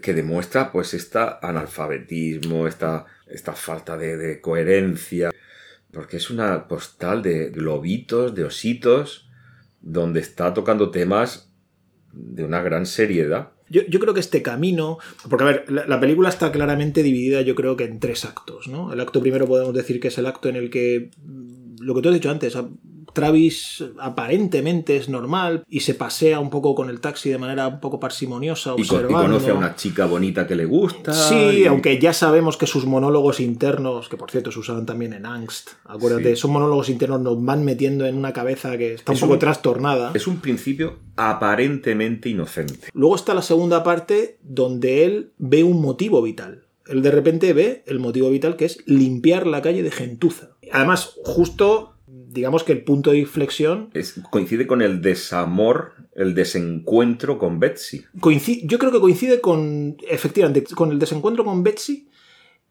Que 0.01 0.13
demuestra 0.13 0.71
pues 0.71 0.93
este 0.93 1.19
analfabetismo, 1.41 2.65
esta, 2.65 3.05
esta 3.27 3.53
falta 3.53 3.97
de, 3.97 4.15
de 4.15 4.39
coherencia 4.39 5.31
porque 5.91 6.17
es 6.17 6.29
una 6.29 6.67
postal 6.67 7.21
de 7.21 7.49
globitos, 7.49 8.33
de 8.33 8.45
ositos, 8.45 9.29
donde 9.81 10.21
está 10.21 10.53
tocando 10.53 10.91
temas 10.91 11.51
de 12.13 12.43
una 12.43 12.61
gran 12.61 12.85
seriedad. 12.85 13.51
Yo, 13.72 13.99
creo 13.99 14.13
que 14.13 14.19
este 14.19 14.41
camino, 14.41 14.97
porque 15.30 15.43
a 15.43 15.47
ver, 15.47 15.65
la, 15.72 15.99
película 15.99 16.28
está 16.28 16.51
claramente 16.51 17.03
dividida 17.03 17.41
yo 17.41 17.55
creo 17.55 17.78
que 17.78 17.86
en 17.86 17.99
tres 17.99 18.26
actos, 18.26 18.67
¿no? 18.67 18.91
El 18.91 18.99
acto 18.99 19.22
primero 19.22 19.47
podemos 19.47 19.74
decir 19.74 20.01
que 20.01 20.09
es 20.09 20.17
el 20.17 20.26
acto 20.26 20.49
en 20.49 20.57
el 20.57 20.69
que, 20.69 21.09
lo 21.80 21.95
que 21.95 22.01
tú 22.01 22.09
has 22.09 22.15
dicho 22.15 22.30
antes, 22.30 22.57
Travis 23.14 23.84
aparentemente 23.99 24.97
es 24.97 25.09
normal 25.09 25.64
y 25.68 25.82
se 25.82 25.93
pasea 25.93 26.39
un 26.39 26.49
poco 26.49 26.76
con 26.76 26.89
el 26.89 26.99
taxi 26.99 27.30
de 27.30 27.38
manera 27.38 27.68
un 27.68 27.80
poco 27.80 27.99
parsimoniosa. 27.99 28.74
Y, 28.78 28.82
y 28.82 28.86
conoce 28.86 29.51
a 29.51 29.53
una 29.53 29.76
chica 29.76 30.05
bonita 30.05 30.47
que 30.47 30.55
le 30.55 30.66
gusta. 30.66 31.14
Sí, 31.14 31.66
aunque 31.66 31.99
ya 31.99 32.14
sabemos 32.14 32.57
que 32.57 32.68
sus 32.68 32.86
monólogos 32.86 33.39
internos, 33.39 34.09
que 34.09 34.18
por 34.18 34.32
cierto 34.32 34.51
se 34.51 34.59
usaban 34.59 34.86
también 34.86 35.14
en 35.14 35.26
Angst, 35.26 35.72
acuérdate, 35.86 36.36
son 36.36 36.51
monólogos 36.51 36.89
internos 36.89 37.22
nos 37.22 37.43
van 37.43 37.64
metiendo 37.64 38.05
en 38.05 38.18
una 38.18 38.34
cabeza 38.34 38.78
que 38.78 38.93
está 38.93 39.12
un 39.12 39.20
poco 39.20 39.38
trastornada. 39.38 40.12
Es 40.14 40.28
un 40.28 40.39
principio 40.39 40.99
aparentemente 41.16 42.30
inocente. 42.30 42.89
Luego 42.93 43.16
está 43.16 43.34
la 43.34 43.41
segunda 43.41 43.84
parte 43.84 44.38
donde 44.41 45.05
él 45.05 45.32
ve 45.38 45.64
un 45.64 45.82
motivo 45.82 46.22
vital. 46.22 46.66
Él 46.88 47.01
de 47.01 47.12
repente 47.12 47.53
ve 47.53 47.84
el 47.88 47.99
motivo 47.99 48.30
vital 48.30 48.55
que 48.55 48.66
es 48.66 48.84
limpiar 48.86 49.47
la 49.47 49.62
calle 49.62 49.84
de 49.84 49.91
gentuza. 49.91 50.51
Además, 50.72 51.16
justo 51.24 51.95
digamos 52.34 52.63
que 52.63 52.71
el 52.71 52.84
punto 52.84 53.11
de 53.11 53.19
inflexión... 53.19 53.89
coincide 54.29 54.67
con 54.67 54.82
el 54.82 55.01
desamor, 55.01 55.93
el 56.15 56.34
desencuentro 56.34 57.38
con 57.38 57.59
Betsy. 57.59 58.05
yo 58.63 58.79
creo 58.79 58.91
que 58.91 58.99
coincide 58.99 59.41
con, 59.41 59.97
efectivamente, 60.07 60.63
con 60.75 60.91
el 60.91 60.99
desencuentro 60.99 61.43
con 61.43 61.63
Betsy 61.63 62.09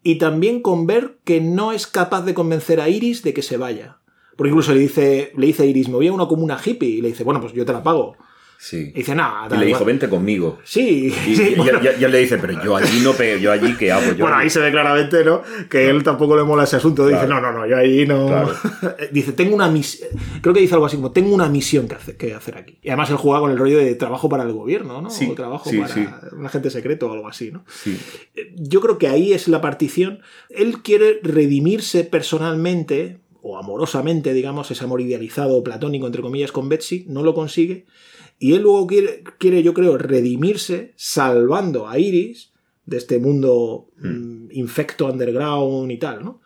y 0.03 0.17
también 0.17 0.63
con 0.63 0.87
ver 0.87 1.19
que 1.25 1.41
no 1.41 1.73
es 1.73 1.87
capaz 1.87 2.23
de 2.23 2.35
convencer 2.35 2.81
a 2.81 2.89
Iris 2.89 3.23
de 3.23 3.35
que 3.35 3.43
se 3.43 3.57
vaya. 3.57 3.99
Porque 4.37 4.51
incluso 4.51 4.73
le 4.73 4.81
dice, 4.81 5.33
le 5.37 5.47
dice 5.49 5.65
a 5.65 5.67
Iris, 5.67 5.89
me 5.89 5.97
voy 5.97 6.07
a 6.07 6.13
una 6.13 6.27
comuna 6.27 6.59
hippie. 6.65 6.89
Y 6.89 7.01
le 7.03 7.09
dice, 7.09 7.25
bueno, 7.25 7.41
pues 7.41 7.53
yo 7.53 7.67
te 7.67 7.73
la 7.73 7.83
pago. 7.83 8.17
Sí. 8.63 8.93
Y 8.95 8.99
dice, 8.99 9.15
nada. 9.15 9.49
Y 9.57 9.59
le 9.59 9.65
dijo, 9.65 9.87
vente 9.87 10.07
conmigo. 10.07 10.59
Sí. 10.65 11.11
Y, 11.27 11.35
ya, 11.65 12.09
le 12.09 12.19
dice, 12.19 12.37
pero 12.37 12.63
yo 12.63 12.77
allí 12.77 13.01
no 13.01 13.15
yo 13.39 13.53
allí 13.53 13.75
qué 13.75 13.91
hago. 13.91 14.15
bueno, 14.19 14.37
ahí 14.37 14.51
se 14.51 14.61
ve 14.61 14.71
claramente, 14.71 15.25
¿no? 15.25 15.43
Que 15.71 15.89
él 15.89 16.03
tampoco 16.03 16.37
le 16.37 16.45
mola 16.45 16.65
ese 16.65 16.77
asunto. 16.77 17.07
Dice, 17.09 17.27
no, 17.27 17.41
no, 17.41 17.53
no, 17.53 17.67
yo 17.67 17.79
ahí 17.79 18.07
no. 18.07 18.51
dice, 19.13 19.33
tengo 19.33 19.55
una 19.55 19.71
misión. 19.71 20.11
Creo 20.43 20.53
que 20.53 20.61
dice 20.61 20.75
algo 20.75 20.85
así 20.85 20.97
como, 20.97 21.11
tengo 21.11 21.35
una 21.35 21.49
misión 21.49 21.89
que, 21.89 21.95
hacer, 21.95 22.17
que 22.19 22.35
hacer 22.35 22.59
aquí. 22.59 22.79
Y 22.83 22.91
además 22.91 23.09
él 23.09 23.17
juega 23.17 23.41
con 23.41 23.51
el 23.51 23.57
rollo 23.57 23.79
de 23.79 23.95
trabajo 23.95 24.29
para 24.29 24.43
el 24.43 24.53
gobierno, 24.53 25.01
¿no? 25.01 25.09
o 25.09 25.35
trabajo 25.35 25.71
para 25.71 26.21
un 26.33 26.45
agente 26.45 26.69
secreto 26.69 27.09
o 27.09 27.15
algo 27.15 27.29
así, 27.29 27.51
¿no? 27.51 27.65
Yo 28.57 28.83
creo 28.83 28.99
que 28.99 29.09
ahí 29.09 29.33
es 29.33 29.49
la 29.49 29.63
partición. 29.63 30.21
Él 30.51 30.83
quiere 30.83 31.19
redimirse 31.23 32.05
personalmente 32.05 33.21
o 33.41 33.57
amorosamente, 33.57 34.35
digamos, 34.35 34.71
ese 34.71 34.85
amor 34.85 35.01
idealizado, 35.01 35.65
platónico, 35.65 36.05
entre 36.05 36.21
comillas, 36.21 36.53
con 36.53 36.69
Betsy, 36.69 37.07
no 37.09 37.23
lo 37.23 37.33
consigue 37.33 37.87
y 38.41 38.55
él 38.55 38.63
luego 38.63 38.87
quiere, 38.87 39.23
quiere, 39.39 39.63
yo 39.63 39.75
creo, 39.75 39.99
redimirse 39.99 40.95
salvando 40.97 41.87
a 41.87 41.99
Iris 41.99 42.53
de 42.87 42.97
este 42.97 43.19
mundo 43.19 43.91
hmm. 43.99 44.09
mm, 44.09 44.49
infecto 44.53 45.07
underground 45.07 45.93
y 45.93 45.99
tal, 45.99 46.25
¿no? 46.25 46.41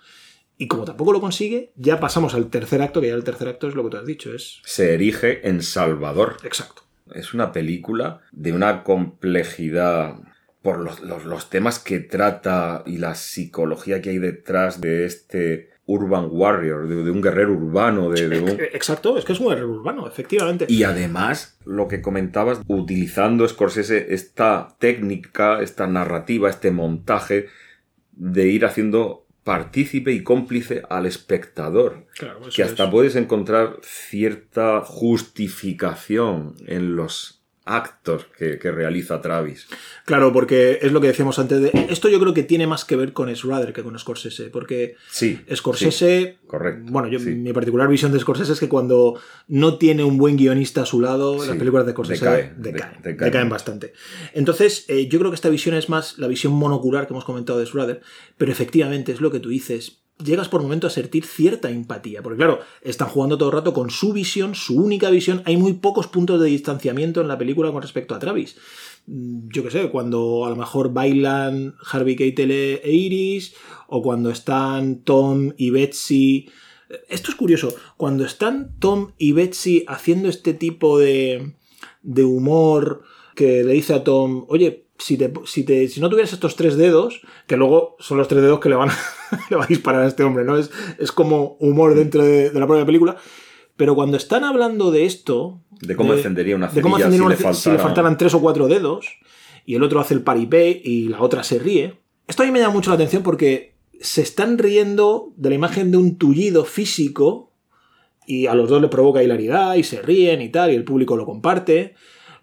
Y 0.58 0.66
como 0.66 0.84
tampoco 0.84 1.12
lo 1.12 1.20
consigue, 1.20 1.72
ya 1.76 2.00
pasamos 2.00 2.34
al 2.34 2.50
tercer 2.50 2.82
acto, 2.82 3.00
que 3.00 3.08
ya 3.08 3.14
el 3.14 3.24
tercer 3.24 3.48
acto 3.48 3.68
es 3.68 3.76
lo 3.76 3.84
que 3.84 3.90
tú 3.90 3.96
has 3.96 4.06
dicho, 4.06 4.34
es... 4.34 4.60
Se 4.64 4.94
erige 4.94 5.48
en 5.48 5.62
Salvador. 5.62 6.36
Exacto. 6.42 6.82
Es 7.12 7.32
una 7.32 7.52
película 7.52 8.22
de 8.32 8.52
una 8.52 8.82
complejidad 8.82 10.16
por 10.62 10.80
los, 10.80 11.00
los 11.00 11.50
temas 11.50 11.78
que 11.78 12.00
trata 12.00 12.82
y 12.86 12.98
la 12.98 13.14
psicología 13.14 14.02
que 14.02 14.10
hay 14.10 14.18
detrás 14.18 14.80
de 14.80 15.04
este 15.04 15.70
urban 15.86 16.28
warrior, 16.30 16.88
de, 16.88 17.10
un 17.10 17.20
guerrero 17.20 17.52
urbano. 17.52 18.10
De, 18.10 18.70
Exacto, 18.72 19.18
es 19.18 19.24
que 19.24 19.32
es 19.32 19.40
un 19.40 19.48
guerrero 19.48 19.70
urbano, 19.70 20.06
efectivamente. 20.08 20.66
Y 20.68 20.84
además, 20.84 21.58
lo 21.64 21.88
que 21.88 22.00
comentabas, 22.00 22.60
utilizando 22.66 23.46
Scorsese 23.46 24.14
esta 24.14 24.76
técnica, 24.78 25.60
esta 25.60 25.86
narrativa, 25.86 26.48
este 26.48 26.70
montaje 26.70 27.46
de 28.12 28.48
ir 28.48 28.64
haciendo 28.64 29.26
partícipe 29.44 30.12
y 30.12 30.22
cómplice 30.22 30.82
al 30.88 31.06
espectador. 31.06 32.06
que 32.54 32.62
hasta 32.62 32.90
puedes 32.90 33.14
encontrar 33.14 33.78
cierta 33.82 34.80
justificación 34.80 36.54
en 36.66 36.96
los 36.96 37.43
actos 37.64 38.26
que, 38.36 38.58
realiza 38.70 39.20
Travis. 39.20 39.66
Claro, 40.04 40.32
porque 40.32 40.78
es 40.82 40.92
lo 40.92 41.00
que 41.00 41.06
decíamos 41.06 41.38
antes 41.38 41.60
de... 41.60 41.86
Esto 41.88 42.08
yo 42.08 42.20
creo 42.20 42.34
que 42.34 42.42
tiene 42.42 42.66
más 42.66 42.84
que 42.84 42.96
ver 42.96 43.12
con 43.12 43.34
Schrader 43.34 43.72
que 43.72 43.82
con 43.82 43.98
Scorsese, 43.98 44.50
porque 44.50 44.96
sí, 45.10 45.40
Scorsese... 45.54 46.38
correcto. 46.46 46.92
Bueno, 46.92 47.08
yo, 47.08 47.18
mi 47.20 47.52
particular 47.52 47.88
visión 47.88 48.12
de 48.12 48.20
Scorsese 48.20 48.52
es 48.52 48.60
que 48.60 48.68
cuando 48.68 49.18
no 49.48 49.78
tiene 49.78 50.04
un 50.04 50.18
buen 50.18 50.36
guionista 50.36 50.82
a 50.82 50.86
su 50.86 51.00
lado, 51.00 51.44
las 51.44 51.56
películas 51.56 51.86
de 51.86 51.92
Scorsese 51.92 52.52
decaen, 52.56 53.02
decaen, 53.02 53.48
bastante. 53.48 53.94
Entonces, 54.34 54.84
eh, 54.88 55.08
yo 55.08 55.18
creo 55.18 55.30
que 55.30 55.36
esta 55.36 55.48
visión 55.48 55.74
es 55.74 55.88
más 55.88 56.18
la 56.18 56.26
visión 56.26 56.52
monocular 56.52 57.06
que 57.06 57.14
hemos 57.14 57.24
comentado 57.24 57.58
de 57.58 57.66
Schrader, 57.66 58.02
pero 58.36 58.52
efectivamente 58.52 59.12
es 59.12 59.20
lo 59.20 59.30
que 59.30 59.40
tú 59.40 59.48
dices 59.48 60.03
llegas 60.22 60.48
por 60.48 60.62
momento 60.62 60.86
a 60.86 60.90
sentir 60.90 61.24
cierta 61.24 61.70
empatía. 61.70 62.22
Porque 62.22 62.36
claro, 62.36 62.60
están 62.82 63.08
jugando 63.08 63.38
todo 63.38 63.48
el 63.50 63.54
rato 63.54 63.72
con 63.72 63.90
su 63.90 64.12
visión, 64.12 64.54
su 64.54 64.76
única 64.76 65.10
visión. 65.10 65.42
Hay 65.44 65.56
muy 65.56 65.74
pocos 65.74 66.06
puntos 66.06 66.40
de 66.40 66.48
distanciamiento 66.48 67.20
en 67.20 67.28
la 67.28 67.38
película 67.38 67.72
con 67.72 67.82
respecto 67.82 68.14
a 68.14 68.18
Travis. 68.18 68.56
Mm, 69.06 69.48
yo 69.48 69.62
qué 69.62 69.70
sé, 69.70 69.90
cuando 69.90 70.44
a 70.44 70.50
lo 70.50 70.56
mejor 70.56 70.92
bailan 70.92 71.74
Harvey 71.90 72.16
Keitel 72.16 72.50
e 72.50 72.92
Iris, 72.92 73.54
o 73.88 74.02
cuando 74.02 74.30
están 74.30 75.00
Tom 75.00 75.52
y 75.56 75.70
Betsy. 75.70 76.50
Esto 77.08 77.30
es 77.30 77.36
curioso. 77.36 77.74
Cuando 77.96 78.24
están 78.24 78.74
Tom 78.78 79.12
y 79.18 79.32
Betsy 79.32 79.84
haciendo 79.88 80.28
este 80.28 80.54
tipo 80.54 80.98
de 80.98 81.54
de 82.04 82.24
humor 82.24 83.02
que 83.34 83.64
le 83.64 83.72
dice 83.72 83.94
a 83.94 84.04
Tom, 84.04 84.44
oye, 84.48 84.83
si, 84.98 85.16
te, 85.16 85.32
si, 85.46 85.64
te, 85.64 85.88
si 85.88 86.00
no 86.00 86.08
tuvieras 86.08 86.32
estos 86.32 86.56
tres 86.56 86.76
dedos, 86.76 87.20
que 87.46 87.56
luego 87.56 87.96
son 87.98 88.18
los 88.18 88.28
tres 88.28 88.42
dedos 88.42 88.60
que 88.60 88.68
le 88.68 88.76
van 88.76 88.90
a, 88.90 88.98
le 89.50 89.56
va 89.56 89.64
a 89.64 89.66
disparar 89.66 90.02
a 90.02 90.06
este 90.06 90.22
hombre, 90.24 90.44
¿no? 90.44 90.56
Es, 90.56 90.70
es 90.98 91.12
como 91.12 91.56
humor 91.60 91.94
dentro 91.94 92.22
de, 92.22 92.50
de 92.50 92.60
la 92.60 92.66
propia 92.66 92.86
película. 92.86 93.16
Pero 93.76 93.94
cuando 93.96 94.16
están 94.16 94.44
hablando 94.44 94.90
de 94.92 95.04
esto... 95.04 95.60
De 95.80 95.96
cómo 95.96 96.12
de- 96.12 96.18
encendería 96.18 96.54
una 96.54 96.68
de 96.68 96.80
cómo 96.80 96.96
cerilla 96.96 97.08
encendería 97.08 97.36
si, 97.36 97.44
una 97.44 97.50
le 97.52 97.54
si 97.54 97.70
le 97.70 97.76
faltara- 97.76 97.82
faltaran 97.82 98.16
tres 98.18 98.34
o 98.34 98.40
cuatro 98.40 98.68
dedos, 98.68 99.06
y 99.66 99.74
el 99.74 99.82
otro 99.82 99.98
hace 100.00 100.14
el 100.14 100.22
paripé 100.22 100.80
y 100.84 101.08
la 101.08 101.20
otra 101.20 101.42
se 101.42 101.58
ríe. 101.58 101.98
Esto 102.28 102.42
a 102.42 102.46
mí 102.46 102.52
me 102.52 102.60
llama 102.60 102.74
mucho 102.74 102.90
la 102.90 102.94
atención 102.94 103.22
porque 103.24 103.74
se 104.00 104.22
están 104.22 104.58
riendo 104.58 105.32
de 105.36 105.48
la 105.48 105.54
imagen 105.56 105.90
de 105.90 105.96
un 105.96 106.16
tullido 106.18 106.64
físico 106.64 107.50
y 108.26 108.46
a 108.46 108.54
los 108.54 108.68
dos 108.68 108.80
le 108.80 108.88
provoca 108.88 109.22
hilaridad 109.22 109.74
y 109.74 109.82
se 109.82 110.00
ríen 110.00 110.40
y 110.40 110.50
tal, 110.50 110.70
y 110.70 110.74
el 110.74 110.84
público 110.84 111.16
lo 111.16 111.26
comparte. 111.26 111.94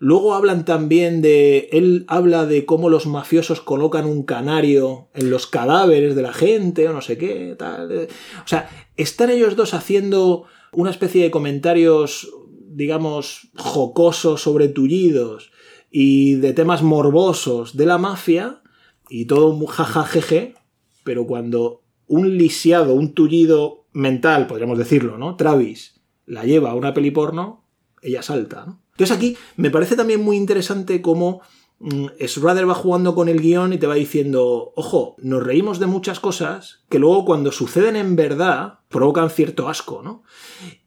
Luego 0.04 0.34
hablan 0.34 0.66
también 0.66 1.22
de. 1.22 1.70
Él 1.72 2.06
habla 2.08 2.48
de 2.48 2.66
cómo 2.66 2.90
los 2.90 3.06
mafiosos 3.06 3.62
colocan 3.62 4.08
un 4.08 4.24
canario 4.24 5.10
en 5.14 5.30
los 5.30 5.46
cadáveres 5.46 6.16
de 6.16 6.24
la 6.24 6.34
gente, 6.34 6.90
o 6.90 6.94
no 6.94 7.02
sé 7.02 7.20
qué, 7.20 7.56
tal. 7.56 8.08
O 8.44 8.48
sea, 8.48 8.68
están 8.98 9.30
ellos 9.30 9.56
dos 9.56 9.76
haciendo 9.76 10.46
una 10.74 10.90
especie 10.90 11.22
de 11.22 11.30
comentarios, 11.30 12.32
digamos, 12.68 13.52
jocosos 13.56 14.42
sobre 14.42 14.70
tullidos 14.70 15.52
y 15.92 16.34
de 16.34 16.54
temas 16.54 16.82
morbosos 16.82 17.78
de 17.78 17.86
la 17.86 18.00
mafia 18.00 18.64
y 19.08 19.26
todo 19.26 19.50
un 19.50 19.68
jajajeje, 19.68 20.56
pero 21.04 21.28
cuando 21.28 21.84
un 22.08 22.40
lisiado, 22.40 22.96
un 22.96 23.14
tullido 23.14 23.86
mental, 23.94 24.48
podríamos 24.48 24.80
decirlo, 24.80 25.20
¿no? 25.20 25.36
Travis 25.36 26.02
la 26.26 26.44
lleva 26.44 26.72
a 26.72 26.76
una 26.76 26.96
peli 26.96 27.12
porno, 27.12 27.68
ella 28.02 28.24
salta, 28.24 28.66
¿no? 28.66 28.82
Entonces 29.02 29.18
aquí 29.18 29.38
me 29.56 29.72
parece 29.72 29.96
también 29.96 30.22
muy 30.22 30.38
interesante 30.38 31.02
cómo 31.02 31.42
mm, 31.80 32.06
Schrader 32.24 32.70
va 32.70 32.76
jugando 32.76 33.16
con 33.16 33.30
el 33.30 33.42
guion 33.42 33.74
y 33.74 33.80
te 33.80 33.88
va 33.88 33.96
diciendo, 33.96 34.74
ojo, 34.76 35.16
nos 35.18 35.44
reímos 35.44 35.80
de 35.80 35.88
muchas 35.88 36.20
cosas 36.20 36.84
que 36.88 37.00
luego 37.00 37.26
cuando 37.26 37.52
suceden 37.52 37.96
en 37.96 38.16
verdad 38.16 38.80
provocan 38.90 39.32
cierto 39.32 39.70
asco, 39.70 40.04
¿no? 40.04 40.24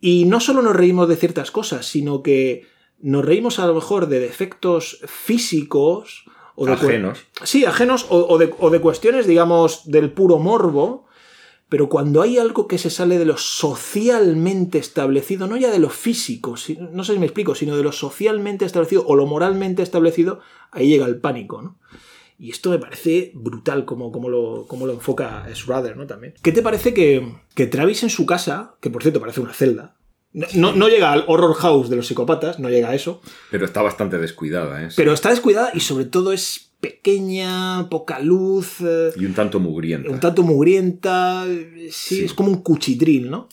Y 0.01 0.27
no 0.27 0.39
solo 0.39 0.62
nos 0.62 0.77
reímos 0.77 1.09
de 1.09 1.17
ciertas 1.17 1.51
cosas, 1.51 1.87
sino 1.87 2.23
que 2.23 2.69
nos 3.01 3.25
reímos 3.25 3.59
a 3.59 3.67
lo 3.67 3.75
mejor 3.75 4.07
de 4.07 4.21
defectos 4.21 5.01
físicos 5.07 6.25
o 6.55 6.67
de 6.67 6.73
Ajenos. 6.75 7.19
Sí, 7.43 7.65
ajenos 7.65 8.07
o, 8.11 8.29
o 8.29 8.39
de, 8.39 8.55
o 8.61 8.71
de 8.71 8.81
cuestiones, 8.81 9.27
digamos, 9.27 9.91
del 9.91 10.12
puro 10.12 10.39
morbo, 10.39 11.07
pero 11.69 11.89
cuando 11.89 12.23
hay 12.23 12.39
algo 12.39 12.69
que 12.69 12.79
se 12.79 12.91
sale 12.91 13.19
de 13.19 13.25
lo 13.25 13.37
socialmente 13.37 14.79
establecido, 14.79 15.47
no 15.47 15.57
ya 15.57 15.71
de 15.71 15.79
lo 15.79 15.91
físico, 15.91 16.57
si- 16.57 16.77
no 16.79 17.05
sé 17.05 17.15
si 17.15 17.19
me 17.19 17.27
explico, 17.27 17.55
sino 17.55 17.77
de 17.77 17.83
lo 17.83 17.93
socialmente 17.93 18.65
establecido 18.65 19.05
o 19.07 19.17
lo 19.17 19.27
moralmente 19.27 19.83
establecido, 19.83 20.41
ahí 20.71 20.89
llega 20.89 21.07
el 21.07 21.17
pánico, 21.21 21.62
¿no? 21.62 21.79
Y 22.39 22.51
esto 22.51 22.71
me 22.71 22.79
parece 22.79 23.31
brutal 23.35 23.85
como, 23.85 24.11
como, 24.11 24.29
lo, 24.29 24.67
como 24.67 24.87
lo 24.87 24.93
enfoca 24.93 25.47
Schrader, 25.55 25.97
¿no? 25.97 26.07
También. 26.07 26.35
¿Qué 26.43 26.51
te 26.53 26.62
parece 26.62 26.93
que, 26.93 27.33
que 27.55 27.67
Travis 27.67 28.03
en 28.03 28.11
su 28.11 28.27
casa, 28.27 28.75
que 28.81 28.91
por 28.91 29.03
cierto 29.03 29.21
parece 29.21 29.41
una 29.41 29.53
celda, 29.55 29.95
no, 30.33 30.47
no- 30.55 30.73
no 30.73 30.89
llega 30.89 31.12
al 31.12 31.25
horror 31.29 31.55
house 31.55 31.89
de 31.89 31.97
los 31.97 32.09
psicópatas, 32.09 32.59
no 32.59 32.69
llega 32.69 32.91
a 32.91 32.95
eso, 32.95 33.21
Pero 33.53 33.65
está 33.65 33.83
bastante 33.83 34.19
descuidada, 34.19 34.83
¿eh? 34.85 34.89
pero 34.97 35.12
está 35.12 35.31
descuidada 35.31 35.71
y 35.75 35.81
sobre 35.81 36.07
todo 36.07 36.33
es 36.33 36.73
pequeña, 36.89 37.89
poca 37.89 38.18
luz, 38.20 38.80
eh, 38.80 39.11
Y 39.16 39.24
un 39.24 39.35
tanto 39.35 39.59
mugrienta. 39.61 40.11
un 40.11 40.20
tanto 40.20 40.43
mugrienta, 40.43 41.45
eh, 41.49 41.89
sí, 41.91 42.16
Sí. 42.18 42.24
es 42.24 42.35
como 42.35 42.51
un 42.51 42.62
cuchitril, 42.62 43.30
¿no? 43.30 43.49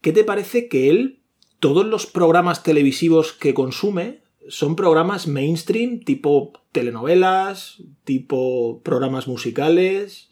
¿Qué 0.00 0.12
te 0.12 0.24
parece 0.24 0.68
que 0.68 0.90
él, 0.90 1.20
todos 1.60 1.86
los 1.86 2.06
programas 2.06 2.62
televisivos 2.62 3.32
que 3.32 3.54
consume, 3.54 4.22
son 4.48 4.74
programas 4.74 5.26
mainstream, 5.28 6.00
tipo 6.00 6.52
telenovelas, 6.72 7.82
tipo 8.04 8.80
programas 8.82 9.28
musicales, 9.28 10.30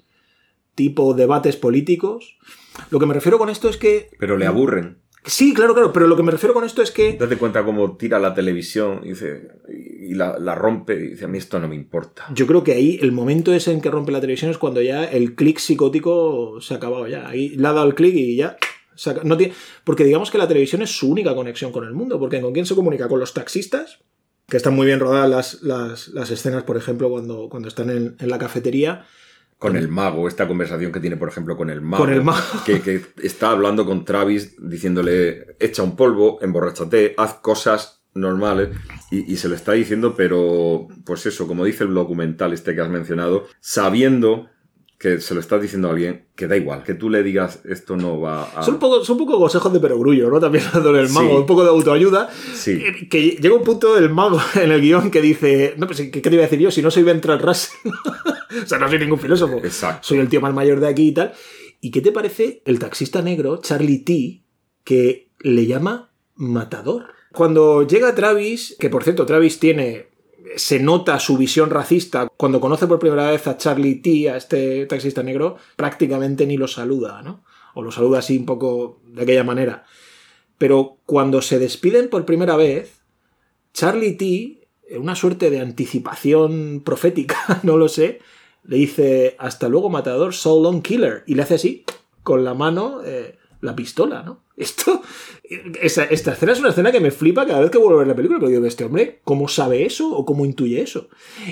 tipo 0.74 1.14
debates 1.14 1.56
políticos? 1.56 2.36
Lo 2.90 2.98
que 2.98 3.06
me 3.06 3.14
refiero 3.14 3.38
con 3.38 3.50
esto 3.50 3.68
es 3.68 3.76
que... 3.76 4.08
Pero 4.18 4.36
le 4.36 4.46
aburren. 4.46 4.98
Sí, 5.28 5.52
claro, 5.52 5.74
claro, 5.74 5.92
pero 5.92 6.06
lo 6.06 6.16
que 6.16 6.22
me 6.22 6.32
refiero 6.32 6.54
con 6.54 6.64
esto 6.64 6.80
es 6.80 6.90
que... 6.90 7.12
Date 7.12 7.36
cuenta 7.36 7.62
cómo 7.64 7.96
tira 7.98 8.18
la 8.18 8.32
televisión 8.34 9.00
y, 9.04 9.10
dice, 9.10 9.48
y 9.68 10.14
la, 10.14 10.38
la 10.38 10.54
rompe 10.54 10.94
y 10.94 11.08
dice, 11.10 11.26
a 11.26 11.28
mí 11.28 11.36
esto 11.36 11.60
no 11.60 11.68
me 11.68 11.74
importa. 11.74 12.24
Yo 12.34 12.46
creo 12.46 12.64
que 12.64 12.72
ahí 12.72 12.98
el 13.02 13.12
momento 13.12 13.52
ese 13.52 13.72
en 13.72 13.82
que 13.82 13.90
rompe 13.90 14.10
la 14.10 14.22
televisión 14.22 14.50
es 14.50 14.56
cuando 14.56 14.80
ya 14.80 15.04
el 15.04 15.34
clic 15.34 15.58
psicótico 15.58 16.60
se 16.62 16.72
ha 16.72 16.78
acabado 16.78 17.06
ya. 17.06 17.28
Ahí 17.28 17.50
le 17.50 17.68
ha 17.68 17.72
dado 17.74 17.86
el 17.86 17.94
clic 17.94 18.14
y 18.14 18.36
ya. 18.36 18.56
no 19.24 19.36
tiene, 19.36 19.52
porque 19.84 20.04
digamos 20.04 20.30
que 20.30 20.38
la 20.38 20.48
televisión 20.48 20.80
es 20.80 20.90
su 20.96 21.10
única 21.10 21.34
conexión 21.34 21.72
con 21.72 21.84
el 21.84 21.92
mundo. 21.92 22.18
Porque 22.18 22.40
¿con 22.40 22.54
quién 22.54 22.64
se 22.64 22.74
comunica? 22.74 23.06
Con 23.06 23.20
los 23.20 23.34
taxistas, 23.34 23.98
que 24.48 24.56
están 24.56 24.74
muy 24.74 24.86
bien 24.86 24.98
rodadas 24.98 25.28
las, 25.28 25.62
las- 25.62 26.08
las 26.08 26.30
escenas, 26.30 26.62
por 26.62 26.78
ejemplo, 26.78 27.10
cuando, 27.10 27.50
cuando 27.50 27.68
están 27.68 27.90
en, 27.90 28.16
en 28.18 28.30
la 28.30 28.38
cafetería. 28.38 29.04
Con 29.59 29.76
el 29.76 29.88
mago, 29.88 30.28
esta 30.28 30.46
conversación 30.46 30.92
que 30.92 31.00
tiene, 31.00 31.16
por 31.16 31.28
ejemplo, 31.28 31.56
con 31.56 31.68
el 31.68 31.80
mago. 31.80 32.04
Con 32.04 32.12
el 32.12 32.22
mago. 32.22 32.40
Que, 32.64 32.80
que 32.80 33.02
está 33.22 33.50
hablando 33.50 33.84
con 33.84 34.04
Travis, 34.04 34.54
diciéndole, 34.59 35.56
echa 35.59 35.82
un 35.82 35.96
polvo, 35.96 36.38
emborráchate, 36.40 37.14
haz 37.16 37.34
cosas 37.34 38.02
normales. 38.14 38.68
Y, 39.11 39.32
y 39.32 39.36
se 39.36 39.48
lo 39.48 39.56
está 39.56 39.72
diciendo, 39.72 40.14
pero, 40.16 40.86
pues 41.04 41.26
eso, 41.26 41.48
como 41.48 41.64
dice 41.64 41.82
el 41.84 41.92
documental 41.94 42.52
este 42.52 42.74
que 42.74 42.80
has 42.82 42.88
mencionado, 42.88 43.46
sabiendo 43.61 44.48
que 44.98 45.20
se 45.20 45.32
lo 45.32 45.38
estás 45.40 45.62
diciendo 45.62 45.86
a 45.88 45.92
alguien, 45.92 46.26
que 46.34 46.48
da 46.48 46.56
igual, 46.56 46.82
que 46.82 46.92
tú 46.94 47.09
le 47.09 47.22
digas, 47.22 47.61
esto 47.64 47.96
no 47.96 48.20
va 48.20 48.42
a... 48.44 48.64
Son 48.64 48.74
un 48.74 48.80
poco, 48.80 49.04
son 49.04 49.20
un 49.20 49.26
poco 49.26 49.38
consejos 49.38 49.72
de 49.72 49.78
perogrullo, 49.78 50.28
¿no? 50.28 50.40
También 50.40 50.64
dándole 50.72 51.02
el 51.02 51.09
mago, 51.11 51.30
Sí. 51.30 51.36
un 51.36 51.46
poco 51.46 51.62
de 51.62 51.70
autoayuda. 51.70 52.28
Sí. 52.54 52.72
Eh, 52.84 53.09
Que 53.09 53.38
llega 53.40 53.54
un 53.54 53.62
punto 53.62 53.94
del 53.94 54.11
mago 54.11 54.40
en 54.56 54.72
el 54.72 54.80
guion 54.80 55.11
que 55.12 55.20
dice, 55.22 55.74
no, 55.78 55.86
pues, 55.86 56.00
¿qué, 56.00 56.20
te 56.20 56.28
iba 56.30 56.42
a 56.42 56.46
decir 56.46 56.59
yo 56.59 56.70
si 56.72 56.82
no 56.82 56.90
soy 56.90 57.02
Bertrand 57.04 57.40
Russell? 57.42 57.76
o 58.62 58.66
sea, 58.66 58.78
no 58.78 58.88
soy 58.88 58.99
ningún 58.99 59.18
filósofo. 59.18 59.59
Exacto. 59.59 60.09
Soy 60.09 60.18
el 60.18 60.28
tío 60.28 60.40
más 60.40 60.55
mayor 60.55 60.80
de 60.80 60.88
aquí 60.88 61.09
y 61.09 61.12
tal. 61.12 61.32
¿Y 61.80 61.90
qué 61.90 62.01
te 62.01 62.12
parece 62.12 62.62
el 62.64 62.78
taxista 62.78 63.22
negro, 63.22 63.59
Charlie 63.59 63.99
T, 63.99 64.42
que 64.84 65.30
le 65.40 65.66
llama 65.66 66.11
matador? 66.34 67.14
Cuando 67.32 67.86
llega 67.86 68.14
Travis, 68.14 68.76
que 68.78 68.90
por 68.90 69.05
cierto 69.05 69.26
Travis 69.26 69.61
tiene, 69.61 70.09
se 70.57 70.80
nota 70.80 71.20
su 71.20 71.36
visión 71.36 71.70
racista, 71.70 72.28
cuando 72.36 72.61
conoce 72.61 72.86
por 72.86 72.99
primera 72.99 73.30
vez 73.30 73.46
a 73.46 73.57
Charlie 73.57 73.96
T, 73.96 74.30
a 74.30 74.36
este 74.36 74.86
taxista 74.86 75.22
negro, 75.22 75.57
prácticamente 75.76 76.46
ni 76.46 76.57
lo 76.57 76.66
saluda, 76.66 77.22
¿no? 77.22 77.44
O 77.74 77.82
lo 77.82 77.92
saluda 77.92 78.18
así 78.18 78.36
un 78.38 78.46
poco 78.46 79.01
de 79.07 79.22
aquella 79.22 79.44
manera. 79.44 79.84
Pero 80.57 80.99
cuando 81.07 81.42
se 81.42 81.61
despiden 81.61 82.09
por 82.09 82.24
primera 82.24 82.57
vez, 82.57 83.03
Charlie 83.72 84.16
T, 84.16 84.68
en 84.88 85.03
una 85.03 85.14
suerte 85.14 85.51
de 85.51 85.61
anticipación 85.61 86.82
profética, 86.84 87.61
no 87.62 87.76
lo 87.76 87.88
sé, 87.88 88.20
le 88.68 88.76
dice, 88.76 89.34
hasta 89.38 89.68
luego 89.68 89.90
matador, 89.90 90.32
so 90.32 90.62
long 90.62 90.80
killer. 90.82 91.24
Y 91.26 91.34
le 91.34 91.42
hace 91.42 91.56
así, 91.56 91.84
con 92.22 92.44
la 92.44 92.54
mano, 92.54 93.00
eh, 93.04 93.36
la 93.60 93.74
pistola, 93.74 94.22
¿no? 94.22 94.44
Esto, 94.58 95.02
esa- 95.80 96.04
esta 96.04 96.32
escena 96.32 96.52
es 96.52 96.58
una 96.60 96.70
escena 96.70 96.90
que 96.92 97.00
me 97.00 97.10
flipa 97.12 97.46
cada 97.46 97.60
vez 97.60 97.70
que 97.70 97.78
vuelvo 97.78 97.94
a 97.96 97.98
ver 98.00 98.08
la 98.08 98.14
película, 98.16 98.38
porque 98.40 98.54
digo, 98.54 98.66
este 98.66 98.84
hombre, 98.84 99.20
¿cómo 99.24 99.46
sabe 99.48 99.86
eso 99.86 100.10
o 100.16 100.24
cómo 100.24 100.44
intuye 100.44 100.80
eso? 100.82 101.08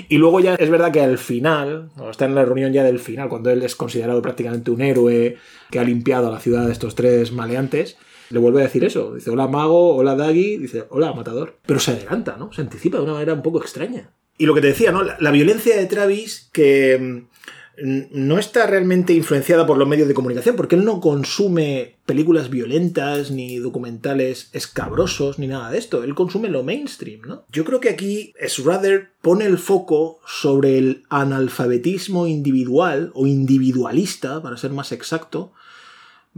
Y 0.09 0.17
luego 0.17 0.39
ya 0.41 0.55
es 0.55 0.69
verdad 0.69 0.91
que 0.91 1.01
al 1.01 1.17
final, 1.17 1.89
o 1.97 2.09
está 2.09 2.25
en 2.25 2.35
la 2.35 2.43
reunión 2.45 2.73
ya 2.73 2.83
del 2.83 2.99
final, 2.99 3.29
cuando 3.29 3.49
él 3.49 3.63
es 3.63 3.75
considerado 3.75 4.21
prácticamente 4.21 4.71
un 4.71 4.81
héroe 4.81 5.37
que 5.71 5.79
ha 5.79 5.83
limpiado 5.83 6.27
a 6.27 6.31
la 6.31 6.39
ciudad 6.39 6.65
de 6.65 6.71
estos 6.73 6.95
tres 6.95 7.31
maleantes, 7.31 7.97
le 8.29 8.39
vuelve 8.39 8.59
a 8.59 8.63
decir 8.65 8.83
eso. 8.83 9.15
Dice, 9.15 9.29
hola 9.29 9.47
mago, 9.47 9.95
hola 9.95 10.15
Daggy, 10.15 10.57
dice, 10.57 10.83
hola 10.89 11.13
matador. 11.13 11.55
Pero 11.65 11.79
se 11.79 11.91
adelanta, 11.91 12.35
¿no? 12.37 12.51
Se 12.51 12.59
anticipa 12.61 12.97
de 12.97 13.03
una 13.05 13.13
manera 13.13 13.33
un 13.33 13.41
poco 13.41 13.61
extraña. 13.61 14.11
Y 14.37 14.45
lo 14.45 14.53
que 14.53 14.61
te 14.61 14.67
decía, 14.67 14.91
¿no? 14.91 15.03
La, 15.03 15.31
violencia 15.31 15.75
de 15.75 15.85
Travis 15.87 16.49
que 16.51 16.97
mm, 16.99 18.01
no 18.11 18.39
está 18.39 18.65
realmente 18.65 19.13
influenciada 19.13 19.67
por 19.67 19.77
los 19.77 19.87
medios 19.87 20.07
de 20.07 20.13
comunicación, 20.13 20.55
porque 20.55 20.75
él 20.75 20.85
no 20.85 20.99
consume 20.99 21.95
películas 22.05 22.49
violentas, 22.49 23.31
ni 23.31 23.57
documentales 23.57 24.49
escabrosos, 24.53 25.37
ni 25.37 25.47
nada 25.47 25.69
de 25.69 25.77
esto. 25.77 26.03
Él 26.03 26.15
consume 26.15 26.49
lo 26.49 26.63
mainstream, 26.63 27.21
¿no? 27.21 27.45
Yo 27.51 27.65
creo 27.65 27.79
que 27.79 27.89
aquí 27.89 28.33
Schrader 28.47 29.09
pone 29.21 29.45
el 29.45 29.57
foco 29.57 30.19
sobre 30.25 30.77
el 30.77 31.03
analfabetismo 31.09 32.27
individual, 32.27 33.11
o 33.13 33.27
individualista, 33.27 34.41
para 34.41 34.57
ser 34.57 34.71
más 34.71 34.91
exacto, 34.91 35.51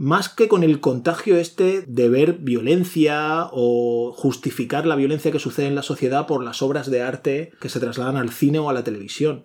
más 0.00 0.30
que 0.30 0.48
con 0.48 0.62
el 0.62 0.80
contagio 0.80 1.36
este 1.36 1.84
de 1.86 2.08
ver 2.08 2.38
violencia 2.38 3.50
o 3.52 4.14
justificar 4.16 4.86
la 4.86 4.96
violencia 4.96 5.30
que 5.30 5.38
sucede 5.38 5.66
en 5.66 5.74
la 5.74 5.82
sociedad 5.82 6.26
por 6.26 6.42
las 6.42 6.62
obras 6.62 6.90
de 6.90 7.02
arte 7.02 7.52
que 7.60 7.68
se 7.68 7.80
trasladan 7.80 8.16
al 8.16 8.30
cine 8.30 8.58
o 8.58 8.70
a 8.70 8.72
la 8.72 8.82
televisión. 8.82 9.44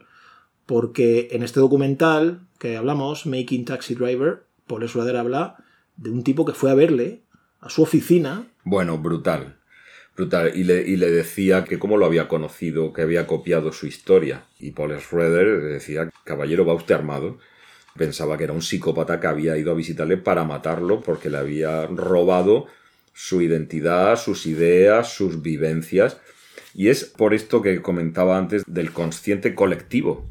Porque 0.66 1.28
en 1.32 1.44
este 1.44 1.60
documental 1.60 2.40
que 2.58 2.78
hablamos, 2.78 3.26
Making 3.26 3.66
Taxi 3.66 3.96
Driver, 3.96 4.46
Paul 4.66 4.88
Schrader 4.88 5.18
habla 5.18 5.58
de 5.98 6.10
un 6.10 6.24
tipo 6.24 6.46
que 6.46 6.54
fue 6.54 6.72
a 6.72 6.76
verle 6.76 7.20
a 7.60 7.70
su 7.70 7.82
oficina. 7.84 8.48
Bueno, 8.64 8.98
brutal. 8.98 9.58
Brutal. 10.16 10.54
Y 10.56 10.64
le, 10.64 10.88
y 10.88 10.96
le 10.96 11.12
decía 11.12 11.66
que 11.66 11.80
cómo 11.80 11.98
lo 11.98 12.06
había 12.06 12.30
conocido, 12.30 12.94
que 12.94 13.02
había 13.02 13.28
copiado 13.28 13.74
su 13.74 13.88
historia. 13.88 14.46
Y 14.58 14.72
Paul 14.72 14.98
Schroeder 15.02 15.64
decía, 15.64 16.10
caballero, 16.24 16.66
va 16.66 16.76
usted 16.76 16.96
armado. 16.96 17.40
Pensaba 17.98 18.38
que 18.38 18.44
era 18.44 18.54
un 18.54 18.62
psicópata 18.62 19.20
que 19.20 19.28
había 19.28 19.58
ido 19.58 19.72
a 19.72 19.76
visitarle 19.76 20.18
para 20.18 20.44
matarlo 20.44 21.02
porque 21.02 21.30
le 21.30 21.38
había 21.38 21.88
robado 21.88 22.68
su 23.14 23.42
identidad, 23.42 24.18
sus 24.18 24.46
ideas, 24.46 25.14
sus 25.14 25.42
vivencias. 25.42 26.20
Y 26.74 26.90
es 26.90 27.06
por 27.06 27.34
esto 27.34 27.62
que 27.62 27.82
comentaba 27.82 28.38
antes 28.38 28.64
del 28.68 28.92
consciente 28.92 29.56
colectivo, 29.56 30.26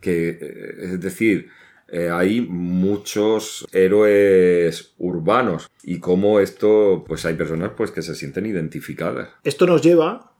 que 0.00 0.28
eh, 0.28 0.74
es 0.80 1.00
decir, 1.00 1.48
eh, 1.88 2.10
hay 2.10 2.40
muchos 2.40 3.66
héroes 3.72 4.94
urbanos 4.98 5.70
y 5.82 6.00
como 6.00 6.40
esto, 6.40 7.04
pues 7.06 7.24
hay 7.24 7.34
personas 7.34 7.72
pues 7.76 7.90
que 7.92 8.02
se 8.02 8.14
sienten 8.14 8.44
identificadas. 8.44 9.30
Esto 9.44 9.66
nos 9.66 9.82
lleva 9.82 10.32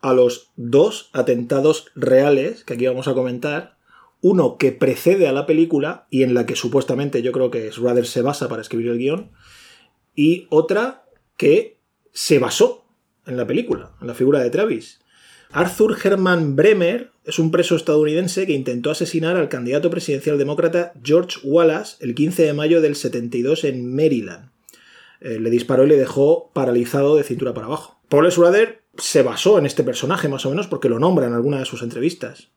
a 0.00 0.12
los 0.12 0.52
dos 0.56 1.10
atentados 1.12 1.90
reales 1.94 2.64
que 2.64 2.74
aquí 2.74 2.86
vamos 2.86 3.06
a 3.06 3.14
comentar. 3.14 3.73
Uno 4.24 4.56
que 4.56 4.72
precede 4.72 5.28
a 5.28 5.32
la 5.32 5.44
película 5.44 6.06
y 6.08 6.22
en 6.22 6.32
la 6.32 6.46
que 6.46 6.56
supuestamente 6.56 7.20
yo 7.20 7.30
creo 7.30 7.50
que 7.50 7.70
Schrader 7.70 8.06
se 8.06 8.22
basa 8.22 8.48
para 8.48 8.62
escribir 8.62 8.88
el 8.88 8.96
guion. 8.96 9.32
Y 10.14 10.46
otra 10.48 11.04
que 11.36 11.76
se 12.14 12.38
basó 12.38 12.86
en 13.26 13.36
la 13.36 13.46
película, 13.46 13.92
en 14.00 14.06
la 14.06 14.14
figura 14.14 14.40
de 14.40 14.48
Travis. 14.48 15.02
Arthur 15.50 15.98
Herman 16.02 16.56
Bremer 16.56 17.10
es 17.26 17.38
un 17.38 17.50
preso 17.50 17.76
estadounidense 17.76 18.46
que 18.46 18.54
intentó 18.54 18.90
asesinar 18.90 19.36
al 19.36 19.50
candidato 19.50 19.90
presidencial 19.90 20.38
demócrata 20.38 20.94
George 21.02 21.40
Wallace 21.44 21.96
el 22.00 22.14
15 22.14 22.44
de 22.44 22.54
mayo 22.54 22.80
del 22.80 22.96
72 22.96 23.64
en 23.64 23.94
Maryland. 23.94 24.48
Eh, 25.20 25.38
le 25.38 25.50
disparó 25.50 25.84
y 25.84 25.88
le 25.88 25.98
dejó 25.98 26.50
paralizado 26.54 27.16
de 27.16 27.24
cintura 27.24 27.52
para 27.52 27.66
abajo. 27.66 28.00
Paul 28.08 28.32
Schrader 28.32 28.84
se 28.96 29.22
basó 29.22 29.58
en 29.58 29.66
este 29.66 29.84
personaje 29.84 30.30
más 30.30 30.46
o 30.46 30.50
menos 30.50 30.66
porque 30.66 30.88
lo 30.88 30.98
nombra 30.98 31.26
en 31.26 31.34
alguna 31.34 31.58
de 31.58 31.66
sus 31.66 31.82
entrevistas. 31.82 32.48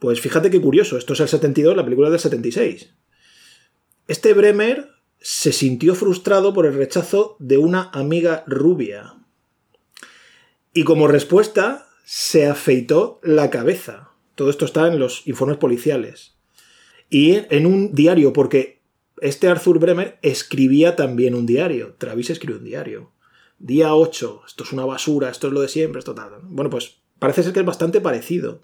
Pues 0.00 0.20
fíjate 0.20 0.50
qué 0.50 0.60
curioso, 0.60 0.96
esto 0.96 1.12
es 1.12 1.20
el 1.20 1.28
72, 1.28 1.76
la 1.76 1.84
película 1.84 2.08
del 2.10 2.18
76. 2.18 2.94
Este 4.08 4.32
Bremer 4.32 4.88
se 5.20 5.52
sintió 5.52 5.94
frustrado 5.94 6.54
por 6.54 6.64
el 6.64 6.72
rechazo 6.72 7.36
de 7.38 7.58
una 7.58 7.90
amiga 7.92 8.42
rubia. 8.46 9.14
Y 10.72 10.84
como 10.84 11.06
respuesta, 11.06 11.86
se 12.04 12.46
afeitó 12.46 13.20
la 13.22 13.50
cabeza. 13.50 14.10
Todo 14.36 14.48
esto 14.48 14.64
está 14.64 14.88
en 14.88 14.98
los 14.98 15.26
informes 15.26 15.58
policiales. 15.58 16.34
Y 17.10 17.42
en 17.54 17.66
un 17.66 17.94
diario, 17.94 18.32
porque 18.32 18.80
este 19.20 19.48
Arthur 19.48 19.78
Bremer 19.78 20.18
escribía 20.22 20.96
también 20.96 21.34
un 21.34 21.44
diario. 21.44 21.94
Travis 21.98 22.30
escribió 22.30 22.56
un 22.56 22.64
diario. 22.64 23.12
Día 23.58 23.94
8, 23.94 24.44
esto 24.46 24.64
es 24.64 24.72
una 24.72 24.86
basura, 24.86 25.28
esto 25.28 25.48
es 25.48 25.52
lo 25.52 25.60
de 25.60 25.68
siempre, 25.68 25.98
esto 25.98 26.14
tal. 26.14 26.40
Bueno, 26.44 26.70
pues 26.70 27.02
parece 27.18 27.42
ser 27.42 27.52
que 27.52 27.60
es 27.60 27.66
bastante 27.66 28.00
parecido. 28.00 28.62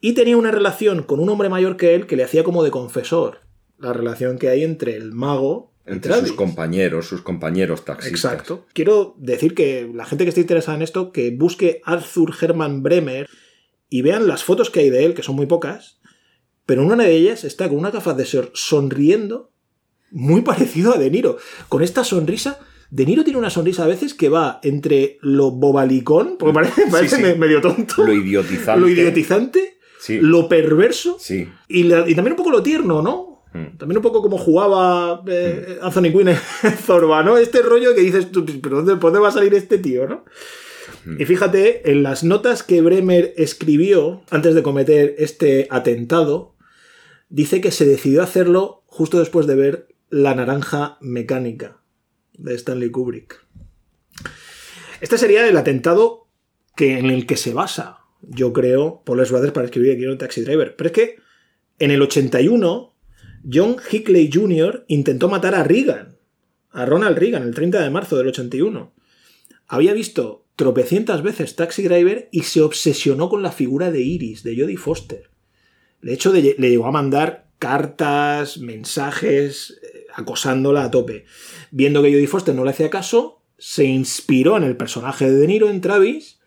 Y 0.00 0.12
tenía 0.12 0.36
una 0.36 0.50
relación 0.50 1.02
con 1.02 1.20
un 1.20 1.28
hombre 1.28 1.48
mayor 1.48 1.76
que 1.76 1.94
él 1.94 2.06
que 2.06 2.16
le 2.16 2.24
hacía 2.24 2.44
como 2.44 2.62
de 2.62 2.70
confesor. 2.70 3.40
La 3.78 3.92
relación 3.92 4.38
que 4.38 4.48
hay 4.48 4.64
entre 4.64 4.96
el 4.96 5.12
mago 5.12 5.72
entre 5.86 6.12
sus 6.20 6.32
compañeros, 6.32 7.06
sus 7.06 7.22
compañeros 7.22 7.84
taxistas. 7.84 8.32
Exacto. 8.32 8.66
Quiero 8.72 9.14
decir 9.18 9.54
que 9.54 9.88
la 9.94 10.04
gente 10.04 10.24
que 10.24 10.30
esté 10.30 10.40
interesada 10.40 10.76
en 10.76 10.82
esto, 10.82 11.12
que 11.12 11.30
busque 11.30 11.80
Arthur 11.84 12.34
Hermann 12.40 12.82
Bremer 12.82 13.28
y 13.88 14.02
vean 14.02 14.26
las 14.26 14.42
fotos 14.42 14.70
que 14.70 14.80
hay 14.80 14.90
de 14.90 15.04
él, 15.04 15.14
que 15.14 15.22
son 15.22 15.36
muy 15.36 15.46
pocas, 15.46 16.00
pero 16.66 16.82
en 16.82 16.90
una 16.90 17.04
de 17.04 17.14
ellas 17.14 17.44
está 17.44 17.68
con 17.68 17.78
una 17.78 17.92
gafas 17.92 18.16
de 18.16 18.26
ser 18.26 18.50
sonriendo, 18.52 19.52
muy 20.10 20.40
parecido 20.42 20.92
a 20.92 20.98
De 20.98 21.08
Niro. 21.10 21.38
Con 21.68 21.82
esta 21.82 22.02
sonrisa, 22.02 22.58
De 22.90 23.04
Niro 23.04 23.24
tiene 23.24 23.38
una 23.38 23.50
sonrisa 23.50 23.84
a 23.84 23.88
veces 23.88 24.14
que 24.14 24.28
va 24.28 24.60
entre 24.62 25.18
lo 25.20 25.50
bobalicón, 25.50 26.36
porque 26.38 26.54
parece, 26.90 27.34
medio 27.34 27.60
tonto, 27.60 28.04
lo 28.04 28.12
idiotizante, 28.12 28.80
lo 28.80 28.88
idiotizante, 28.88 29.78
lo 30.20 30.48
perverso 30.48 31.16
sí. 31.18 31.48
y, 31.68 31.86
y 31.86 32.14
también 32.14 32.32
un 32.32 32.36
poco 32.36 32.50
lo 32.50 32.62
tierno, 32.62 33.02
¿no? 33.02 33.42
Mm. 33.52 33.78
También 33.78 33.98
un 33.98 34.02
poco 34.02 34.22
como 34.22 34.38
jugaba 34.38 35.22
eh, 35.26 35.78
mm. 35.80 35.84
Anthony 35.84 36.12
Quinn 36.12 36.28
en 36.28 36.36
Zorba, 36.84 37.22
¿no? 37.22 37.38
Este 37.38 37.62
rollo 37.62 37.94
que 37.94 38.02
dices 38.02 38.30
tú, 38.30 38.44
pero 38.62 38.76
¿dónde, 38.76 38.96
¿dónde 38.96 39.18
va 39.18 39.28
a 39.28 39.32
salir 39.32 39.54
este 39.54 39.78
tío, 39.78 40.06
no? 40.06 40.24
Mm. 41.04 41.20
Y 41.20 41.24
fíjate, 41.24 41.90
en 41.90 42.02
las 42.02 42.22
notas 42.22 42.62
que 42.62 42.82
Bremer 42.82 43.34
escribió 43.36 44.22
antes 44.30 44.54
de 44.54 44.62
cometer 44.62 45.14
este 45.18 45.66
atentado, 45.70 46.54
dice 47.28 47.60
que 47.60 47.70
se 47.70 47.86
decidió 47.86 48.22
hacerlo 48.22 48.84
justo 48.86 49.18
después 49.18 49.46
de 49.46 49.56
ver 49.56 49.88
La 50.08 50.34
Naranja 50.34 50.98
Mecánica 51.00 51.80
de 52.38 52.54
Stanley 52.54 52.90
Kubrick. 52.90 53.44
Este 55.00 55.18
sería 55.18 55.46
el 55.46 55.56
atentado 55.56 56.28
que, 56.74 56.98
en 56.98 57.10
el 57.10 57.26
que 57.26 57.36
se 57.36 57.52
basa, 57.52 57.98
yo 58.22 58.52
creo, 58.52 59.02
Paul 59.04 59.24
Brothers 59.24 59.52
para 59.52 59.66
escribir 59.66 59.92
el 59.92 59.96
guion 59.98 60.12
de 60.12 60.18
Taxi 60.18 60.42
Driver. 60.42 60.74
Pero 60.76 60.88
es 60.88 60.92
que 60.92 61.16
en 61.78 61.90
el 61.90 62.02
81 62.02 62.94
John 63.50 63.76
Hickley 63.90 64.30
Jr. 64.32 64.84
intentó 64.88 65.28
matar 65.28 65.54
a 65.54 65.62
Reagan, 65.62 66.16
a 66.70 66.84
Ronald 66.84 67.18
Reagan, 67.18 67.42
el 67.44 67.54
30 67.54 67.80
de 67.80 67.90
marzo 67.90 68.16
del 68.16 68.28
81. 68.28 68.92
Había 69.68 69.92
visto 69.92 70.46
tropecientas 70.56 71.22
veces 71.22 71.54
Taxi 71.54 71.82
Driver 71.82 72.28
y 72.32 72.42
se 72.42 72.62
obsesionó 72.62 73.28
con 73.28 73.42
la 73.42 73.52
figura 73.52 73.90
de 73.90 74.00
Iris, 74.00 74.42
de 74.42 74.60
Jodie 74.60 74.76
Foster. 74.76 75.30
De 76.02 76.12
hecho, 76.12 76.32
le 76.32 76.54
llegó 76.56 76.86
a 76.86 76.92
mandar 76.92 77.46
cartas, 77.58 78.58
mensajes, 78.58 79.80
acosándola 80.16 80.84
a 80.84 80.90
tope. 80.90 81.26
Viendo 81.70 82.02
que 82.02 82.10
Jodie 82.10 82.26
Foster 82.26 82.54
no 82.54 82.64
le 82.64 82.70
hacía 82.70 82.90
caso, 82.90 83.42
se 83.58 83.84
inspiró 83.84 84.56
en 84.56 84.64
el 84.64 84.76
personaje 84.76 85.30
de 85.30 85.36
De 85.36 85.46
Niro 85.46 85.70
en 85.70 85.80
Travis 85.80 86.40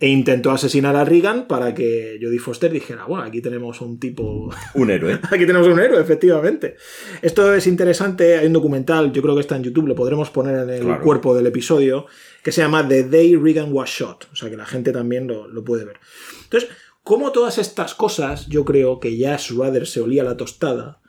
e 0.00 0.08
intentó 0.08 0.50
asesinar 0.50 0.96
a 0.96 1.04
Reagan 1.04 1.46
para 1.46 1.72
que 1.72 2.18
Jodie 2.20 2.40
Foster 2.40 2.72
dijera, 2.72 3.04
bueno, 3.04 3.24
aquí 3.24 3.40
tenemos 3.40 3.80
un 3.80 4.00
tipo... 4.00 4.50
Un 4.74 4.90
héroe. 4.90 5.14
aquí 5.30 5.46
tenemos 5.46 5.68
un 5.68 5.78
héroe, 5.78 6.00
efectivamente. 6.00 6.76
Esto 7.22 7.54
es 7.54 7.68
interesante, 7.68 8.36
hay 8.36 8.46
un 8.48 8.52
documental, 8.52 9.12
yo 9.12 9.22
creo 9.22 9.36
que 9.36 9.42
está 9.42 9.54
en 9.56 9.62
YouTube, 9.62 9.86
lo 9.86 9.94
podremos 9.94 10.30
poner 10.30 10.68
en 10.68 10.70
el 10.70 10.98
cuerpo 10.98 11.36
del 11.36 11.46
episodio, 11.46 12.06
que 12.42 12.50
se 12.50 12.62
llama 12.62 12.86
The 12.86 13.04
Day 13.04 13.36
Reagan 13.36 13.72
Was 13.72 13.90
Shot, 13.90 14.28
o 14.32 14.36
sea 14.36 14.50
que 14.50 14.56
la 14.56 14.66
gente 14.66 14.90
también 14.90 15.28
lo, 15.28 15.46
lo 15.46 15.62
puede 15.62 15.84
ver. 15.84 16.00
Entonces, 16.42 16.68
como 17.04 17.30
todas 17.30 17.58
estas 17.58 17.94
cosas, 17.94 18.48
yo 18.48 18.64
creo 18.64 18.98
que 18.98 19.16
ya 19.16 19.38
Schrader 19.38 19.86
se 19.86 20.00
olía 20.00 20.24
la 20.24 20.36
tostada, 20.36 21.00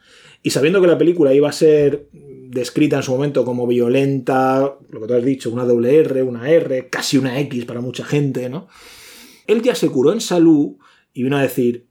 y 0.45 0.51
sabiendo 0.51 0.79
que 0.79 0.85
la 0.85 0.99
película 0.99 1.33
iba 1.33 1.49
a 1.49 1.51
ser 1.51 2.07
descrita 2.11 2.97
en 2.97 3.01
su 3.01 3.11
momento 3.11 3.43
como 3.43 3.65
violenta, 3.65 4.77
lo 4.91 5.01
que 5.01 5.07
tú 5.07 5.13
has 5.15 5.25
dicho, 5.25 5.49
una 5.49 5.65
doble 5.65 5.97
R, 6.01 6.21
una 6.21 6.51
R, 6.51 6.87
casi 6.87 7.17
una 7.17 7.39
X 7.39 7.65
para 7.65 7.81
mucha 7.81 8.05
gente, 8.05 8.47
¿no? 8.47 8.67
Él 9.47 9.63
ya 9.63 9.73
se 9.73 9.89
curó 9.89 10.13
en 10.13 10.21
salud 10.21 10.75
y 11.15 11.23
vino 11.23 11.35
a 11.35 11.41
decir, 11.41 11.87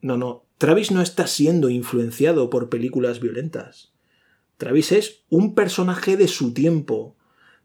no, 0.00 0.16
no, 0.16 0.46
Travis 0.56 0.90
no 0.90 1.02
está 1.02 1.26
siendo 1.26 1.68
influenciado 1.68 2.48
por 2.48 2.70
películas 2.70 3.20
violentas. 3.20 3.92
Travis 4.56 4.90
es 4.92 5.24
un 5.28 5.54
personaje 5.54 6.16
de 6.16 6.28
su 6.28 6.54
tiempo, 6.54 7.14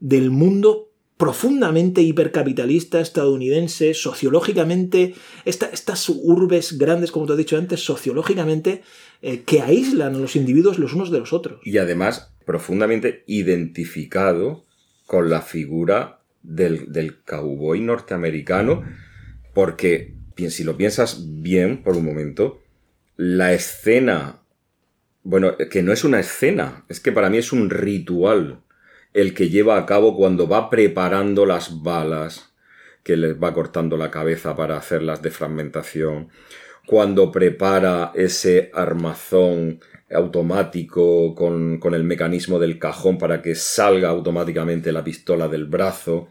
del 0.01 0.29
mundo 0.29 0.93
profundamente 1.15 2.01
hipercapitalista 2.01 2.99
estadounidense, 2.99 3.93
sociológicamente, 3.93 5.15
estas 5.45 6.09
urbes 6.09 6.77
grandes, 6.77 7.13
como 7.13 7.27
te 7.27 7.33
he 7.33 7.37
dicho 7.37 7.57
antes, 7.57 7.79
sociológicamente, 7.79 8.81
eh, 9.25 9.43
que 9.43 9.61
aíslan 9.61 10.15
a 10.15 10.19
los 10.19 10.35
individuos 10.35 10.77
los 10.79 10.93
unos 10.93 11.09
de 11.09 11.19
los 11.19 11.31
otros. 11.31 11.61
Y 11.63 11.77
además, 11.77 12.35
profundamente 12.45 13.23
identificado 13.25 14.65
con 15.07 15.29
la 15.29 15.41
figura 15.41 16.19
del, 16.41 16.91
del 16.91 17.21
cowboy 17.23 17.79
norteamericano, 17.79 18.83
porque 19.53 20.13
si 20.49 20.65
lo 20.65 20.75
piensas 20.75 21.41
bien 21.41 21.83
por 21.83 21.95
un 21.95 22.03
momento, 22.03 22.61
la 23.15 23.53
escena, 23.53 24.41
bueno, 25.23 25.55
que 25.57 25.83
no 25.83 25.93
es 25.93 26.03
una 26.03 26.19
escena, 26.19 26.83
es 26.89 26.99
que 26.99 27.13
para 27.13 27.29
mí 27.29 27.37
es 27.37 27.53
un 27.53 27.69
ritual 27.69 28.59
el 29.13 29.33
que 29.33 29.47
lleva 29.47 29.77
a 29.77 29.85
cabo 29.85 30.17
cuando 30.17 30.49
va 30.49 30.69
preparando 30.69 31.45
las 31.45 31.81
balas, 31.81 32.53
que 33.03 33.15
les 33.15 33.41
va 33.41 33.53
cortando 33.53 33.95
la 33.95 34.11
cabeza 34.11 34.53
para 34.57 34.75
hacerlas 34.75 35.21
de 35.21 35.31
fragmentación, 35.31 36.27
cuando 36.85 37.31
prepara 37.31 38.11
ese 38.15 38.71
armazón 38.73 39.79
automático 40.11 41.33
con, 41.33 41.79
con, 41.79 41.93
el 41.93 42.03
mecanismo 42.03 42.59
del 42.59 42.77
cajón 42.77 43.17
para 43.17 43.41
que 43.41 43.55
salga 43.55 44.09
automáticamente 44.09 44.91
la 44.91 45.03
pistola 45.03 45.47
del 45.47 45.65
brazo. 45.65 46.27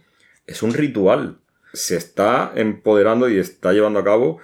Es 0.46 0.62
un 0.62 0.72
ritual. 0.72 1.38
Se 1.72 1.96
está 1.96 2.52
empoderando 2.54 3.28
y 3.28 3.38
está 3.38 3.72
llevando 3.72 3.98
a 3.98 4.04
cabo 4.04 4.38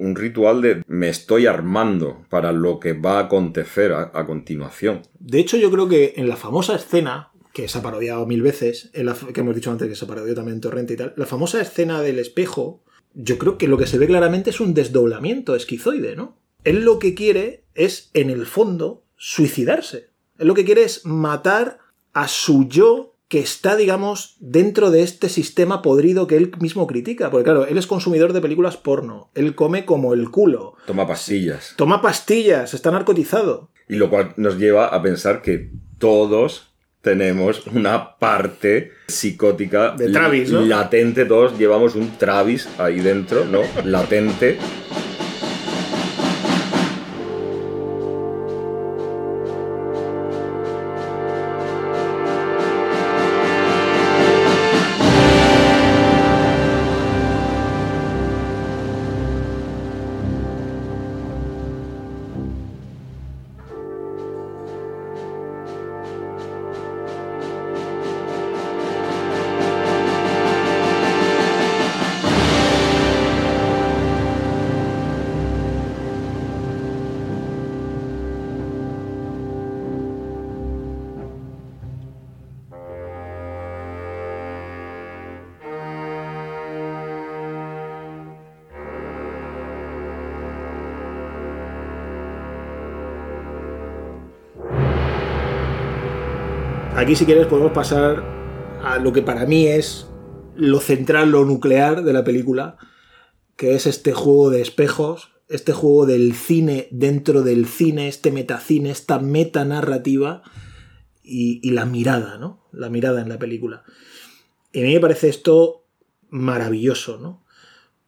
un 0.00 0.16
ritual 0.16 0.62
de 0.62 0.82
me 0.88 1.08
estoy 1.08 1.46
armando 1.46 2.24
para 2.30 2.52
lo 2.52 2.80
que 2.80 2.94
va 2.94 3.18
a 3.18 3.24
acontecer 3.24 3.92
a, 3.92 4.26
continuación. 4.26 5.02
De 5.18 5.38
hecho, 5.38 5.58
yo 5.58 5.70
creo 5.70 5.88
que 5.88 6.14
en 6.16 6.28
la 6.28 6.36
famosa 6.36 6.74
escena 6.74 7.30
que 7.52 7.68
se 7.68 7.78
ha 7.78 7.82
parodiado 7.82 8.26
mil 8.26 8.42
veces, 8.42 8.90
que 8.92 9.40
hemos 9.40 9.54
dicho 9.54 9.70
antes 9.70 9.88
que 9.88 9.94
se 9.94 10.06
parodió 10.06 10.34
también 10.34 10.56
en 10.56 10.60
Torrente 10.62 10.94
y 10.94 10.96
tal, 10.96 11.12
la 11.16 11.26
famosa 11.26 11.60
escena 11.60 12.00
del 12.00 12.18
espejo, 12.18 12.82
yo 13.14 13.38
creo 13.38 13.58
que 13.58 13.68
lo 13.68 13.78
que 13.78 13.86
se 13.86 13.98
ve 13.98 14.06
claramente 14.06 14.50
es 14.50 14.60
un 14.60 14.74
desdoblamiento 14.74 15.54
esquizoide, 15.54 16.16
¿no? 16.16 16.36
Él 16.64 16.84
lo 16.84 16.98
que 16.98 17.14
quiere 17.14 17.64
es, 17.74 18.10
en 18.14 18.30
el 18.30 18.46
fondo, 18.46 19.04
suicidarse. 19.16 20.10
Él 20.38 20.48
lo 20.48 20.54
que 20.54 20.64
quiere 20.64 20.82
es 20.82 21.04
matar 21.06 21.78
a 22.12 22.28
su 22.28 22.68
yo 22.68 23.14
que 23.28 23.38
está, 23.38 23.76
digamos, 23.76 24.36
dentro 24.40 24.90
de 24.90 25.02
este 25.02 25.28
sistema 25.28 25.82
podrido 25.82 26.26
que 26.26 26.36
él 26.36 26.50
mismo 26.58 26.88
critica. 26.88 27.30
Porque 27.30 27.44
claro, 27.44 27.64
él 27.64 27.78
es 27.78 27.86
consumidor 27.86 28.32
de 28.32 28.40
películas 28.40 28.76
porno. 28.76 29.30
Él 29.36 29.54
come 29.54 29.84
como 29.84 30.14
el 30.14 30.30
culo. 30.30 30.74
Toma 30.84 31.06
pastillas. 31.06 31.74
Toma 31.76 32.02
pastillas, 32.02 32.74
está 32.74 32.90
narcotizado. 32.90 33.70
Y 33.88 33.96
lo 33.96 34.10
cual 34.10 34.34
nos 34.36 34.58
lleva 34.58 34.86
a 34.86 35.00
pensar 35.00 35.42
que 35.42 35.70
todos 35.98 36.69
tenemos 37.00 37.66
una 37.66 38.16
parte 38.16 38.92
psicótica 39.06 39.92
De 39.92 40.10
Travis, 40.10 40.50
¿no? 40.50 40.60
latente. 40.60 41.24
Todos 41.24 41.58
llevamos 41.58 41.94
un 41.94 42.16
Travis 42.18 42.68
ahí 42.78 43.00
dentro, 43.00 43.44
¿no? 43.44 43.62
Latente. 43.84 44.58
Aquí, 97.00 97.16
si 97.16 97.24
quieres, 97.24 97.46
podemos 97.46 97.72
pasar 97.72 98.22
a 98.84 98.98
lo 98.98 99.14
que 99.14 99.22
para 99.22 99.46
mí 99.46 99.66
es 99.66 100.06
lo 100.54 100.80
central, 100.80 101.30
lo 101.30 101.46
nuclear 101.46 102.04
de 102.04 102.12
la 102.12 102.24
película, 102.24 102.76
que 103.56 103.74
es 103.74 103.86
este 103.86 104.12
juego 104.12 104.50
de 104.50 104.60
espejos, 104.60 105.30
este 105.48 105.72
juego 105.72 106.04
del 106.04 106.34
cine 106.34 106.88
dentro 106.90 107.40
del 107.40 107.64
cine, 107.64 108.06
este 108.06 108.30
metacine, 108.30 108.90
esta 108.90 109.18
metanarrativa 109.18 110.42
y, 111.22 111.66
y 111.66 111.70
la 111.70 111.86
mirada, 111.86 112.36
¿no? 112.36 112.66
La 112.70 112.90
mirada 112.90 113.22
en 113.22 113.30
la 113.30 113.38
película. 113.38 113.82
Y 114.70 114.80
a 114.80 114.84
mí 114.84 114.92
me 114.92 115.00
parece 115.00 115.30
esto 115.30 115.86
maravilloso, 116.28 117.16
¿no? 117.16 117.42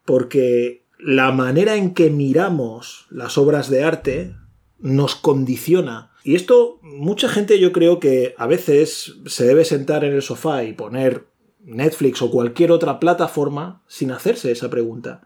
Porque 0.04 0.84
la 0.98 1.32
manera 1.32 1.76
en 1.76 1.94
que 1.94 2.10
miramos 2.10 3.06
las 3.08 3.38
obras 3.38 3.70
de 3.70 3.84
arte 3.84 4.36
nos 4.80 5.14
condiciona. 5.14 6.11
Y 6.24 6.36
esto, 6.36 6.78
mucha 6.82 7.28
gente 7.28 7.58
yo 7.58 7.72
creo 7.72 7.98
que 7.98 8.34
a 8.38 8.46
veces 8.46 9.16
se 9.26 9.46
debe 9.46 9.64
sentar 9.64 10.04
en 10.04 10.12
el 10.12 10.22
sofá 10.22 10.64
y 10.64 10.72
poner 10.72 11.26
Netflix 11.64 12.22
o 12.22 12.30
cualquier 12.30 12.72
otra 12.72 13.00
plataforma 13.00 13.82
sin 13.88 14.10
hacerse 14.10 14.52
esa 14.52 14.70
pregunta. 14.70 15.22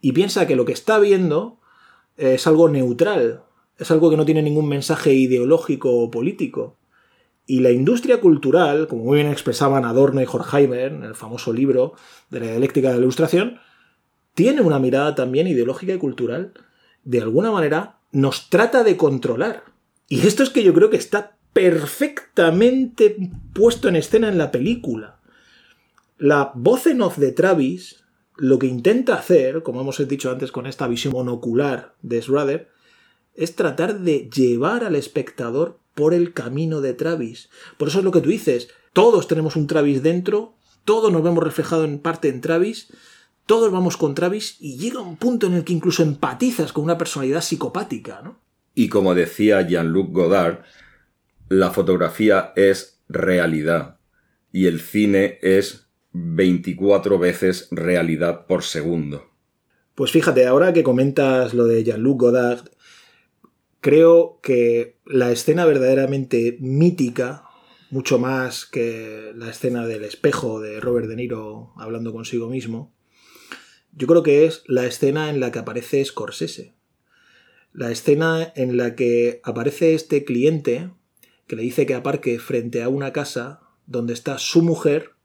Y 0.00 0.12
piensa 0.12 0.46
que 0.46 0.56
lo 0.56 0.64
que 0.64 0.72
está 0.72 0.98
viendo 0.98 1.58
es 2.16 2.46
algo 2.46 2.68
neutral, 2.68 3.42
es 3.78 3.90
algo 3.90 4.10
que 4.10 4.16
no 4.16 4.24
tiene 4.24 4.42
ningún 4.42 4.68
mensaje 4.68 5.14
ideológico 5.14 5.92
o 5.92 6.10
político. 6.10 6.76
Y 7.46 7.60
la 7.60 7.70
industria 7.70 8.20
cultural, 8.20 8.86
como 8.88 9.04
muy 9.04 9.16
bien 9.16 9.30
expresaban 9.30 9.84
Adorno 9.84 10.22
y 10.22 10.26
Horkheimer 10.26 10.92
en 10.92 11.04
el 11.04 11.14
famoso 11.14 11.52
libro 11.52 11.94
de 12.30 12.40
la 12.40 12.46
dialéctica 12.46 12.88
de 12.88 12.94
la 12.94 13.00
ilustración, 13.00 13.60
tiene 14.34 14.62
una 14.62 14.78
mirada 14.78 15.14
también 15.14 15.46
ideológica 15.46 15.92
y 15.92 15.98
cultural. 15.98 16.54
De 17.04 17.20
alguna 17.20 17.50
manera 17.50 17.98
nos 18.12 18.48
trata 18.48 18.84
de 18.84 18.96
controlar. 18.96 19.73
Y 20.08 20.26
esto 20.26 20.42
es 20.42 20.50
que 20.50 20.62
yo 20.62 20.74
creo 20.74 20.90
que 20.90 20.96
está 20.96 21.36
perfectamente 21.52 23.16
puesto 23.52 23.88
en 23.88 23.96
escena 23.96 24.28
en 24.28 24.38
la 24.38 24.50
película. 24.50 25.20
La 26.18 26.52
voz 26.54 26.86
en 26.86 27.02
off 27.02 27.18
de 27.18 27.32
Travis 27.32 28.04
lo 28.36 28.58
que 28.58 28.66
intenta 28.66 29.14
hacer, 29.14 29.62
como 29.62 29.80
hemos 29.80 30.06
dicho 30.08 30.30
antes 30.30 30.50
con 30.50 30.66
esta 30.66 30.88
visión 30.88 31.12
monocular 31.12 31.94
de 32.02 32.20
Schrader, 32.20 32.68
es 33.34 33.54
tratar 33.56 34.00
de 34.00 34.28
llevar 34.28 34.84
al 34.84 34.96
espectador 34.96 35.78
por 35.94 36.14
el 36.14 36.32
camino 36.32 36.80
de 36.80 36.94
Travis. 36.94 37.48
Por 37.78 37.88
eso 37.88 37.98
es 37.98 38.04
lo 38.04 38.10
que 38.10 38.20
tú 38.20 38.30
dices, 38.30 38.68
todos 38.92 39.28
tenemos 39.28 39.56
un 39.56 39.66
Travis 39.66 40.02
dentro, 40.02 40.54
todos 40.84 41.12
nos 41.12 41.22
vemos 41.22 41.44
reflejados 41.44 41.86
en 41.86 41.98
parte 41.98 42.28
en 42.28 42.40
Travis, 42.40 42.88
todos 43.46 43.70
vamos 43.70 43.96
con 43.96 44.14
Travis 44.14 44.56
y 44.60 44.78
llega 44.78 45.00
un 45.00 45.16
punto 45.16 45.46
en 45.46 45.54
el 45.54 45.64
que 45.64 45.72
incluso 45.72 46.02
empatizas 46.02 46.72
con 46.72 46.84
una 46.84 46.98
personalidad 46.98 47.42
psicopática, 47.42 48.20
¿no? 48.22 48.43
Y 48.74 48.88
como 48.88 49.14
decía 49.14 49.62
Jean-Luc 49.62 50.12
Godard, 50.12 50.64
la 51.48 51.70
fotografía 51.70 52.52
es 52.56 53.02
realidad 53.08 53.98
y 54.52 54.66
el 54.66 54.80
cine 54.80 55.38
es 55.42 55.88
24 56.12 57.18
veces 57.18 57.68
realidad 57.70 58.46
por 58.46 58.62
segundo. 58.62 59.30
Pues 59.94 60.10
fíjate, 60.10 60.46
ahora 60.46 60.72
que 60.72 60.82
comentas 60.82 61.54
lo 61.54 61.66
de 61.66 61.84
Jean-Luc 61.84 62.20
Godard, 62.20 62.68
creo 63.80 64.40
que 64.42 64.98
la 65.04 65.30
escena 65.30 65.66
verdaderamente 65.66 66.56
mítica, 66.60 67.44
mucho 67.90 68.18
más 68.18 68.66
que 68.66 69.32
la 69.36 69.50
escena 69.50 69.86
del 69.86 70.04
espejo 70.04 70.60
de 70.60 70.80
Robert 70.80 71.06
De 71.06 71.16
Niro 71.16 71.72
hablando 71.76 72.12
consigo 72.12 72.48
mismo, 72.48 72.92
yo 73.92 74.06
creo 74.06 74.22
que 74.22 74.46
es 74.46 74.64
la 74.66 74.86
escena 74.86 75.30
en 75.30 75.38
la 75.38 75.52
que 75.52 75.60
aparece 75.60 76.04
Scorsese. 76.04 76.74
La 77.74 77.90
escena 77.90 78.52
en 78.54 78.76
la 78.76 78.94
que 78.94 79.40
aparece 79.42 79.94
este 79.94 80.24
cliente 80.24 80.90
que 81.48 81.56
le 81.56 81.62
dice 81.62 81.86
que 81.86 81.94
aparque 81.94 82.38
frente 82.38 82.84
a 82.84 82.88
una 82.88 83.12
casa 83.12 83.62
donde 83.86 84.12
está 84.12 84.38
su 84.38 84.62
mujer 84.62 85.16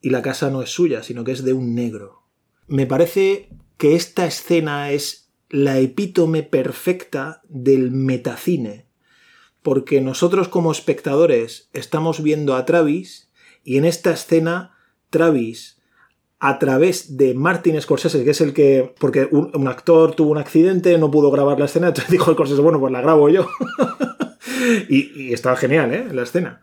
y 0.00 0.08
la 0.08 0.22
casa 0.22 0.48
no 0.48 0.62
es 0.62 0.70
suya, 0.70 1.02
sino 1.02 1.24
que 1.24 1.32
es 1.32 1.44
de 1.44 1.52
un 1.52 1.74
negro. 1.74 2.22
Me 2.68 2.86
parece 2.86 3.50
que 3.76 3.96
esta 3.96 4.24
escena 4.24 4.92
es 4.92 5.30
la 5.50 5.78
epítome 5.78 6.42
perfecta 6.42 7.42
del 7.50 7.90
metacine, 7.90 8.86
porque 9.60 10.00
nosotros 10.00 10.48
como 10.48 10.72
espectadores 10.72 11.68
estamos 11.74 12.22
viendo 12.22 12.56
a 12.56 12.64
Travis 12.64 13.30
y 13.62 13.76
en 13.76 13.84
esta 13.84 14.10
escena 14.10 14.74
Travis 15.10 15.82
a 16.38 16.58
través 16.58 17.16
de 17.16 17.34
Martin 17.34 17.80
Scorsese, 17.80 18.24
que 18.24 18.30
es 18.30 18.40
el 18.40 18.52
que. 18.52 18.94
Porque 18.98 19.28
un, 19.30 19.68
actor 19.68 20.14
tuvo 20.14 20.30
un 20.30 20.38
accidente, 20.38 20.98
no 20.98 21.10
pudo 21.10 21.30
grabar 21.30 21.58
la 21.58 21.66
escena, 21.66 21.88
entonces 21.88 22.10
dijo 22.10 22.32
Scorsese, 22.32 22.60
bueno, 22.60 22.80
pues 22.80 22.92
la 22.92 23.00
grabo 23.00 23.28
yo. 23.28 23.48
y, 24.88 25.28
y 25.28 25.32
estaba 25.32 25.56
genial, 25.56 25.92
¿eh? 25.92 26.06
La 26.12 26.22
escena. 26.22 26.62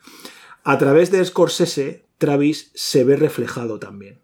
A 0.63 0.77
través 0.77 1.11
de 1.11 1.23
Scorsese, 1.25 2.05
Travis 2.17 2.71
se 2.75 3.03
ve 3.03 3.15
reflejado 3.15 3.79
también. 3.79 4.21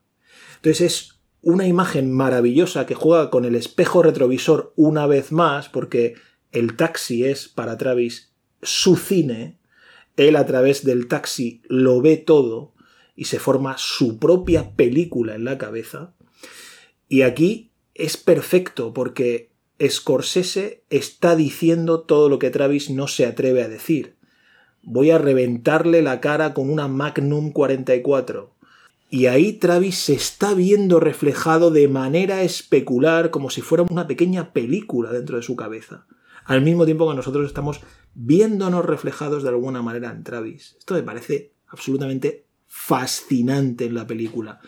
Entonces 0.58 0.82
es 0.82 1.20
una 1.42 1.66
imagen 1.66 2.12
maravillosa 2.12 2.86
que 2.86 2.96
juega 2.96 3.30
con 3.30 3.46
el 3.46 3.56
espejo 3.56 4.04
retrovisor 4.04 4.74
una 4.76 5.08
vez 5.08 5.32
más, 5.32 5.70
porque 5.70 6.16
el 6.52 6.76
taxi 6.76 7.24
es 7.26 7.48
para 7.48 7.78
Travis 7.78 8.34
su 8.62 8.98
cine. 8.98 9.60
Él 10.16 10.36
a 10.36 10.46
través 10.46 10.84
del 10.84 11.08
taxi 11.08 11.62
lo 11.68 12.02
ve 12.02 12.18
todo 12.18 12.74
y 13.18 13.26
se 13.26 13.40
forma 13.40 13.76
su 13.78 14.20
propia 14.20 14.76
película 14.76 15.36
en 15.36 15.44
la 15.44 15.58
cabeza. 15.58 16.14
Y 17.10 17.24
aquí 17.24 17.72
es 17.96 18.16
perfecto 18.16 18.94
porque 18.94 19.52
Scorsese 19.86 20.84
está 20.90 21.36
diciendo 21.36 22.02
todo 22.02 22.30
lo 22.30 22.40
que 22.40 22.52
Travis 22.52 22.92
no 22.92 23.08
se 23.08 23.26
atreve 23.26 23.64
a 23.64 23.68
decir. 23.68 24.16
Voy 24.84 25.10
a 25.10 25.18
reventarle 25.18 26.04
la 26.04 26.22
cara 26.22 26.54
con 26.54 26.70
una 26.70 26.88
Magnum 26.88 27.52
44. 27.52 28.56
Y 29.10 29.26
ahí 29.26 29.54
Travis 29.54 29.98
se 29.98 30.14
está 30.14 30.54
viendo 30.54 31.00
reflejado 31.00 31.72
de 31.72 31.88
manera 31.88 32.44
especular 32.44 33.32
como 33.32 33.50
si 33.50 33.62
fuera 33.62 33.86
una 33.90 34.08
pequeña 34.08 34.54
película 34.54 35.12
dentro 35.12 35.38
de 35.38 35.44
su 35.44 35.56
cabeza. 35.56 36.06
Al 36.46 36.62
mismo 36.62 36.86
tiempo 36.86 37.10
que 37.10 37.16
nosotros 37.16 37.48
estamos 37.48 37.82
viéndonos 38.14 38.86
reflejados 38.86 39.44
de 39.44 39.50
alguna 39.50 39.82
manera 39.82 40.12
en 40.12 40.24
Travis. 40.24 40.76
Esto 40.78 40.94
me 40.94 41.04
parece 41.04 41.54
absolutamente 41.68 42.47
fascinante 42.80 43.86
en 43.86 43.96
la 43.96 44.06
película. 44.06 44.62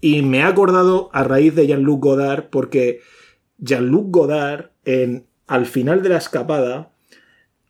Y 0.00 0.22
me 0.22 0.38
he 0.38 0.42
acordado 0.42 1.08
a 1.12 1.24
raíz 1.24 1.54
de 1.54 1.66
Jean-Luc 1.66 2.00
Godard 2.00 2.50
porque 2.50 3.00
Jean-Luc 3.58 4.10
Godard 4.10 4.70
en 4.84 5.26
al 5.46 5.66
final 5.66 6.02
de 6.02 6.10
la 6.10 6.18
escapada 6.18 6.92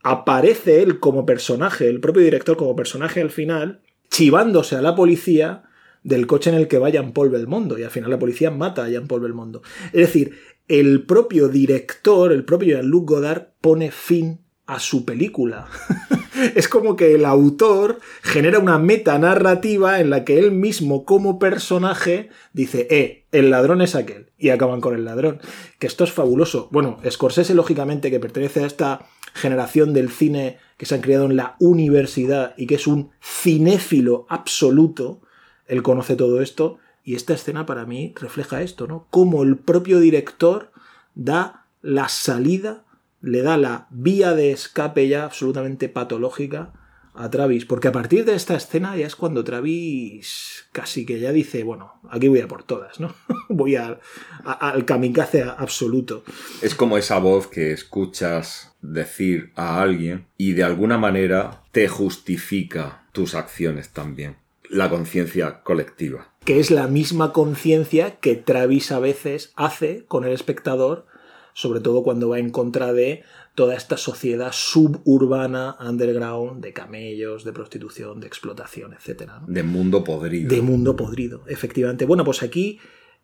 aparece 0.02 0.82
él 0.82 0.98
como 0.98 1.24
personaje, 1.24 1.88
el 1.88 2.00
propio 2.00 2.22
director 2.22 2.56
como 2.56 2.76
personaje 2.76 3.22
al 3.22 3.30
final, 3.30 3.80
chivándose 4.10 4.76
a 4.76 4.82
la 4.82 4.94
policía 4.94 5.62
del 6.02 6.26
coche 6.26 6.50
en 6.50 6.56
el 6.56 6.68
que 6.68 6.78
va 6.78 6.90
Jean-Paul 6.90 7.30
Belmondo 7.30 7.78
y 7.78 7.84
al 7.84 7.90
final 7.90 8.10
la 8.10 8.18
policía 8.18 8.50
mata 8.50 8.84
a 8.84 8.88
Jean-Paul 8.88 9.22
Belmondo. 9.22 9.62
Es 9.86 10.08
decir, 10.08 10.36
el 10.68 11.06
propio 11.06 11.48
director, 11.48 12.32
el 12.32 12.44
propio 12.44 12.76
Jean-Luc 12.76 13.08
Godard 13.08 13.52
pone 13.60 13.92
fin 13.92 14.40
a 14.70 14.78
su 14.78 15.04
película. 15.04 15.66
es 16.54 16.68
como 16.68 16.94
que 16.94 17.14
el 17.14 17.24
autor 17.24 17.98
genera 18.22 18.60
una 18.60 18.78
metanarrativa 18.78 19.98
en 19.98 20.10
la 20.10 20.24
que 20.24 20.38
él 20.38 20.52
mismo 20.52 21.04
como 21.04 21.40
personaje 21.40 22.30
dice, 22.52 22.86
eh, 22.88 23.24
el 23.32 23.50
ladrón 23.50 23.82
es 23.82 23.96
aquel, 23.96 24.30
y 24.38 24.50
acaban 24.50 24.80
con 24.80 24.94
el 24.94 25.04
ladrón. 25.04 25.40
Que 25.80 25.88
esto 25.88 26.04
es 26.04 26.12
fabuloso. 26.12 26.68
Bueno, 26.70 26.98
Scorsese, 27.08 27.54
lógicamente, 27.54 28.12
que 28.12 28.20
pertenece 28.20 28.62
a 28.62 28.66
esta 28.66 29.06
generación 29.34 29.92
del 29.92 30.08
cine 30.08 30.58
que 30.76 30.86
se 30.86 30.94
han 30.94 31.00
criado 31.00 31.26
en 31.26 31.36
la 31.36 31.56
universidad 31.58 32.54
y 32.56 32.66
que 32.66 32.76
es 32.76 32.86
un 32.86 33.10
cinéfilo 33.20 34.24
absoluto, 34.28 35.20
él 35.66 35.82
conoce 35.82 36.14
todo 36.14 36.40
esto, 36.40 36.78
y 37.02 37.16
esta 37.16 37.34
escena 37.34 37.66
para 37.66 37.86
mí 37.86 38.14
refleja 38.20 38.62
esto, 38.62 38.86
¿no? 38.86 39.08
Cómo 39.10 39.42
el 39.42 39.56
propio 39.56 39.98
director 39.98 40.70
da 41.16 41.66
la 41.82 42.08
salida 42.08 42.84
le 43.20 43.42
da 43.42 43.56
la 43.56 43.86
vía 43.90 44.34
de 44.34 44.52
escape 44.52 45.08
ya 45.08 45.24
absolutamente 45.24 45.88
patológica 45.88 46.72
a 47.14 47.28
Travis, 47.30 47.64
porque 47.64 47.88
a 47.88 47.92
partir 47.92 48.24
de 48.24 48.34
esta 48.34 48.54
escena 48.54 48.96
ya 48.96 49.06
es 49.06 49.16
cuando 49.16 49.44
Travis 49.44 50.66
casi 50.72 51.04
que 51.04 51.18
ya 51.18 51.32
dice, 51.32 51.64
bueno, 51.64 52.00
aquí 52.08 52.28
voy 52.28 52.40
a 52.40 52.48
por 52.48 52.62
todas, 52.62 53.00
¿no? 53.00 53.14
voy 53.48 53.76
al 53.76 54.84
kamikaze 54.86 55.42
absoluto. 55.42 56.22
Es 56.62 56.74
como 56.74 56.96
esa 56.96 57.18
voz 57.18 57.48
que 57.48 57.72
escuchas 57.72 58.72
decir 58.80 59.52
a 59.56 59.82
alguien 59.82 60.26
y 60.36 60.52
de 60.52 60.64
alguna 60.64 60.98
manera 60.98 61.62
te 61.72 61.88
justifica 61.88 63.06
tus 63.12 63.34
acciones 63.34 63.90
también. 63.90 64.36
La 64.68 64.88
conciencia 64.88 65.62
colectiva. 65.62 66.32
Que 66.44 66.60
es 66.60 66.70
la 66.70 66.86
misma 66.86 67.32
conciencia 67.32 68.16
que 68.20 68.36
Travis 68.36 68.92
a 68.92 69.00
veces 69.00 69.52
hace 69.56 70.04
con 70.06 70.24
el 70.24 70.32
espectador 70.32 71.06
sobre 71.54 71.80
todo 71.80 72.02
cuando 72.02 72.28
va 72.28 72.38
en 72.38 72.50
contra 72.50 72.92
de 72.92 73.22
toda 73.54 73.74
esta 73.74 73.96
sociedad 73.96 74.52
suburbana, 74.52 75.76
underground, 75.80 76.62
de 76.62 76.72
camellos, 76.72 77.44
de 77.44 77.52
prostitución, 77.52 78.20
de 78.20 78.26
explotación, 78.26 78.94
etc. 78.94 79.30
De 79.46 79.62
mundo 79.62 80.04
podrido. 80.04 80.48
De 80.48 80.62
mundo 80.62 80.96
podrido, 80.96 81.42
efectivamente. 81.46 82.06
Bueno, 82.06 82.24
pues 82.24 82.42
aquí 82.42 82.78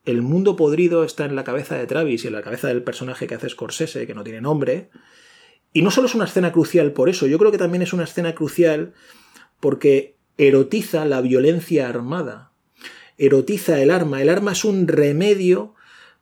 el 0.04 0.22
mundo 0.22 0.56
podrido 0.56 1.04
está 1.04 1.24
en 1.24 1.36
la 1.36 1.44
cabeza 1.44 1.76
de 1.76 1.86
Travis 1.86 2.24
y 2.24 2.28
en 2.28 2.32
la 2.32 2.42
cabeza 2.42 2.68
del 2.68 2.82
personaje 2.82 3.26
que 3.26 3.34
hace 3.34 3.48
Scorsese, 3.48 4.06
que 4.06 4.14
no 4.14 4.24
tiene 4.24 4.40
nombre. 4.40 4.90
Y 5.72 5.82
no 5.82 5.90
solo 5.90 6.06
es 6.06 6.14
una 6.14 6.24
escena 6.24 6.52
crucial 6.52 6.92
por 6.92 7.08
eso, 7.08 7.26
yo 7.26 7.38
creo 7.38 7.50
que 7.50 7.58
también 7.58 7.82
es 7.82 7.92
una 7.92 8.04
escena 8.04 8.34
crucial 8.34 8.94
porque 9.60 10.16
erotiza 10.38 11.04
la 11.04 11.20
violencia 11.20 11.88
armada, 11.88 12.52
erotiza 13.18 13.80
el 13.80 13.90
arma. 13.90 14.22
El 14.22 14.28
arma 14.28 14.52
es 14.52 14.64
un 14.64 14.86
remedio 14.86 15.74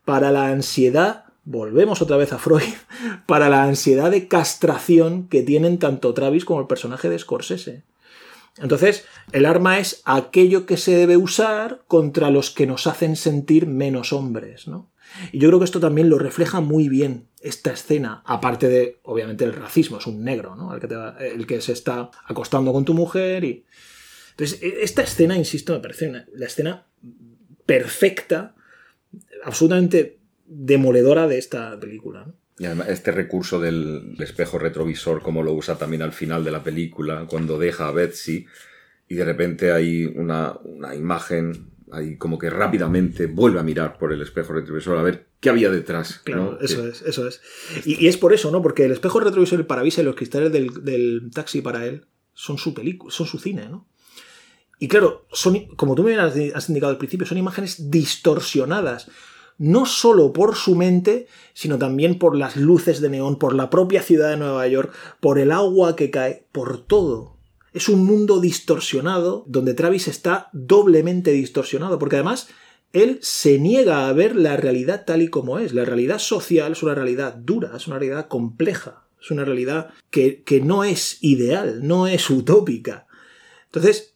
para 0.05 0.31
la 0.31 0.49
ansiedad 0.49 1.24
volvemos 1.45 2.03
otra 2.03 2.17
vez 2.17 2.33
a 2.33 2.39
Freud, 2.39 2.63
para 3.27 3.49
la 3.49 3.65
ansiedad 3.65 4.11
de 4.11 4.29
castración 4.29 5.29
que 5.29 5.43
tienen 5.43 5.79
tanto 5.79 6.15
Travis 6.15 6.45
como 6.45 6.61
el 6.61 6.67
personaje 6.67 7.09
de 7.09 7.19
Scorsese. 7.19 7.85
Entonces, 8.59 9.05
el 9.33 9.47
arma 9.47 9.79
es 9.79 10.03
aquello 10.05 10.65
que 10.65 10.77
se 10.77 10.97
debe 10.97 11.17
usar 11.17 11.83
contra 11.89 12.31
los 12.31 12.51
que 12.51 12.67
nos 12.67 12.87
hacen 12.87 13.17
sentir 13.17 13.67
menos 13.67 14.13
hombres, 14.13 14.69
¿no? 14.69 14.93
Y 15.33 15.39
yo 15.39 15.49
creo 15.49 15.59
que 15.59 15.65
esto 15.65 15.81
también 15.81 16.09
lo 16.09 16.19
refleja 16.19 16.61
muy 16.61 16.89
bien 16.89 17.29
esta 17.41 17.73
escena, 17.73 18.23
aparte 18.25 18.69
de, 18.69 19.01
obviamente, 19.03 19.45
el 19.45 19.53
racismo, 19.53 19.99
es 19.99 20.07
un 20.07 20.25
negro, 20.25 20.57
¿no? 20.57 20.75
El 20.75 21.47
que, 21.47 21.61
se 21.61 21.73
está 21.73 22.11
acostando 22.27 22.73
con 22.73 22.85
tu 22.85 22.95
mujer 22.95 23.45
y... 23.45 23.65
Entonces, 24.31 24.63
e, 24.63 24.83
esta 24.83 25.03
escena, 25.03 25.37
insisto, 25.37 25.73
me 25.73 25.81
parece 25.81 26.25
la 26.33 26.47
escena 26.47 26.87
perfecta, 27.67 28.55
absolutamente 29.45 30.19
demoledora 30.55 31.27
de 31.27 31.39
esta 31.39 31.79
película. 31.79 32.27
Y 32.59 32.67
además 32.67 32.89
este 32.89 33.11
recurso 33.11 33.61
del 33.61 34.17
espejo 34.21 34.59
retrovisor, 34.59 35.23
como 35.23 35.43
lo 35.43 35.53
usa 35.53 35.77
también 35.77 36.03
al 36.03 36.13
final 36.13 36.45
de 36.45 36.53
la 36.53 36.63
película, 36.63 37.27
cuando 37.29 37.59
deja 37.59 37.89
a 37.89 37.93
Betsy 37.93 38.47
y 39.09 39.15
de 39.17 39.25
repente 39.25 39.73
hay 39.73 40.05
una, 40.05 40.57
imagen 40.97 41.71
ahí 41.91 42.17
como 42.17 42.39
que 42.39 42.51
rápidamente 42.51 43.27
vuelve 43.27 43.61
a 43.61 43.65
mirar 43.65 43.99
por 43.99 44.13
el 44.13 44.23
espejo 44.23 44.53
retrovisor 44.53 44.99
a 44.99 45.03
ver 45.03 45.27
qué 45.41 45.51
había 45.51 45.71
detrás. 45.71 46.21
Claro, 46.25 46.59
eso 46.61 46.87
es, 46.87 47.03
eso 47.03 47.27
es. 47.27 47.41
Y, 47.85 48.07
es 48.07 48.17
por 48.17 48.33
eso, 48.33 48.51
¿no? 48.51 48.63
Porque 48.63 48.85
el 48.85 48.93
espejo 48.93 49.21
retrovisor, 49.21 49.59
el 49.59 49.67
parabrisas 49.67 50.03
y 50.03 50.07
los 50.07 50.17
cristales 50.17 50.53
del, 50.53 51.31
taxi 51.33 51.61
para 51.61 51.87
él 51.87 52.07
son 52.33 52.59
su 52.59 52.73
película, 52.73 53.13
son 53.13 53.27
su 53.27 53.39
cine, 53.39 53.69
¿no? 53.69 53.87
Y 54.79 54.89
claro, 54.89 55.27
son, 55.33 55.67
como 55.77 55.95
tú 55.95 56.03
me 56.03 56.17
has 56.17 56.69
indicado 56.69 56.91
al 56.91 56.99
principio, 56.99 57.27
son 57.27 57.39
imágenes 57.39 57.91
distorsionadas 57.91 59.09
no 59.59 59.87
solo 59.87 60.33
por 60.33 60.57
su 60.57 60.75
mente, 60.75 61.27
sino 61.53 61.79
también 61.79 62.19
por 62.19 62.37
las 62.37 62.57
luces 62.57 63.01
de 63.01 63.11
neón, 63.11 63.39
por 63.39 63.55
la 63.55 63.71
propia 63.71 64.03
ciudad 64.03 64.31
de 64.31 64.37
Nueva 64.37 64.67
York, 64.67 64.93
por 65.21 65.39
el 65.39 65.53
agua 65.53 65.97
que 65.97 66.11
cae, 66.11 66.47
por 66.53 66.85
todo. 66.85 67.37
Es 67.73 67.89
un 67.89 68.05
mundo 68.05 68.41
distorsionado 68.41 69.45
donde 69.47 69.75
Travis 69.75 70.09
está 70.09 70.49
doblemente 70.53 71.33
distorsionado, 71.33 71.99
porque 71.99 72.17
además 72.17 72.49
él 72.93 73.19
se 73.23 73.59
niega 73.59 74.09
a 74.09 74.13
ver 74.13 74.37
la 74.37 74.57
realidad 74.57 75.05
tal 75.05 75.23
y 75.23 75.29
como 75.29 75.59
es. 75.59 75.75
La 75.75 75.85
realidad 75.85 76.19
social 76.19 76.73
es 76.73 76.83
una 76.83 76.95
realidad 76.95 77.35
dura, 77.35 77.73
es 77.77 77.87
una 77.87 77.99
realidad 77.99 78.29
compleja, 78.29 79.07
es 79.21 79.31
una 79.31 79.45
realidad 79.45 79.91
que, 80.11 80.43
que 80.45 80.61
no 80.61 80.85
es 80.85 81.19
ideal, 81.21 81.81
no 81.83 82.07
es 82.07 82.31
utópica. 82.31 83.07
Entonces, 83.67 84.15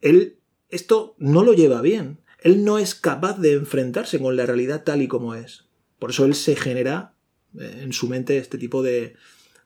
él 0.00 0.38
esto 0.68 1.14
no 1.18 1.44
lo 1.44 1.54
lleva 1.54 1.80
bien. 1.80 2.20
Él 2.40 2.64
no 2.64 2.78
es 2.78 2.94
capaz 2.94 3.38
de 3.38 3.54
enfrentarse 3.54 4.18
con 4.18 4.36
la 4.36 4.46
realidad 4.46 4.84
tal 4.84 5.02
y 5.02 5.08
como 5.08 5.34
es. 5.34 5.64
Por 5.98 6.10
eso 6.10 6.24
él 6.24 6.34
se 6.34 6.54
genera 6.54 7.14
eh, 7.58 7.80
en 7.82 7.92
su 7.92 8.08
mente 8.08 8.38
este 8.38 8.58
tipo 8.58 8.82
de, 8.82 9.16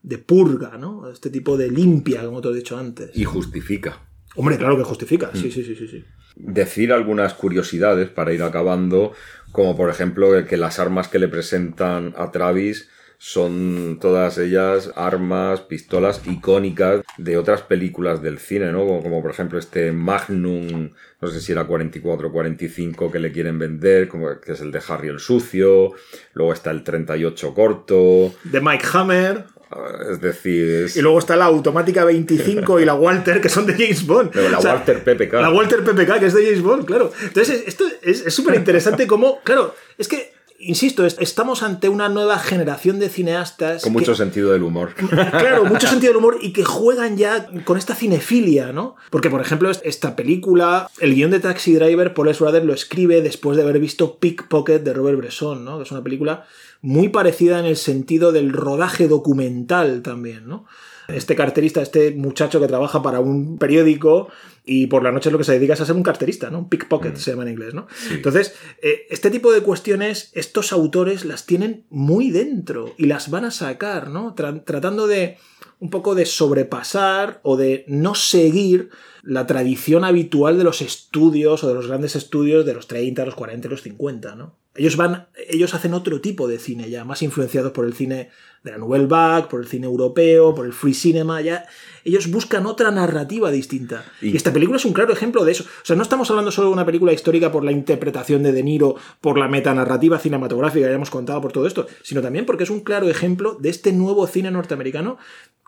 de 0.02 0.18
purga, 0.18 0.78
¿no? 0.78 1.10
Este 1.10 1.30
tipo 1.30 1.56
de 1.56 1.70
limpia, 1.70 2.24
como 2.24 2.40
te 2.40 2.48
he 2.48 2.54
dicho 2.54 2.78
antes. 2.78 3.10
Y 3.14 3.24
justifica. 3.24 4.00
Hombre, 4.34 4.56
claro 4.56 4.76
que 4.78 4.84
justifica, 4.84 5.30
sí, 5.34 5.48
mm. 5.48 5.52
sí, 5.52 5.64
sí, 5.64 5.76
sí, 5.76 5.88
sí. 5.88 6.04
Decir 6.34 6.92
algunas 6.92 7.34
curiosidades 7.34 8.08
para 8.08 8.32
ir 8.32 8.42
acabando, 8.42 9.12
como 9.50 9.76
por 9.76 9.90
ejemplo 9.90 10.46
que 10.46 10.56
las 10.56 10.78
armas 10.78 11.08
que 11.08 11.18
le 11.18 11.28
presentan 11.28 12.14
a 12.16 12.30
Travis 12.30 12.88
son 13.24 13.98
todas 14.00 14.36
ellas 14.36 14.90
armas, 14.96 15.60
pistolas 15.60 16.20
icónicas 16.26 17.02
de 17.18 17.36
otras 17.36 17.62
películas 17.62 18.20
del 18.20 18.40
cine, 18.40 18.72
¿no? 18.72 18.84
Como, 18.84 19.22
por 19.22 19.30
ejemplo 19.30 19.60
este 19.60 19.92
Magnum, 19.92 20.90
no 21.20 21.28
sé 21.28 21.40
si 21.40 21.52
era 21.52 21.62
44 21.64 22.26
o 22.26 22.32
45 22.32 23.12
que 23.12 23.20
le 23.20 23.30
quieren 23.30 23.60
vender, 23.60 24.08
como, 24.08 24.40
que 24.40 24.50
es 24.50 24.60
el 24.60 24.72
de 24.72 24.82
Harry 24.88 25.06
el 25.06 25.20
Sucio, 25.20 25.92
luego 26.34 26.52
está 26.52 26.72
el 26.72 26.82
38 26.82 27.54
corto. 27.54 28.34
De 28.42 28.60
Mike 28.60 28.86
Hammer. 28.92 29.44
Ah, 29.70 29.98
es 30.10 30.20
decir, 30.20 30.90
Y 30.92 31.00
luego 31.00 31.20
está 31.20 31.36
la 31.36 31.44
automática 31.44 32.04
25 32.04 32.80
y 32.80 32.84
la 32.84 32.94
Walter, 32.94 33.40
que 33.40 33.48
son 33.48 33.66
de 33.66 33.74
James 33.74 34.04
Bond. 34.04 34.34
la 34.34 34.58
Walter 34.58 34.98
PPK. 35.04 35.34
La 35.34 35.50
Walter 35.50 35.84
PPK, 35.84 36.18
que 36.18 36.26
es 36.26 36.34
de 36.34 36.44
James 36.44 36.62
Bond, 36.62 36.86
claro. 36.86 37.12
Entonces, 37.22 37.62
esto 37.68 37.84
es 38.02 38.34
súper 38.34 38.56
interesante 38.56 39.06
como, 39.06 39.40
claro, 39.42 39.76
es 39.96 40.08
que 40.08 40.41
insisto, 40.62 41.04
estamos 41.04 41.62
ante 41.62 41.88
una 41.88 42.08
nueva 42.08 42.38
generación 42.38 42.98
de 42.98 43.08
cineastas. 43.08 43.82
Con 43.82 43.92
mucho 43.92 44.14
sentido 44.14 44.52
del 44.52 44.62
humor. 44.62 44.94
Claro, 45.42 45.64
mucho 45.64 45.86
sentido 45.86 46.12
del 46.12 46.18
humor 46.18 46.38
y 46.40 46.52
que 46.52 46.64
juegan 46.64 47.16
ya 47.16 47.48
con 47.64 47.76
esta 47.76 47.94
cinefilia, 47.94 48.72
¿no? 48.72 48.96
Porque, 49.10 49.30
por 49.30 49.40
ejemplo, 49.40 49.70
esta 49.70 50.16
película, 50.16 50.90
el 51.00 51.14
guion 51.14 51.30
de 51.30 51.40
Taxi 51.40 51.74
Driver, 51.74 52.14
Paul 52.14 52.28
S. 52.28 52.42
Lo 52.42 52.74
escribe 52.74 53.22
después 53.22 53.56
de 53.56 53.62
haber 53.62 53.78
visto 53.78 54.18
Pickpocket 54.18 54.82
de 54.82 54.92
Robert 54.92 55.18
Bresson, 55.18 55.64
¿no? 55.64 55.78
Que 55.78 55.84
es 55.84 55.90
una 55.90 56.02
película 56.02 56.44
muy 56.80 57.08
parecida 57.08 57.58
en 57.58 57.66
el 57.66 57.76
sentido 57.76 58.32
del 58.32 58.52
rodaje 58.52 59.08
documental 59.08 60.02
también, 60.02 60.48
¿no? 60.48 60.66
Este 61.08 61.34
carterista, 61.34 61.82
este 61.82 62.12
muchacho 62.12 62.60
que 62.60 62.68
trabaja 62.68 63.02
para 63.02 63.20
un 63.20 63.58
periódico 63.58 64.28
y 64.64 64.86
por 64.86 65.02
la 65.02 65.10
noche 65.10 65.30
lo 65.30 65.38
que 65.38 65.44
se 65.44 65.52
dedica 65.52 65.74
es 65.74 65.80
a 65.80 65.86
ser 65.86 65.96
un 65.96 66.02
carterista, 66.02 66.50
¿no? 66.50 66.60
Un 66.60 66.68
pickpocket 66.68 67.14
mm. 67.14 67.16
se 67.16 67.30
llama 67.30 67.42
en 67.42 67.50
inglés, 67.50 67.74
¿no? 67.74 67.86
Entonces, 68.10 68.54
eh, 68.80 69.06
este 69.10 69.30
tipo 69.30 69.52
de 69.52 69.60
cuestiones, 69.60 70.30
estos 70.34 70.72
autores 70.72 71.24
las 71.24 71.46
tienen 71.46 71.84
muy 71.90 72.30
dentro 72.30 72.94
y 72.96 73.06
las 73.06 73.30
van 73.30 73.44
a 73.44 73.50
sacar, 73.50 74.08
¿no? 74.08 74.34
tratando 74.34 75.06
de 75.06 75.38
un 75.80 75.90
poco 75.90 76.14
de 76.14 76.26
sobrepasar 76.26 77.40
o 77.42 77.56
de 77.56 77.84
no 77.88 78.14
seguir 78.14 78.90
la 79.22 79.46
tradición 79.46 80.04
habitual 80.04 80.56
de 80.56 80.64
los 80.64 80.80
estudios 80.80 81.64
o 81.64 81.68
de 81.68 81.74
los 81.74 81.88
grandes 81.88 82.14
estudios 82.14 82.64
de 82.64 82.74
los 82.74 82.86
30, 82.86 83.24
los 83.24 83.34
40, 83.34 83.68
los 83.68 83.82
50, 83.82 84.36
¿no? 84.36 84.61
Ellos 84.74 84.96
van, 84.96 85.28
ellos 85.48 85.74
hacen 85.74 85.92
otro 85.92 86.20
tipo 86.20 86.48
de 86.48 86.58
cine 86.58 86.88
ya, 86.88 87.04
más 87.04 87.22
influenciados 87.22 87.72
por 87.72 87.84
el 87.84 87.92
cine 87.92 88.30
de 88.64 88.70
la 88.70 88.78
Nouvelle 88.78 89.06
Vague, 89.06 89.48
por 89.48 89.60
el 89.60 89.66
cine 89.66 89.86
europeo, 89.86 90.54
por 90.54 90.64
el 90.64 90.72
free 90.72 90.94
cinema, 90.94 91.40
ya 91.40 91.66
ellos 92.04 92.30
buscan 92.30 92.66
otra 92.66 92.90
narrativa 92.90 93.50
distinta. 93.50 94.04
Y, 94.20 94.36
esta 94.36 94.52
película 94.52 94.78
es 94.78 94.84
un 94.84 94.92
claro 94.92 95.12
ejemplo 95.12 95.44
de 95.44 95.52
eso. 95.52 95.64
O 95.64 95.84
sea, 95.84 95.96
no 95.96 96.02
estamos 96.02 96.30
hablando 96.30 96.50
solo 96.50 96.68
de 96.68 96.74
una 96.74 96.86
película 96.86 97.12
histórica 97.12 97.52
por 97.52 97.64
la 97.64 97.72
interpretación 97.72 98.42
de 98.42 98.52
De 98.52 98.62
Niro, 98.62 98.96
por 99.20 99.38
la 99.38 99.48
metanarrativa 99.48 100.18
cinematográfica 100.18 100.86
que 100.86 100.94
hemos 100.94 101.10
contado, 101.10 101.40
por 101.40 101.52
todo 101.52 101.66
esto, 101.66 101.86
sino 102.02 102.22
también 102.22 102.46
porque 102.46 102.64
es 102.64 102.70
un 102.70 102.80
claro 102.80 103.08
ejemplo 103.08 103.56
de 103.60 103.68
este 103.68 103.92
nuevo 103.92 104.26
cine 104.26 104.50
norteamericano 104.50 105.18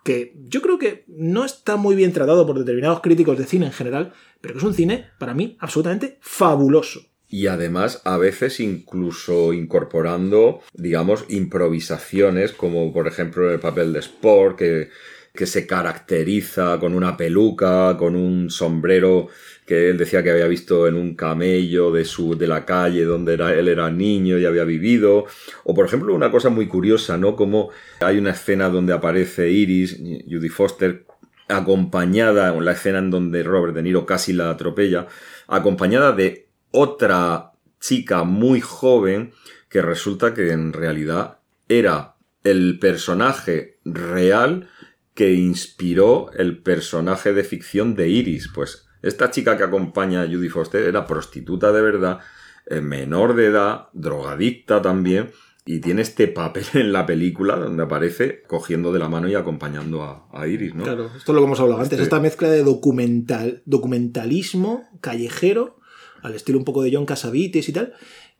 que 0.03 0.35
yo 0.47 0.61
creo 0.61 0.77
que 0.77 1.03
no 1.07 1.45
está 1.45 1.77
muy 1.77 1.95
bien 1.95 2.13
tratado 2.13 2.45
por 2.45 2.59
determinados 2.59 3.01
críticos 3.01 3.39
de 3.39 3.45
cine 3.45 3.65
en 3.65 3.71
general, 3.71 4.13
pero 4.39 4.53
que 4.53 4.59
es 4.59 4.63
un 4.63 4.75
cine, 4.75 5.07
para 5.17 5.33
mí, 5.33 5.57
absolutamente 5.59 6.19
fabuloso. 6.21 7.01
Y 7.27 7.47
además, 7.47 8.01
a 8.05 8.17
veces 8.17 8.59
incluso 8.59 9.53
incorporando, 9.53 10.61
digamos, 10.73 11.25
improvisaciones, 11.29 12.51
como 12.51 12.93
por 12.93 13.07
ejemplo 13.07 13.51
el 13.51 13.59
papel 13.59 13.93
de 13.93 13.99
Sport, 13.99 14.57
que 14.57 14.89
que 15.35 15.45
se 15.45 15.67
caracteriza 15.67 16.79
con 16.79 16.95
una 16.95 17.15
peluca, 17.17 17.95
con 17.97 18.15
un 18.15 18.49
sombrero 18.49 19.27
que 19.65 19.89
él 19.89 19.97
decía 19.97 20.23
que 20.23 20.31
había 20.31 20.47
visto 20.47 20.87
en 20.87 20.95
un 20.95 21.15
camello 21.15 21.91
de, 21.91 22.05
su, 22.05 22.37
de 22.37 22.47
la 22.47 22.65
calle 22.65 23.03
donde 23.03 23.33
era, 23.33 23.53
él 23.53 23.67
era 23.67 23.89
niño 23.89 24.37
y 24.37 24.45
había 24.45 24.63
vivido. 24.63 25.25
O 25.63 25.73
por 25.73 25.85
ejemplo, 25.85 26.13
una 26.13 26.31
cosa 26.31 26.49
muy 26.49 26.67
curiosa, 26.67 27.17
¿no? 27.17 27.35
Como 27.35 27.71
hay 27.99 28.17
una 28.17 28.31
escena 28.31 28.69
donde 28.69 28.93
aparece 28.93 29.49
Iris, 29.51 29.99
Judy 30.29 30.49
Foster, 30.49 31.05
acompañada, 31.47 32.55
en 32.55 32.65
la 32.65 32.71
escena 32.71 32.99
en 32.99 33.11
donde 33.11 33.43
Robert 33.43 33.75
De 33.75 33.83
Niro 33.83 34.05
casi 34.05 34.33
la 34.33 34.51
atropella, 34.51 35.07
acompañada 35.47 36.11
de 36.11 36.44
otra 36.75 37.53
chica 37.79 38.23
muy 38.23 38.61
joven 38.61 39.33
que 39.69 39.81
resulta 39.81 40.33
que 40.33 40.51
en 40.51 40.73
realidad 40.73 41.39
era 41.67 42.15
el 42.43 42.79
personaje 42.79 43.79
real 43.83 44.69
que 45.13 45.33
inspiró 45.33 46.31
el 46.33 46.61
personaje 46.61 47.33
de 47.33 47.43
ficción 47.43 47.95
de 47.95 48.09
Iris. 48.09 48.49
Pues 48.53 48.87
esta 49.01 49.31
chica 49.31 49.57
que 49.57 49.63
acompaña 49.63 50.21
a 50.21 50.27
Judy 50.27 50.49
Foster 50.49 50.83
era 50.83 51.07
prostituta 51.07 51.71
de 51.71 51.81
verdad, 51.81 52.19
eh, 52.67 52.81
menor 52.81 53.35
de 53.35 53.47
edad, 53.47 53.87
drogadicta 53.93 54.81
también, 54.81 55.31
y 55.65 55.79
tiene 55.79 56.03
este 56.03 56.27
papel 56.27 56.65
en 56.73 56.91
la 56.91 57.05
película 57.05 57.55
donde 57.55 57.83
aparece 57.83 58.43
cogiendo 58.47 58.91
de 58.91 58.99
la 58.99 59.09
mano 59.09 59.27
y 59.27 59.35
acompañando 59.35 60.27
a, 60.31 60.47
Iris, 60.47 60.75
¿no? 60.75 60.83
Claro, 60.83 61.07
esto 61.15 61.31
es 61.31 61.35
lo 61.35 61.41
que 61.41 61.45
hemos 61.45 61.59
hablado 61.59 61.81
antes, 61.81 61.93
este 61.93 62.03
esta 62.03 62.19
mezcla 62.19 62.49
de 62.49 62.63
documental, 62.63 63.63
documentalismo 63.65 64.83
callejero, 65.01 65.79
al 66.25 66.35
estilo 66.35 66.57
un 66.57 66.65
poco 66.65 66.83
de 66.83 66.93
John 66.93 67.05
Casavites 67.05 67.69
y 67.69 67.73
tal, 67.73 67.93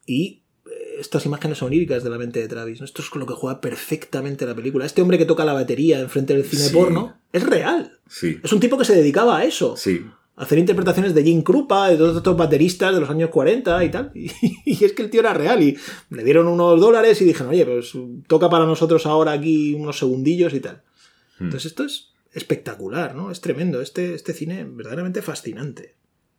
y 0.06 0.44
eh, 0.66 0.96
estas 1.00 1.26
imágenes 1.26 1.62
oníricas 1.62 2.04
de 2.04 2.10
la 2.10 2.18
mente 2.18 2.40
de 2.40 2.48
Travis. 2.48 2.82
Esto 2.82 3.02
es 3.02 3.10
con 3.10 3.20
lo 3.20 3.26
que 3.26 3.34
juega 3.34 3.62
perfectamente 3.62 4.46
la 4.46 4.56
película. 4.56 4.86
Este 4.86 5.02
hombre 5.02 5.18
que 5.18 5.26
toca 5.26 5.46
la 5.46 5.54
batería 5.54 6.00
enfrente 6.00 6.34
del 6.34 6.46
cine 6.46 6.70
porno 6.70 7.18
es 7.32 7.44
real. 7.44 8.00
Sí. 8.08 8.40
Es 8.44 8.52
un 8.52 8.60
tipo 8.60 8.78
que 8.78 8.86
se 8.86 8.96
dedicaba 8.96 9.38
a 9.38 9.46
eso. 9.46 9.76
Sí 9.78 10.04
hacer 10.36 10.58
interpretaciones 10.58 11.14
de 11.14 11.24
Jim 11.24 11.42
Krupa, 11.42 11.90
de 11.90 11.98
todos 11.98 12.18
estos 12.18 12.36
bateristas 12.36 12.94
de 12.94 13.00
los 13.00 13.10
años 13.10 13.30
40 13.30 13.84
y 13.84 13.92
tal. 13.92 14.12
Y, 14.66 14.84
es 14.84 14.94
que 14.94 15.04
el 15.04 15.10
tío 15.10 15.22
era 15.22 15.34
real 15.34 15.62
y 15.64 15.78
le 16.10 16.24
dieron 16.24 16.48
unos 16.48 16.80
dólares 16.80 17.22
y 17.22 17.26
dijeron, 17.26 17.50
oye, 17.50 17.66
pues 17.66 17.94
toca 18.28 18.50
para 18.50 18.66
nosotros 18.66 19.06
ahora 19.06 19.32
aquí 19.32 19.74
unos 19.74 20.00
segundillos 20.00 20.54
y 20.54 20.60
tal. 20.60 20.82
Hmm. 21.40 21.46
Entonces 21.46 21.72
esto 21.72 21.84
es 21.84 22.14
espectacular, 22.34 23.16
¿no? 23.16 23.32
Es 23.32 23.42
tremendo. 23.42 23.82
Este, 23.82 24.14
este 24.14 24.34
cine 24.34 24.66
verdaderamente 24.66 25.22
fascinante. 25.22 25.96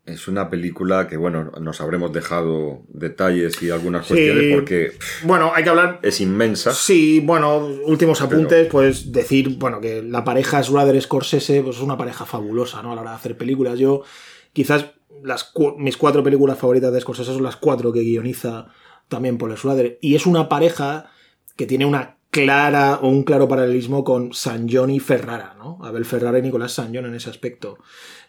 Es 0.06 0.28
una 0.28 0.48
película 0.48 1.08
que, 1.08 1.16
bueno, 1.16 1.50
nos 1.60 1.80
habremos 1.80 2.12
dejado 2.12 2.84
detalles 2.88 3.60
y 3.60 3.70
algunas 3.70 4.06
cuestiones 4.06 4.54
porque. 4.54 4.92
Bueno, 5.24 5.50
hay 5.52 5.64
que 5.64 5.70
hablar. 5.70 5.98
Es 6.02 6.20
inmensa. 6.20 6.72
Sí, 6.72 7.18
bueno, 7.18 7.58
últimos 7.84 8.20
apuntes, 8.22 8.68
pues 8.68 9.10
decir, 9.10 9.58
bueno, 9.58 9.80
que 9.80 10.04
la 10.04 10.22
pareja 10.22 10.62
Schrader 10.62 11.02
Scorsese 11.02 11.60
pues 11.62 11.76
es 11.76 11.82
una 11.82 11.98
pareja 11.98 12.24
fabulosa, 12.24 12.82
¿no? 12.82 12.92
A 12.92 12.94
la 12.94 13.00
hora 13.00 13.10
de 13.10 13.16
hacer 13.16 13.36
películas. 13.36 13.80
Yo, 13.80 14.04
quizás, 14.52 14.86
las 15.24 15.52
mis 15.76 15.96
cuatro 15.96 16.22
películas 16.22 16.56
favoritas 16.56 16.92
de 16.92 17.00
Scorsese 17.00 17.32
son 17.32 17.42
las 17.42 17.56
cuatro 17.56 17.92
que 17.92 18.00
guioniza 18.00 18.68
también 19.08 19.38
Paul 19.38 19.56
Schrader. 19.56 19.98
Y 20.00 20.14
es 20.14 20.24
una 20.24 20.48
pareja 20.48 21.10
que 21.56 21.66
tiene 21.66 21.84
una 21.84 22.16
clara 22.30 23.00
o 23.02 23.08
un 23.08 23.24
claro 23.24 23.48
paralelismo 23.48 24.04
con 24.04 24.34
San 24.34 24.68
John 24.70 24.90
y 24.90 25.00
Ferrara, 25.00 25.56
¿no? 25.58 25.78
Abel 25.82 26.04
Ferrara 26.04 26.38
y 26.38 26.42
Nicolás 26.42 26.74
San 26.74 26.94
John 26.94 27.06
en 27.06 27.14
ese 27.14 27.30
aspecto 27.30 27.78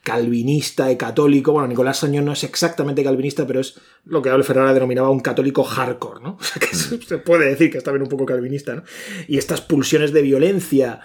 calvinista 0.08 0.89
y 0.89 0.95
católico. 0.95 1.51
Bueno, 1.51 1.68
Nicolás 1.68 1.97
Sañón 1.97 2.24
no 2.24 2.32
es 2.32 2.45
exactamente 2.45 3.03
calvinista, 3.03 3.45
pero 3.45 3.60
es 3.60 3.78
lo 4.05 4.22
que 4.22 4.30
Abel 4.30 4.45
Ferrara 4.45 4.74
denominaba 4.74 5.10
un 5.10 5.20
católico 5.20 5.66
hardcore, 5.66 6.24
¿no? 6.24 6.38
O 6.39 6.43
sea, 6.43 6.62
que 6.62 6.74
se 6.74 7.18
puede 7.18 7.49
decir 7.49 7.70
que 7.70 7.78
está 7.78 7.91
bien 7.91 8.03
un 8.03 8.08
poco 8.08 8.26
calvinista, 8.26 8.74
¿no? 8.74 8.84
Y 9.28 9.38
estas 9.38 9.60
pulsiones 9.60 10.14
de 10.14 10.22
violencia 10.22 11.01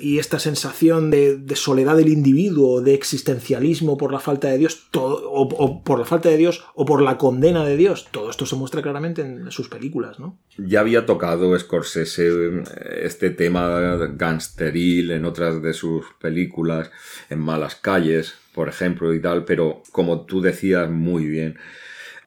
y 0.00 0.18
esta 0.18 0.38
sensación 0.38 1.10
de, 1.10 1.44
soledad 1.54 1.96
del 1.96 2.08
individuo, 2.08 2.80
de 2.80 2.94
existencialismo 2.94 3.98
por 3.98 4.10
la 4.10 4.20
falta 4.20 4.48
de 4.48 4.56
Dios, 4.56 4.88
todo, 4.90 5.30
o, 5.30 5.84
por 5.84 5.98
la 5.98 6.06
falta 6.06 6.30
de 6.30 6.38
Dios 6.38 6.64
o 6.74 6.86
por 6.86 7.02
la 7.02 7.18
condena 7.18 7.62
de 7.64 7.76
Dios, 7.76 8.08
todo 8.10 8.30
esto 8.30 8.46
se 8.46 8.56
muestra 8.56 8.80
claramente 8.80 9.20
en 9.20 9.50
sus 9.50 9.68
películas, 9.68 10.18
¿no? 10.18 10.38
Ya 10.56 10.80
había 10.80 11.04
tocado 11.04 11.56
Scorsese 11.58 12.28
eh, 12.28 12.62
este 13.02 13.30
tema 13.30 13.96
gangsteril 14.14 15.10
en 15.10 15.26
otras 15.26 15.62
de 15.62 15.74
sus 15.74 16.06
películas, 16.20 16.90
en 17.28 17.40
Malas 17.40 17.74
Calles, 17.74 18.34
por 18.56 18.70
ejemplo, 18.70 19.12
y 19.12 19.20
tal, 19.20 19.44
pero 19.44 19.82
como 19.92 20.24
tú 20.24 20.40
decías 20.40 20.90
muy 20.90 21.26
bien 21.26 21.58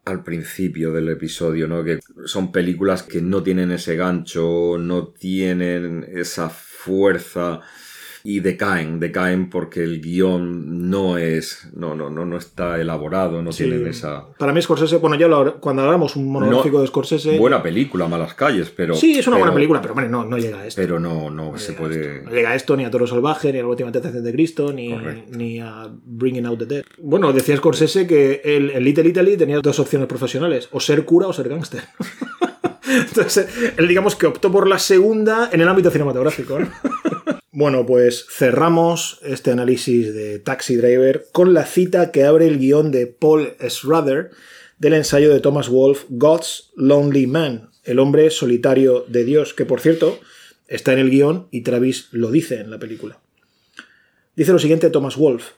al 0.06 0.22
principio 0.24 0.94
del 0.94 1.10
episodio, 1.10 1.68
¿no? 1.68 1.84
Que 1.84 2.00
son 2.26 2.52
películas 2.52 3.02
que 3.02 3.20
no 3.20 3.42
tienen 3.42 3.72
ese 3.72 3.96
gancho, 3.96 4.78
no 4.78 5.08
tienen 5.08 6.06
esa 6.08 6.50
fuerza 6.50 7.62
y 8.24 8.40
decaen, 8.40 9.00
decaen 9.00 9.50
porque 9.50 9.84
el 9.84 10.02
guion 10.02 10.90
no 10.90 11.18
es, 11.18 11.70
no, 11.74 11.96
no, 11.96 12.10
no, 12.10 12.26
no 12.26 12.38
está 12.38 12.80
elaborado, 12.80 13.42
no 13.42 13.52
tienen 13.52 13.88
esa... 13.88 14.26
Para 14.38 14.54
mí 14.54 14.62
Scorsese, 14.62 14.98
bueno, 14.98 15.16
ya 15.16 15.28
cuando 15.60 15.84
hablamos 15.84 16.16
un 16.16 16.32
monográfico 16.32 16.82
de 16.82 16.88
Scorsese... 16.88 17.38
Buena 17.38 17.64
película, 17.64 18.08
Malas 18.08 18.34
Calles, 18.34 18.72
pero... 18.76 18.96
Sí, 18.96 19.18
es 19.18 19.28
una 19.28 19.38
buena 19.38 19.54
película, 19.54 19.82
pero 19.82 19.94
bueno, 19.94 20.10
no, 20.10 20.26
no 20.26 20.38
llega 20.38 20.60
a 20.60 20.68
esto. 20.68 20.82
Pero 20.82 21.00
no, 21.00 21.30
no, 21.30 21.58
se 21.58 21.74
puede... 21.74 22.24
No 22.24 22.32
llega 22.32 22.52
a 22.52 22.56
esto 22.56 22.76
ni 22.76 22.86
a 22.86 22.92
Toro 22.92 23.08
Salvaje, 23.08 23.54
ni 23.54 23.60
a 23.60 23.62
La 23.62 23.70
Última 23.70 23.92
Tentación 23.92 24.24
de 24.24 24.32
Cristo, 24.32 24.74
ni, 24.74 24.94
ni 25.30 25.60
a 25.60 25.88
Bringing 25.90 26.46
Out 26.46 26.60
the 26.60 26.66
Dead. 26.66 26.84
Bueno, 26.98 27.32
decía 27.34 27.56
Scorsese 27.58 28.08
que 28.08 28.42
el, 28.44 28.72
el 28.72 28.84
Little 28.84 29.08
Italy 29.08 29.38
tenía 29.38 29.60
dos 29.60 29.80
opciones 29.80 30.08
profesionales, 30.08 30.70
o 30.72 30.80
ser 30.80 31.06
cura 31.06 31.28
o 31.28 31.34
ser 31.34 31.50
gángster. 31.50 31.84
Entonces, 32.90 33.48
él 33.78 33.88
digamos 33.88 34.16
que 34.16 34.26
optó 34.26 34.52
por 34.52 34.68
la 34.68 34.80
segunda 34.80 35.50
en 35.52 35.62
el 35.62 35.68
ámbito 35.68 35.92
cinematográfico. 35.92 36.58
Bueno, 37.62 37.86
pues 37.86 38.26
cerramos 38.30 39.20
este 39.22 39.52
análisis 39.52 40.14
de 40.14 40.40
Taxi 40.40 40.78
Driver 40.78 41.26
con 41.34 41.54
la 41.54 41.66
cita 41.66 42.10
que 42.10 42.24
abre 42.24 42.48
el 42.48 42.58
guion 42.58 42.90
de 42.90 43.06
Paul 43.06 43.54
Schrader 43.60 44.32
del 44.78 44.94
ensayo 44.94 45.30
de 45.30 45.42
Thomas 45.42 45.68
Wolfe, 45.68 46.06
God's 46.08 46.72
Lonely 46.78 47.28
Man, 47.28 47.72
el 47.84 48.00
hombre 48.00 48.30
solitario 48.30 49.04
de 49.10 49.26
Dios, 49.26 49.54
que 49.54 49.66
por 49.66 49.82
cierto 49.82 50.22
está 50.70 50.94
en 50.94 51.00
el 51.00 51.10
guion 51.10 51.50
y 51.52 51.64
Travis 51.64 52.08
lo 52.12 52.32
dice 52.32 52.62
en 52.62 52.72
la 52.72 52.80
película. 52.80 53.20
Dice 54.38 54.54
lo 54.54 54.60
siguiente 54.60 54.90
Thomas 54.90 55.18
Wolfe, 55.18 55.52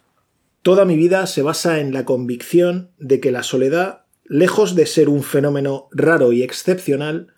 Toda 0.64 0.86
mi 0.86 0.96
vida 0.96 1.28
se 1.28 1.44
basa 1.44 1.82
en 1.82 1.94
la 1.94 2.04
convicción 2.04 2.90
de 2.98 3.20
que 3.20 3.30
la 3.30 3.44
soledad, 3.44 4.06
lejos 4.26 4.74
de 4.74 4.88
ser 4.88 5.08
un 5.08 5.22
fenómeno 5.22 5.88
raro 5.92 6.34
y 6.34 6.42
excepcional, 6.42 7.36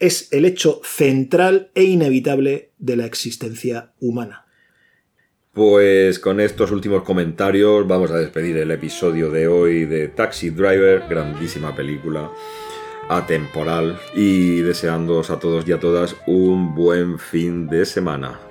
es 0.00 0.32
el 0.32 0.44
hecho 0.44 0.80
central 0.82 1.70
e 1.74 1.84
inevitable 1.84 2.72
de 2.78 2.96
la 2.96 3.06
existencia 3.06 3.92
humana. 4.00 4.46
Pues 5.52 6.18
con 6.18 6.40
estos 6.40 6.70
últimos 6.70 7.02
comentarios 7.02 7.86
vamos 7.86 8.10
a 8.10 8.18
despedir 8.18 8.56
el 8.56 8.70
episodio 8.70 9.30
de 9.30 9.46
hoy 9.46 9.84
de 9.84 10.08
Taxi 10.08 10.50
Driver, 10.50 11.04
grandísima 11.08 11.74
película, 11.74 12.30
atemporal, 13.08 13.98
y 14.14 14.60
deseándoos 14.60 15.30
a 15.30 15.38
todos 15.38 15.68
y 15.68 15.72
a 15.72 15.80
todas 15.80 16.16
un 16.26 16.74
buen 16.74 17.18
fin 17.18 17.68
de 17.68 17.84
semana. 17.84 18.49